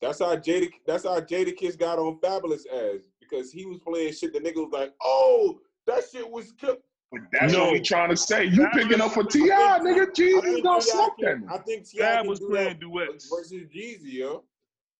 [0.00, 0.70] That's how Jada.
[0.86, 4.32] That's how Jadakiss got on Fabolous as because he was playing shit.
[4.32, 6.78] The nigga was like, "Oh, that shit was killed."
[7.14, 7.64] But that's No.
[7.64, 8.44] what we trying to say.
[8.44, 9.52] You picking up for Ti, nigga.
[9.52, 10.92] I Jeezy think gonna T.I.
[10.92, 11.26] smoke that.
[11.38, 13.28] can- I think Ti Fab was do playing duets.
[13.30, 14.44] versus Jeezy, yo.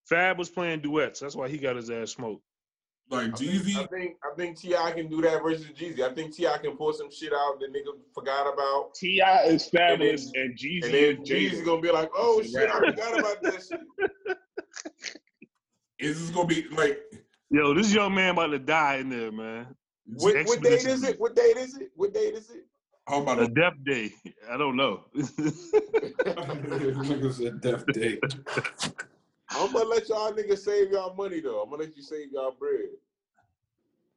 [0.09, 1.21] Fab was playing duets.
[1.21, 2.43] That's why he got his ass smoked.
[3.11, 3.77] like I think, Jeezy.
[3.77, 6.01] I think I think Ti can do that versus Jeezy.
[6.01, 10.31] I think Ti can pull some shit out that nigga forgot about, Ti is fabulous
[10.35, 13.19] and, Jeezy and then is Jeezy's gonna be like, "Oh It's a shit, I forgot
[13.19, 14.37] about that shit."
[15.99, 17.01] Is this gonna be like
[17.51, 19.67] Yo, this young man about to die in there, man.
[20.07, 21.19] What, what date is it?
[21.19, 21.91] What date is it?
[21.97, 22.67] What date is it?
[23.07, 24.11] how about A a death day.
[24.51, 25.05] I don't know.
[25.17, 25.53] Nigga
[27.33, 28.19] said Death Day.
[29.51, 31.63] I'm gonna let y'all niggas save y'all money though.
[31.63, 32.89] I'm gonna let you save y'all bread.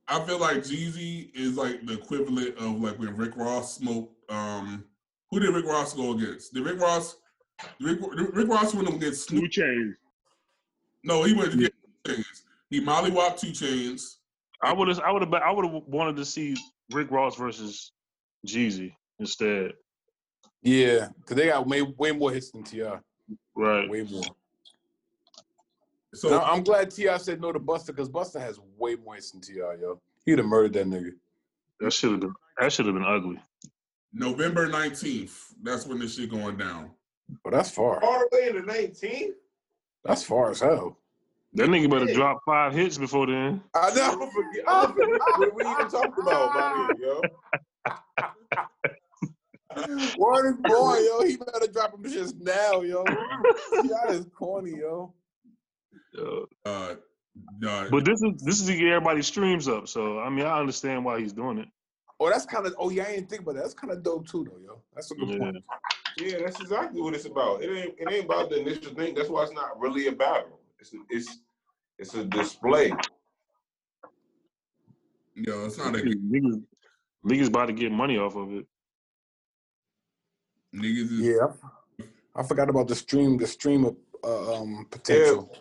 [0.08, 4.14] I feel like Jeezy is like the equivalent of like when Rick Ross smoked.
[4.32, 4.86] Um,
[5.30, 6.54] who did Rick Ross go against?
[6.54, 7.18] Did Rick Ross?
[7.82, 8.00] Rick,
[8.34, 9.52] Rick Ross went against Snoop.
[9.52, 9.94] 2 Chainz.
[11.04, 11.74] No, he went against
[12.06, 12.44] 2 Chainz.
[12.70, 14.18] He mollywopped 2 Chainz.
[14.62, 16.56] I would have I would have I would have wanted to see
[16.92, 17.92] Rick Ross versus
[18.46, 19.74] Jeezy instead.
[20.64, 22.84] Yeah, because they got way, way more hits than Ti.
[23.56, 23.90] Right.
[23.90, 24.24] Way more.
[26.14, 29.32] So Now, I'm glad Ti said no to Busta because Busta has way more hits
[29.32, 30.02] than Ti, yo.
[30.26, 31.12] He'd have murdered that nigga.
[31.80, 33.40] That should have been that should have been ugly.
[34.14, 35.54] November nineteenth.
[35.62, 36.92] That's when this shit going down.
[37.44, 38.04] But that's far.
[38.04, 39.34] All the way in the 19th.
[40.06, 40.98] That's far as hell.
[41.58, 43.64] That nigga better drop five hits before then.
[43.76, 44.20] I I'm know.
[44.20, 44.64] gonna forget.
[44.68, 47.32] I'm forget what we even talked about about it, yo.
[50.18, 51.24] Word is boy, yo.
[51.24, 53.06] He better drop him just now, yo.
[53.82, 55.14] Ti is corny, yo.
[56.18, 56.96] Uh, uh,
[57.92, 59.88] but this is this is to get everybody streams up.
[59.88, 61.70] So I mean I understand why he's doing it.
[62.20, 62.76] Oh, that's kind of.
[62.80, 63.62] Oh yeah, I didn't think about that.
[63.64, 64.82] That's kind of dope too, though, yo.
[64.96, 65.38] That's a good Yeah.
[65.38, 65.58] point.
[66.18, 67.64] Yeah, that's exactly what it's about.
[67.64, 69.16] It ain't it ain't about the initial thing.
[69.16, 70.44] That's why it's not really about.
[70.46, 70.60] battle.
[70.80, 71.40] It's it's
[72.00, 72.92] it's a display.
[75.36, 76.62] yo, it's not a Niggas,
[77.26, 78.66] niggas about to get money off of it.
[80.76, 81.12] niggas.
[81.12, 81.48] Is, Yeah,
[82.36, 83.38] I forgot about the stream.
[83.38, 85.52] The stream of uh, um potential.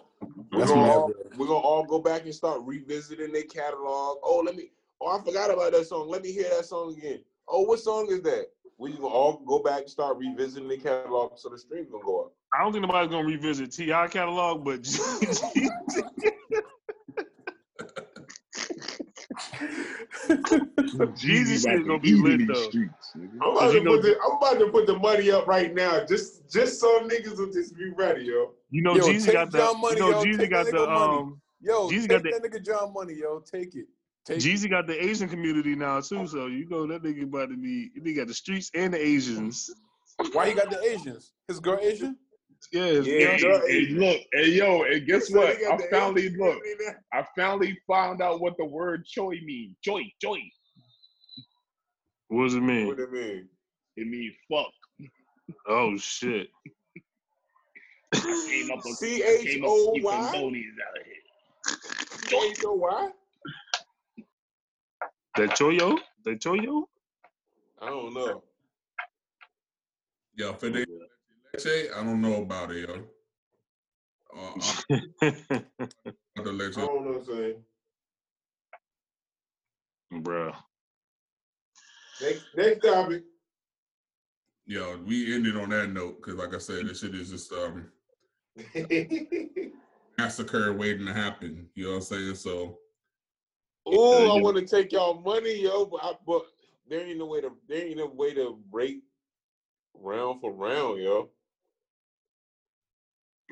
[0.51, 4.19] We're gonna, all, we're gonna all go back and start revisiting their catalog.
[4.23, 4.71] Oh, let me.
[5.01, 6.09] Oh, I forgot about that song.
[6.09, 7.23] Let me hear that song again.
[7.49, 8.47] Oh, what song is that?
[8.79, 12.25] We gonna all go back and start revisiting the catalog so the stream gonna go
[12.25, 12.33] up.
[12.57, 14.83] I don't think nobody's gonna revisit Ti catalog, but
[21.21, 22.69] Jeezy shit about gonna be eat in lit, these though.
[22.69, 23.13] streets.
[23.15, 26.51] I'm about, to put the, I'm about to put the money up right now, just
[26.51, 28.53] just so niggas will just be ready, yo.
[28.71, 29.75] You know, Yo, Jeezy got the.
[29.79, 30.87] Money, you know, yo, Jeezy take got the.
[30.87, 31.17] money.
[31.17, 33.41] Um, Yo, Jeezy take got that nigga John money, yo.
[33.41, 33.87] Take it.
[34.25, 34.43] Take it.
[34.43, 37.91] Jeezy got the Asian community now too, so you know that nigga about to be.
[38.03, 39.71] He got the streets and the Asians.
[40.33, 41.33] Why he got the Asians?
[41.49, 42.17] His girl Asian?
[42.73, 45.57] Yeah, Yeah, girl- girl- Hey, look, hey yo, and guess So what?
[45.63, 46.59] I finally look.
[47.13, 49.77] I finally found out what the word "choy" means.
[49.83, 50.41] Joy, joy.
[52.29, 52.87] What does it mean?
[52.87, 53.49] What do you mean?
[53.97, 54.73] It means fuck.
[55.69, 56.49] Oh shit.
[58.15, 60.31] I came up with C I H came up O with Y?
[60.33, 62.29] Cambodians out here.
[62.29, 63.11] Joy, you know why?
[65.37, 65.99] That choyo?
[66.25, 66.85] That choyo?
[67.81, 68.43] I don't know.
[70.37, 70.87] Yeah, for oh, the
[71.65, 73.05] leche, I don't know about it, yo.
[74.37, 74.53] Uh,
[75.23, 77.63] I'm the I don't know what I'm saying.
[80.13, 80.55] Bruh.
[82.21, 83.25] Next, next topic.
[84.67, 87.91] Yo, we ended on that note because, like I said, this shit is just um
[90.19, 91.69] massacre waiting to happen.
[91.75, 92.35] You know what I'm saying?
[92.35, 92.79] So
[93.87, 96.43] Oh, I want to take y'all money, yo, but, I, but
[96.89, 99.03] there ain't no way to there ain't no way to rate
[99.95, 101.31] round for round, yo.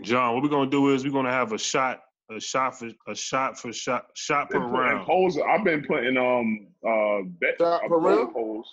[0.03, 3.15] John, what we're gonna do is we're gonna have a shot, a shot for a
[3.15, 5.07] shot for shot shot per round.
[5.07, 5.39] polls.
[5.39, 8.33] I've been putting um uh bet Shot per round?
[8.33, 8.69] polls.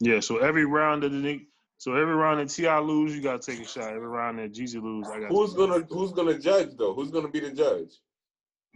[0.00, 1.40] Yeah, so every round that the
[1.78, 2.78] so every round that T.I.
[2.80, 3.88] lose, you gotta take a shot.
[3.94, 5.30] Every round that Jeezy lose, I got.
[5.30, 6.92] Who's gonna who's gonna judge though?
[6.94, 7.88] Who's gonna be the judge?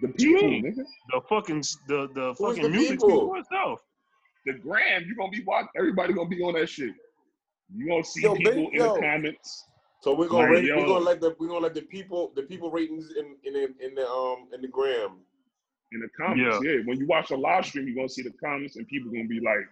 [0.01, 0.85] The people, nigga.
[1.11, 3.09] the fucking the the Who's fucking the music people?
[3.11, 3.81] speaks for itself.
[4.47, 5.69] The gram, you gonna be watching.
[5.77, 6.95] Everybody gonna be on that shit.
[7.75, 8.95] You gonna see Yo, people Ben- in yo.
[8.95, 9.65] the comments.
[10.01, 12.43] So we're gonna Like, rate, we're gonna let the we're gonna let the people the
[12.43, 15.19] people ratings in in the, in the um in the gram.
[15.93, 16.59] in the comments.
[16.65, 16.79] Yeah.
[16.85, 19.41] when you watch a live stream, you're gonna see the comments, and people gonna be
[19.41, 19.67] like,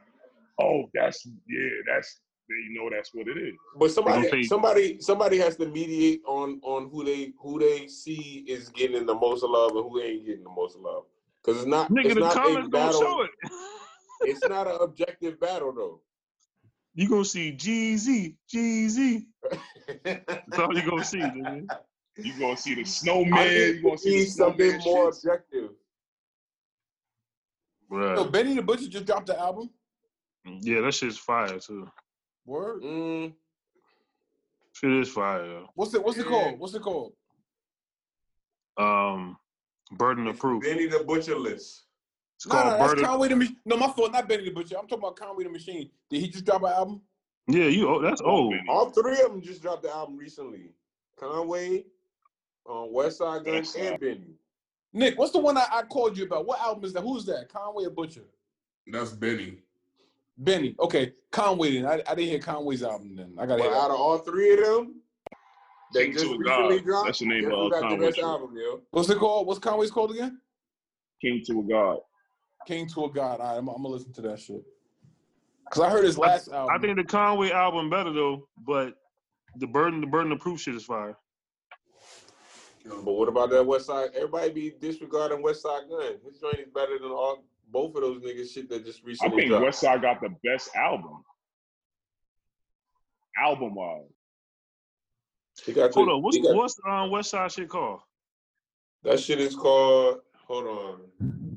[0.61, 5.57] "Oh, that's yeah, that's they know that's what it is." But somebody somebody somebody has
[5.57, 9.85] to mediate on on who they who they see is getting the most love and
[9.91, 11.05] who ain't getting the most love.
[11.43, 13.01] Because it's not Nigga, it's the not a comments gonna battle.
[13.01, 13.31] show it.
[14.22, 16.01] It's not an objective battle though.
[16.95, 19.27] You gonna see Jeezy, Jeezy.
[20.05, 21.66] That's all you gonna see, nigga.
[22.16, 23.49] You gonna see the snowman.
[23.49, 25.18] think You gonna see the something more shits.
[25.24, 25.70] objective.
[27.90, 28.32] Yo, Bruh.
[28.32, 29.70] Benny the Butcher just dropped the album.
[30.45, 31.88] Yeah, that shit's fire too.
[32.47, 32.82] Word.
[32.82, 33.32] Mm,
[34.72, 35.62] Shit is fire.
[35.74, 36.05] What's it?
[36.05, 36.59] What's it called?
[36.59, 37.12] What's it called?
[38.76, 39.36] Um,
[39.92, 40.62] Burden of Proof.
[40.64, 41.84] Benny the Butcher list.
[42.36, 43.05] It's No, called no, that's Burden.
[43.05, 43.57] Conway the Machine.
[43.64, 44.12] No, my fault.
[44.12, 44.76] Not Benny the Butcher.
[44.76, 45.90] I'm talking about Conway the Machine.
[46.11, 47.01] Did he just drop an album?
[47.47, 47.88] Yeah, you.
[47.88, 48.55] Oh, that's old.
[48.68, 50.70] All three of them just dropped the album recently.
[51.18, 51.84] Conway,
[52.68, 53.82] um, Westside Gunn, West Side.
[53.82, 54.34] and Benny.
[54.92, 56.47] Nick, what's the one I, I called you about?
[56.47, 57.03] What album is that?
[57.03, 57.49] Who's that?
[57.53, 58.24] Conway or Butcher?
[58.86, 59.59] that's Benny.
[60.38, 60.74] Benny.
[60.80, 61.74] Okay, Conway.
[61.80, 63.14] Then I, I didn't hear Conway's album.
[63.16, 63.78] Then I gotta But hear.
[63.78, 65.01] out of all three of them,
[65.92, 66.84] they King just to a recently God.
[66.84, 67.07] dropped.
[67.07, 68.24] That's the name of, who uh, got the Conway best shit.
[68.24, 68.80] album, yo?
[68.90, 69.47] What's it called?
[69.47, 70.40] What's Conway's called again?
[71.20, 71.99] King to a God.
[72.66, 73.40] King to a God.
[73.40, 74.62] All right, I'm, I'm gonna listen to that shit.
[75.71, 76.75] Cause I heard his last album.
[76.75, 78.95] I think the Conway album better though, but
[79.57, 81.17] the Burden, the Burden of Proof shit is fire.
[82.85, 84.11] But what about that West Side?
[84.15, 86.19] Everybody be disregarding Westside Gunn.
[86.25, 87.43] His joint is better than all
[87.73, 89.33] both of those niggas shit that just recently.
[89.33, 89.65] I think dropped.
[89.67, 91.25] Westside got the best album.
[93.43, 94.03] Album wise.
[95.65, 98.01] He got Hold on, what's got- what's um West Side shit called?
[99.03, 100.21] that shit is called.
[100.47, 101.54] Hold on.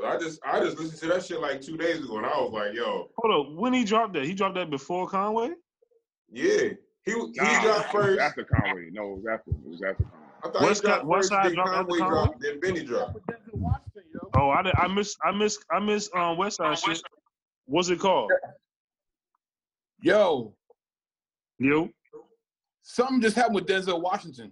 [0.00, 2.30] Cause I just I just listened to that shit like two days ago, and I
[2.40, 5.50] was like, yo, Hold on, when he dropped that, he dropped that before Conway.
[6.32, 6.70] yeah.
[7.04, 8.20] He he Nah, dropped it was first.
[8.20, 8.88] after Conway.
[8.92, 9.50] No, it was after.
[9.50, 10.26] It was after Conway.
[10.42, 12.14] I thought West he dropped Side- West first, Side then dropped Conway Conway?
[12.14, 13.18] dropped, then Benny dropped.
[14.34, 17.02] Oh, I did, I miss I miss I miss um West Side shit.
[17.66, 18.30] What's it called?
[20.02, 20.54] Yo,
[21.58, 21.90] Yo,
[22.82, 24.50] something just happened with Denzel Washington.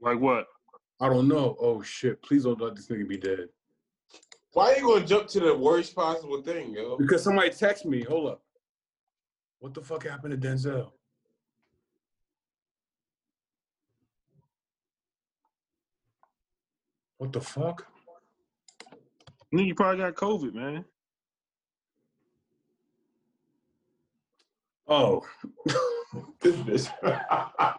[0.00, 0.46] like what?
[1.00, 1.56] I don't know.
[1.60, 2.20] Oh shit!
[2.22, 3.48] Please don't let this nigga be dead.
[4.52, 6.96] Why are you gonna jump to the worst possible thing, yo?
[6.96, 8.02] Because somebody text me.
[8.02, 8.42] Hold up.
[9.60, 10.90] What the fuck happened to Denzel?
[17.18, 17.86] What the fuck?
[19.52, 20.84] Nigga, you probably got COVID, man.
[24.86, 25.26] Oh,
[26.40, 26.90] This bitch.
[27.02, 27.76] that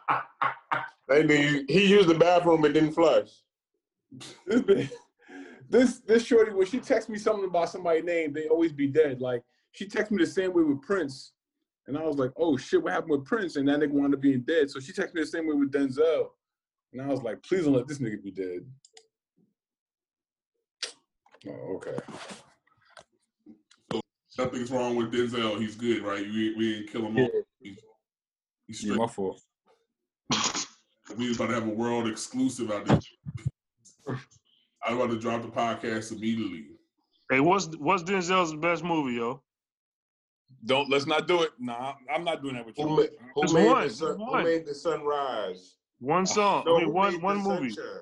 [1.07, 3.29] nigga, he used the bathroom and didn't flush.
[5.69, 9.21] This this shorty when she texts me something about somebody's name, they always be dead.
[9.21, 11.33] Like she texted me the same way with Prince,
[11.87, 13.55] and I was like, oh shit, what happened with Prince?
[13.55, 14.69] And that nigga wound up being dead.
[14.71, 16.29] So she texted me the same way with Denzel,
[16.91, 18.65] and I was like, please don't let this nigga be dead.
[21.47, 21.97] Oh, okay.
[23.91, 25.59] So nothing's wrong with Denzel.
[25.59, 26.23] He's good, right?
[26.25, 27.23] We we didn't kill him Yeah.
[27.25, 27.31] off.
[27.59, 27.79] He's,
[28.67, 29.41] he's Yeah, my fault.
[31.17, 32.99] We was about to have a world exclusive out there.
[34.89, 36.65] I was about to drop the podcast immediately.
[37.29, 39.43] Hey, what's what's Denzel's best movie, yo?
[40.65, 41.51] Don't let's not do it.
[41.59, 42.87] Nah, I'm not doing that with you.
[42.87, 43.03] Who, ma-
[43.35, 44.43] who made one, the sun, just who one.
[44.43, 45.75] made the sunrise?
[45.99, 46.63] One song.
[46.65, 47.69] No, I mean, one one movie.
[47.69, 48.01] sunshine?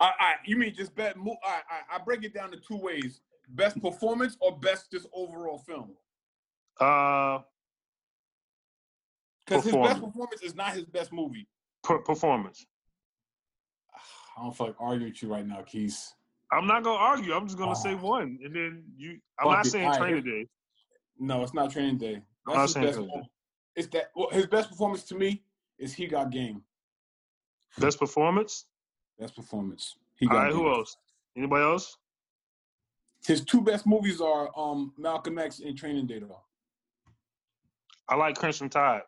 [0.00, 1.16] I, I, you mean just best?
[1.18, 3.20] Mo- I, I, I break it down to two ways:
[3.50, 5.90] best performance or best just overall film.
[6.80, 7.40] Uh,
[9.46, 10.00] Because his best Performance.
[10.00, 11.46] performance is not his best movie.
[11.84, 12.64] per- performance.
[14.38, 16.14] I don't feel like arguing with you right now, Keith.
[16.52, 17.32] I'm not gonna argue.
[17.32, 19.18] I'm just gonna say one, and then you.
[19.38, 20.46] I'm not saying All right, Training Day.
[21.18, 22.20] No, it's not Training Day.
[22.46, 23.14] I'm That's not his saying best.
[23.14, 23.30] Day.
[23.76, 25.42] It's that well, his best performance to me
[25.78, 26.62] is He Got Game.
[27.78, 28.66] Best performance.
[29.18, 29.96] Best performance.
[30.16, 30.60] He Got right, Game.
[30.60, 30.96] who else?
[31.36, 31.96] Anybody else?
[33.26, 36.42] His two best movies are um Malcolm X and Training Day, though.
[38.08, 39.02] I like Crimson Tide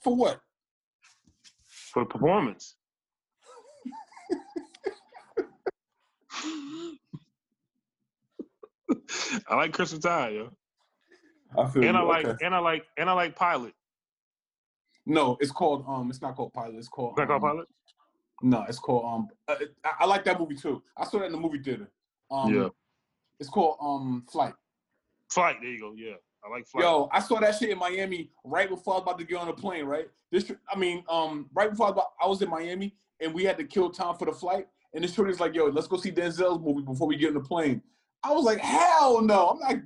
[0.00, 0.40] For what?
[1.68, 2.75] for performance.
[9.48, 10.50] I like Crimson Tide, yo.
[11.56, 12.44] I feel And I like Okay.
[12.44, 13.74] and I like and I like Pilot.
[15.06, 16.10] No, it's called um.
[16.10, 16.76] It's not called Pilot.
[16.76, 17.18] It's called.
[17.18, 17.68] Is called um, Pilot?
[18.42, 19.28] No, it's called um.
[19.48, 20.82] uh, I, I like that movie too.
[20.96, 21.88] I saw that in the movie theater.
[22.30, 22.68] Um, Yeah.
[23.38, 24.54] It's called um Flight.
[25.30, 25.56] Flight.
[25.60, 25.94] There you go.
[25.96, 26.14] Yeah,
[26.44, 26.84] I like Flight.
[26.84, 29.46] Yo, I saw that shit in Miami right before I was about to get on
[29.46, 29.84] the plane.
[29.84, 30.08] Right.
[30.30, 33.44] This, I mean, um, right before I was, about, I was in Miami and we
[33.44, 34.66] had to kill time for the flight.
[34.96, 37.40] And this shorty's like, "Yo, let's go see Denzel's movie before we get on the
[37.40, 37.82] plane."
[38.24, 39.50] I was like, "Hell no!
[39.50, 39.84] I'm not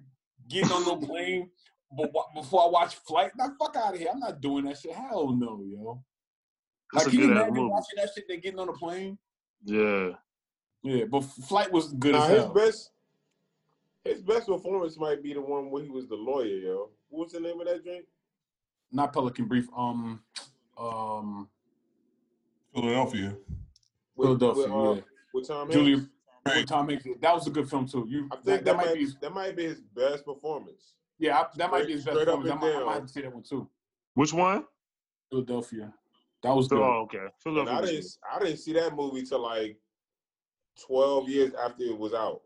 [0.48, 1.50] getting on no plane
[1.96, 3.32] but before I watch Flight.
[3.36, 4.08] Nah, fuck out of here!
[4.12, 4.92] I'm not doing that shit.
[4.92, 6.00] Hell no, yo."
[6.92, 7.70] That's Like, a can you good imagine movie.
[7.70, 8.28] watching that shit?
[8.28, 9.18] They getting on the plane.
[9.64, 10.10] Yeah.
[10.84, 12.90] Yeah, but Flight was good Nah, as his best,
[14.04, 16.90] his best performance might be the one where he was the lawyer, yo.
[17.08, 18.06] What was the name of that drink?
[18.92, 19.68] Not Pelican Brief.
[19.76, 20.20] Um,
[20.78, 21.48] um,
[22.74, 23.36] Philadelphia.
[24.20, 24.62] With, Philadelphia.
[24.62, 25.00] with, uh, yeah,
[25.32, 25.96] with Tom Julia.
[25.96, 26.10] Hanks.
[26.56, 27.04] with Tom Hanks.
[27.20, 28.06] That was a good film too.
[28.08, 29.06] You I think that, that, that might might be.
[29.20, 30.94] that might be his best performance.
[31.18, 32.50] Yeah, I, that might be his best Straight up performance.
[32.50, 32.94] I and might, I might down.
[33.00, 33.68] have to say that one too.
[34.14, 34.64] Which one?
[35.30, 35.92] Philadelphia.
[36.42, 36.82] That was So, good.
[36.82, 37.18] oh, okay.
[37.18, 37.76] And Philadelphia.
[37.76, 38.06] I didn't.
[38.34, 39.78] I didn't see that movie till like
[40.86, 42.40] twelve years after it was out.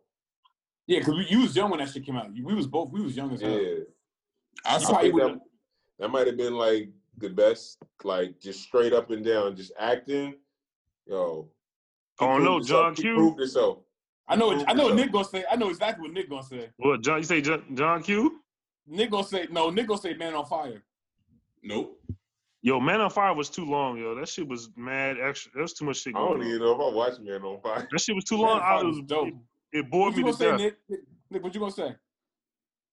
[0.87, 2.31] Yeah, because you was young when that shit came out.
[2.33, 2.91] We was both.
[2.91, 3.51] We was young as hell.
[3.59, 3.75] Yeah,
[4.67, 5.41] I saw I probably that,
[5.99, 10.35] that might have been like the best, like just straight up and down, just acting.
[11.07, 11.64] Yo, he
[12.21, 12.81] Oh proved no, himself.
[12.87, 13.15] John He Q.
[13.15, 13.79] proved himself.
[14.29, 14.51] I know.
[14.53, 14.95] Prove I know.
[14.95, 15.45] Nick gonna say.
[15.51, 16.71] I know exactly what Nick gonna say.
[16.77, 17.19] What John?
[17.19, 18.41] You say John, John Q?
[18.87, 19.71] Nick gonna say no.
[19.71, 20.83] Nick gonna say Man on Fire.
[21.63, 22.01] Nope.
[22.63, 24.15] Yo, Man on Fire was too long, yo.
[24.15, 25.53] That shit was mad extra.
[25.55, 26.47] There was too much shit I don't on.
[26.47, 27.87] even know if I watched Man on Fire.
[27.91, 28.61] That shit was too Man long.
[28.61, 29.29] on I was, was dope.
[29.29, 29.35] it,
[29.81, 30.61] it bored What me gonna say, death.
[30.61, 30.77] Nick?
[30.89, 31.01] Nick?
[31.31, 31.95] Nick, what you gonna say?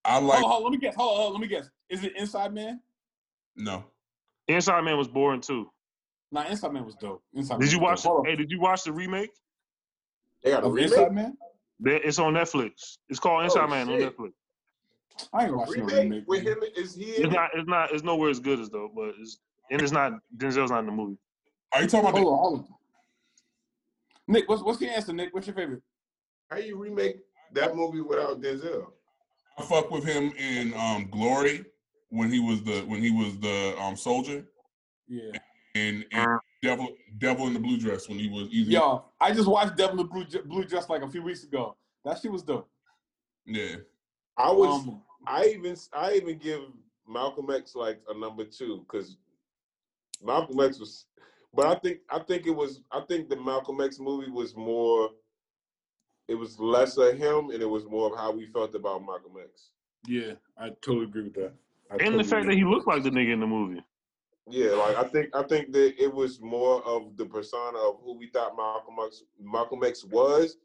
[0.04, 0.94] I oh, like hold, hold let me guess.
[0.96, 1.70] Hold hold on, let me guess.
[1.88, 2.80] Is it Inside Man?
[3.56, 3.84] no.
[4.48, 5.70] Inside Man was boring too.
[6.32, 7.22] Nah, Inside Man was dope.
[7.34, 8.02] Inside Did Man you watch?
[8.02, 8.12] dope.
[8.14, 9.30] Hold Hey, did you watch the remake?
[10.42, 10.66] They got a.
[10.66, 10.90] Of remake.
[10.90, 11.36] Inside Man?
[11.80, 12.98] That- It's on Netflix.
[13.08, 13.98] It's called Inside Oh, Man on.
[14.00, 14.32] Netflix.
[15.32, 16.24] I ain't A watching no remake remake.
[16.26, 16.58] with him?
[16.74, 17.04] Is he?
[17.04, 17.50] It's not.
[17.54, 17.92] It's not.
[17.92, 19.38] It's nowhere as good as though, but it's
[19.70, 20.12] and it's not.
[20.36, 21.18] Denzel's not in the movie.
[21.74, 22.66] Are you talking about Hold on, hold on.
[24.28, 25.34] Nick, what's what's your answer, Nick?
[25.34, 25.82] What's your favorite?
[26.50, 27.16] How you remake
[27.52, 28.86] that movie without Denzel?
[29.58, 31.64] I fuck with him in um Glory
[32.08, 34.44] when he was the when he was the um soldier
[35.08, 35.32] Yeah.
[35.74, 36.88] And, and Devil
[37.18, 38.72] Devil in the Blue Dress when he was easy.
[38.72, 41.76] Yo, I just watched Devil in the Blue, Blue Dress like a few weeks ago.
[42.04, 42.68] That shit was dope.
[43.46, 43.76] Yeah.
[44.36, 44.86] I was.
[44.86, 45.76] Um, I even.
[45.92, 46.60] I even give
[47.08, 49.16] Malcolm X like a number two because
[50.22, 51.06] Malcolm X was.
[51.54, 51.98] But I think.
[52.10, 52.80] I think it was.
[52.90, 55.10] I think the Malcolm X movie was more.
[56.28, 59.32] It was less of him, and it was more of how we felt about Malcolm
[59.42, 59.70] X.
[60.06, 61.52] yeah, I totally agree with that.
[61.90, 63.82] I And totally the fact that he looked like the nigga in the movie.
[64.52, 68.18] Yeah, like I think I think that it was more of the persona of who
[68.18, 70.56] we thought Malcolm X Malcolm X was.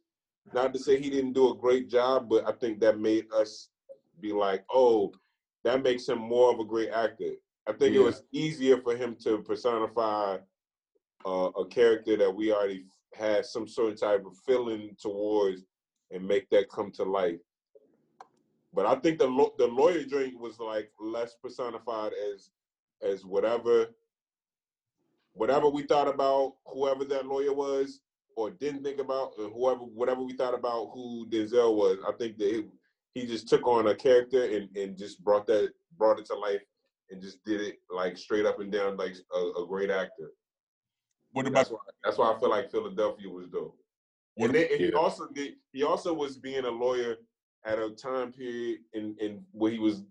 [0.54, 3.70] Not to say he didn't do a great job, but I think that made us
[4.22, 5.14] be like, oh,
[5.64, 7.32] that makes him more of a great actor.
[7.68, 10.38] I think it was easier for him to personify
[11.26, 15.64] uh, a character that we already had some sort of type of feeling towards
[16.12, 17.40] and make that come to life.
[18.74, 22.52] But I think the the lawyer drink was like less personified as
[23.02, 23.88] as whatever
[25.34, 28.02] whatever we thought about whoever that lawyer was
[28.36, 31.98] or didn't think about uh, whoever whatever we thought about who Denzel was.
[32.08, 32.66] I think that it,
[33.14, 36.62] he just took on a character and, and just brought that brought it to life
[37.10, 40.32] and just did it like straight up and down like a, a great actor.
[41.32, 43.78] What about That's why that's why I feel like Philadelphia was dope.
[44.38, 45.54] And then and he also did.
[45.72, 47.18] He also was being a lawyer
[47.66, 50.04] at a time period in in where he was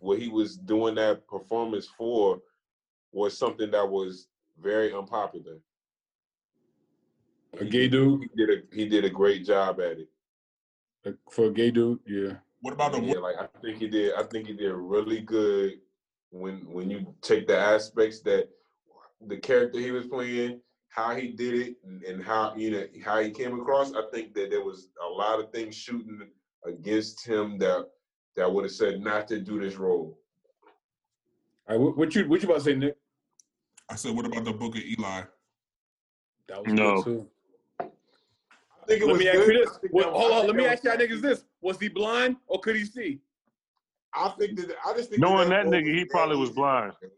[0.00, 2.40] where he was doing that performance for
[3.12, 4.28] was something that was
[4.60, 5.58] very unpopular.
[7.60, 10.08] A gay dude He did a he did a great job at it.
[11.06, 12.34] uh, for a gay dude, yeah.
[12.60, 14.14] What about the Yeah, like I think he did.
[14.14, 15.80] I think he did really good
[16.30, 18.48] when when you take the aspects that
[19.26, 20.60] the character he was playing,
[20.90, 23.92] how he did it, and, and how you know how he came across.
[23.94, 26.20] I think that there was a lot of things shooting
[26.66, 27.86] against him that
[28.38, 30.16] that would have said not to do this role.
[31.68, 32.96] All right, what, what you what you about to say, Nick?
[33.90, 35.22] I said, what about the book of Eli?
[36.46, 37.02] That was No.
[37.02, 37.28] good too.
[37.80, 37.84] I
[38.86, 39.78] think it Let was me ask you I this.
[39.78, 41.44] think Well, that- hold on, let me ask y'all was- niggas this.
[41.60, 43.20] Was he blind or could he see?
[44.14, 46.92] I think that I just think Knowing that role nigga, he probably was blind.
[47.02, 47.12] easy.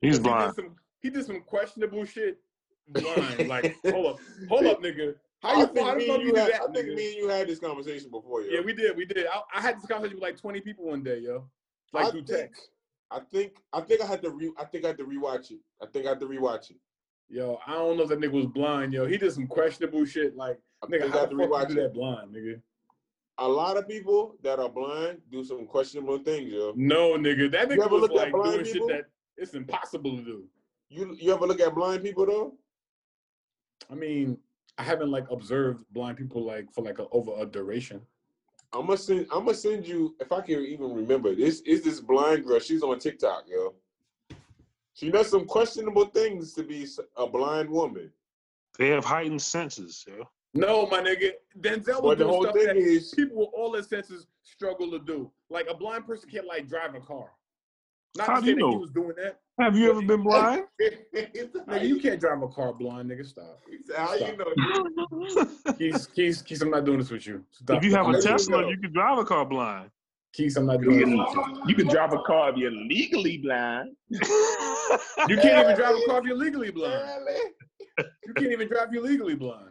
[0.00, 0.54] He's He did blind.
[0.54, 2.38] some he did some questionable shit
[2.88, 3.48] blind.
[3.48, 5.16] like, hold up, hold up, nigga.
[5.46, 6.88] How I you think, how the me fuck and you you had, that, I think
[6.94, 8.48] me and you had this conversation before, yo.
[8.52, 9.26] Yeah, we did, we did.
[9.26, 11.48] I, I had this conversation with like 20 people one day, yo.
[11.92, 12.68] Like I through think, text.
[13.10, 15.60] I think I think I had to re I think I had to rewatch it.
[15.80, 16.76] I think I had to rewatch it.
[17.28, 19.06] Yo, I don't know if that nigga was blind, yo.
[19.06, 20.36] He did some questionable shit.
[20.36, 22.60] Like, I nigga, think I had the to fuck rewatch you do that blind, nigga?
[23.38, 26.72] A lot of people that are blind do some questionable things, yo.
[26.76, 27.50] No, nigga.
[27.52, 28.88] That nigga ever was like doing people?
[28.88, 29.04] shit that
[29.36, 30.44] it's impossible to do.
[30.88, 32.54] You you ever look at blind people though?
[33.90, 34.38] I mean,
[34.78, 38.00] I haven't like observed blind people like for like a, over a duration.
[38.72, 41.34] I'm gonna send I'm gonna send you if I can even remember.
[41.34, 42.60] This is this blind girl.
[42.60, 43.74] She's on TikTok, yo.
[44.94, 46.86] She does some questionable things to be
[47.16, 48.10] a blind woman.
[48.78, 50.28] They have heightened senses, yo.
[50.54, 51.32] No, my nigga.
[51.60, 54.98] Denzel was But doing stuff thing that is, people with all their senses struggle to
[54.98, 55.30] do.
[55.50, 57.30] Like a blind person can't like drive a car.
[58.16, 58.78] Not How do you that he know?
[58.78, 59.40] was doing that.
[59.58, 60.64] Have you ever been blind?
[61.14, 63.24] Nigga, you can't drive a car blind, nigga.
[63.26, 63.58] Stop.
[63.96, 65.72] How you know?
[65.78, 67.42] Keys, Keys, Keys, I'm not doing this with you.
[67.50, 67.78] Stop.
[67.78, 68.68] if you have How a you Tesla, know?
[68.68, 69.90] you can drive a car blind.
[70.34, 71.62] Keys, I'm not doing this with you.
[71.68, 73.96] You can drive a car if you're legally blind.
[74.10, 74.18] You
[75.38, 77.26] can't even drive a car if you're legally blind.
[77.98, 79.70] You can't even drive if you're legally blind.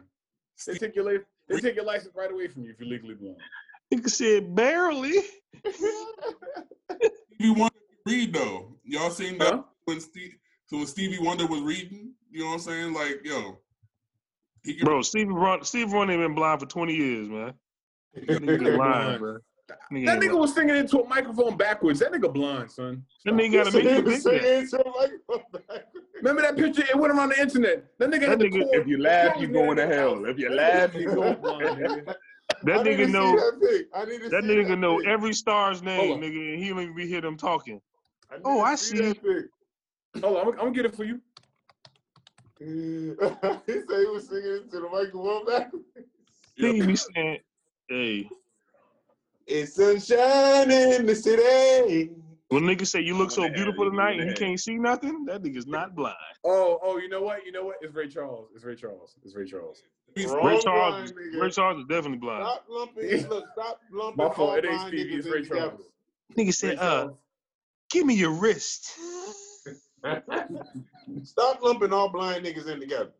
[0.66, 3.36] They take your they take your license right away from you if you're legally blind.
[3.90, 5.12] You can say barely.
[7.34, 8.72] Stevie Wonder could read though.
[8.84, 9.62] Y'all seen that Huh?
[9.84, 10.34] when Steve,
[10.66, 12.12] so when Stevie Wonder was reading?
[12.30, 12.92] You know what I'm saying?
[12.94, 13.58] Like, yo,
[14.64, 17.52] he can Bro, Steve Run Steve Run ain't been blind for 20 years, man.
[18.14, 19.20] That Nigga nigga blind, blind.
[19.20, 19.38] bro.
[19.68, 21.98] That Nigga ain't nigga was singing into a microphone backwards.
[22.00, 23.04] That nigga blind, son.
[23.24, 24.52] That nigga got a Sing make it- you sing think that.
[24.52, 25.82] it into a microphone.
[26.18, 26.82] Remember that picture?
[26.88, 27.84] It went around the internet.
[27.98, 28.80] That nigga had That the nigga- cord.
[28.80, 30.24] If you laugh, you was going to hell.
[30.24, 32.14] If you laugh, you was going blind, nigga.
[32.62, 33.86] That I to nigga know that.
[33.94, 35.06] I need to that see nigga that know pic.
[35.08, 37.80] every star's name, nigga, and he don't even be hear them talking.
[38.30, 39.02] I Oh, I see see.
[39.02, 40.22] that pic.
[40.22, 41.20] Hold on, I'm, I'm gonna get it for you.
[42.58, 45.84] he said he was singing into the microphone backwards.
[46.56, 47.38] Steve be saying,
[47.88, 48.28] hey,
[49.46, 52.12] It's sunshine in the city.
[52.48, 55.26] when niggas say you look so Going beautiful tonight going and he can't see nothing,
[55.26, 56.16] that nigga's not blind.
[56.44, 57.44] Oh, oh, you know what?
[57.44, 57.76] You know what?
[57.82, 58.48] It's Ray Charles.
[58.54, 59.14] It's Ray Charles.
[59.22, 59.82] It's Ray Charles.
[60.16, 61.42] Wrong Ray Charles, blind, nigga.
[61.42, 62.42] Ray Charles is definitely blind.
[62.44, 63.26] Stop lumping.
[63.28, 64.38] Look, stop lumping My fault.
[64.38, 65.14] all It ain't blind Stevie.
[65.16, 65.44] It's Ray.
[65.44, 65.80] Charles.
[66.32, 67.16] Nigga Ray said, uh, Charles.
[67.90, 68.90] Give me your wrist.
[71.24, 73.10] Stop lumping all blind niggas in together.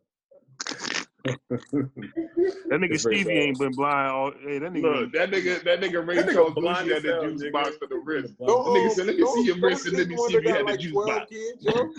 [1.25, 4.31] That nigga Stevie ain't been blind all.
[4.41, 4.81] Hey, that nigga.
[5.01, 7.51] Look, that nigga, that nigga Ray That nigga Charles blind Lucy had the juice nigga.
[7.51, 8.33] box for the wrist.
[8.39, 10.43] Don't, nigga said, "Let me don't- see your don't wrist and let me see if
[10.43, 11.73] you had the like juice box." kids, yo.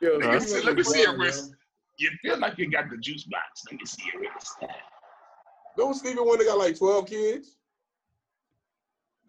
[0.00, 0.40] Yo, Huh?
[0.40, 1.54] Stevie Let me see your wrist.
[1.98, 3.62] You feel like you got the juice box.
[3.70, 4.56] Let me see your wrist.
[5.76, 7.56] Don't Stevie Wonder got like 12 kids?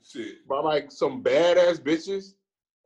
[0.08, 0.48] Shit.
[0.48, 2.34] By like some badass bitches?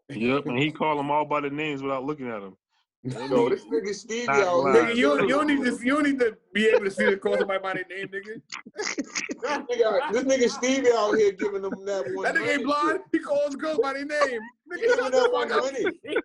[0.09, 2.55] Yep, and he call them all by their names without looking at them.
[3.03, 4.83] No, this nigga Stevie out here.
[4.83, 7.15] Nigga, you, you don't need to you don't need to be able to see the
[7.15, 8.41] call somebody by their name, nigga.
[8.75, 8.97] This
[9.41, 12.25] nigga, this nigga Stevie out here giving them that one.
[12.25, 12.99] That nigga ain't blind.
[13.13, 14.41] He calls girls by their name.
[14.69, 15.63] Nigga, Give him shut that the fuck up.
[15.63, 16.23] 100.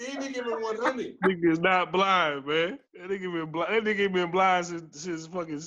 [0.00, 1.20] Stevie giving 100.
[1.20, 2.78] Nigga is not blind, man.
[2.94, 3.86] That nigga been blind.
[3.86, 5.62] That nigga been blind since, since fucking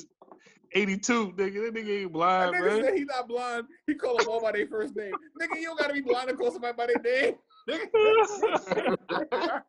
[0.74, 1.34] '82.
[1.34, 2.84] Nigga, that nigga ain't That blind, nigga man.
[2.84, 3.68] said he not blind.
[3.88, 5.14] He call them all by their first name.
[5.42, 7.36] Nigga, you don't gotta be blind to call somebody by their name.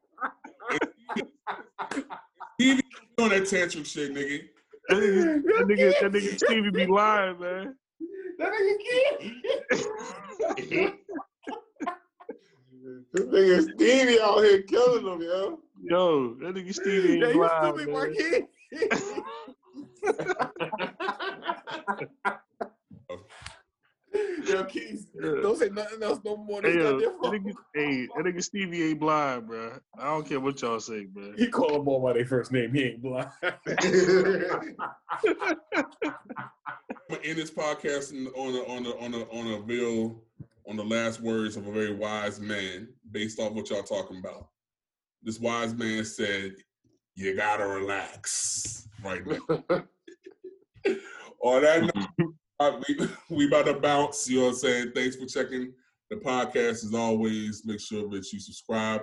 [2.55, 2.83] Stevie
[3.17, 4.49] doing that tantric shit, nigga.
[4.89, 7.75] That nigga, that nigga, that nigga Stevie be lying, man.
[8.39, 9.21] That nigga can't.
[13.13, 15.61] This nigga Stevie out here killing them, yo.
[15.85, 18.15] Yo, that nigga Stevie Yeah, ain't you blind, stupid, man.
[19.75, 19.89] Marquis.
[24.45, 25.41] Yo, Keys, Yeah.
[25.43, 26.61] don't say nothing else no more.
[26.61, 27.33] Hey, yo, that fault.
[27.35, 29.79] nigga, hey, that nigga Stevie ain't blind, bro.
[29.99, 31.35] I don't care what y'all say, man.
[31.39, 32.75] He call them all by their first name.
[32.75, 33.29] He ain't blind.
[33.43, 33.53] I'm
[37.09, 40.23] gonna end this podcast on a on a on a on a real
[40.69, 44.49] on the last words of a very wise man, based off what y'all talking about.
[45.23, 46.57] This wise man said,
[47.15, 49.85] "You gotta relax right now."
[51.43, 54.29] on that note, uh, we we about to bounce.
[54.29, 54.93] You know what I'm saying?
[54.95, 55.73] Thanks for checking
[56.11, 56.85] the podcast.
[56.85, 59.03] As always, make sure that you subscribe.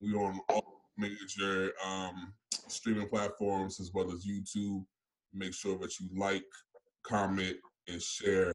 [0.00, 2.32] We on all major um,
[2.68, 4.84] streaming platforms as well as YouTube.
[5.32, 6.44] Make sure that you like,
[7.02, 7.56] comment,
[7.88, 8.52] and share.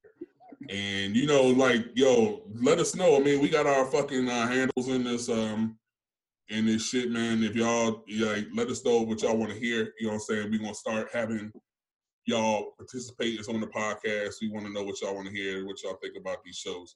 [0.69, 3.17] And you know, like, yo, let us know.
[3.17, 5.77] I mean, we got our fucking uh, handles in this um
[6.49, 7.43] in this shit, man.
[7.43, 9.93] If y'all like, let us know what y'all want to hear.
[9.99, 10.51] You know what I'm saying?
[10.51, 11.51] We're gonna start having
[12.25, 14.35] y'all participate on the podcast.
[14.41, 16.95] We want to know what y'all want to hear, what y'all think about these shows.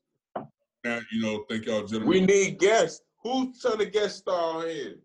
[0.83, 2.09] Now, you know, thank y'all, gentlemen.
[2.09, 3.01] We need guests.
[3.23, 4.95] Who's trying to guest star on here?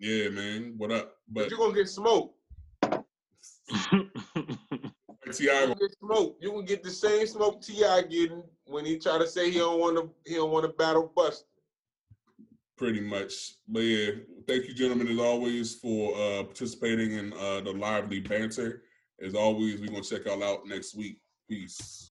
[0.00, 0.74] yeah, man.
[0.76, 1.14] What up?
[1.28, 2.34] But you're gonna get smoked.
[5.32, 6.42] Ti, get smoked.
[6.42, 8.02] You gonna get the same smoke T.I.
[8.02, 10.10] getting when he try to say he don't want to.
[10.28, 11.44] He don't want to battle Busta.
[12.80, 13.56] Pretty much.
[13.68, 14.10] But yeah,
[14.48, 18.82] thank you, gentlemen, as always, for uh, participating in uh, the lively banter.
[19.22, 21.20] As always, we're gonna check y'all out next week.
[21.46, 22.08] Peace.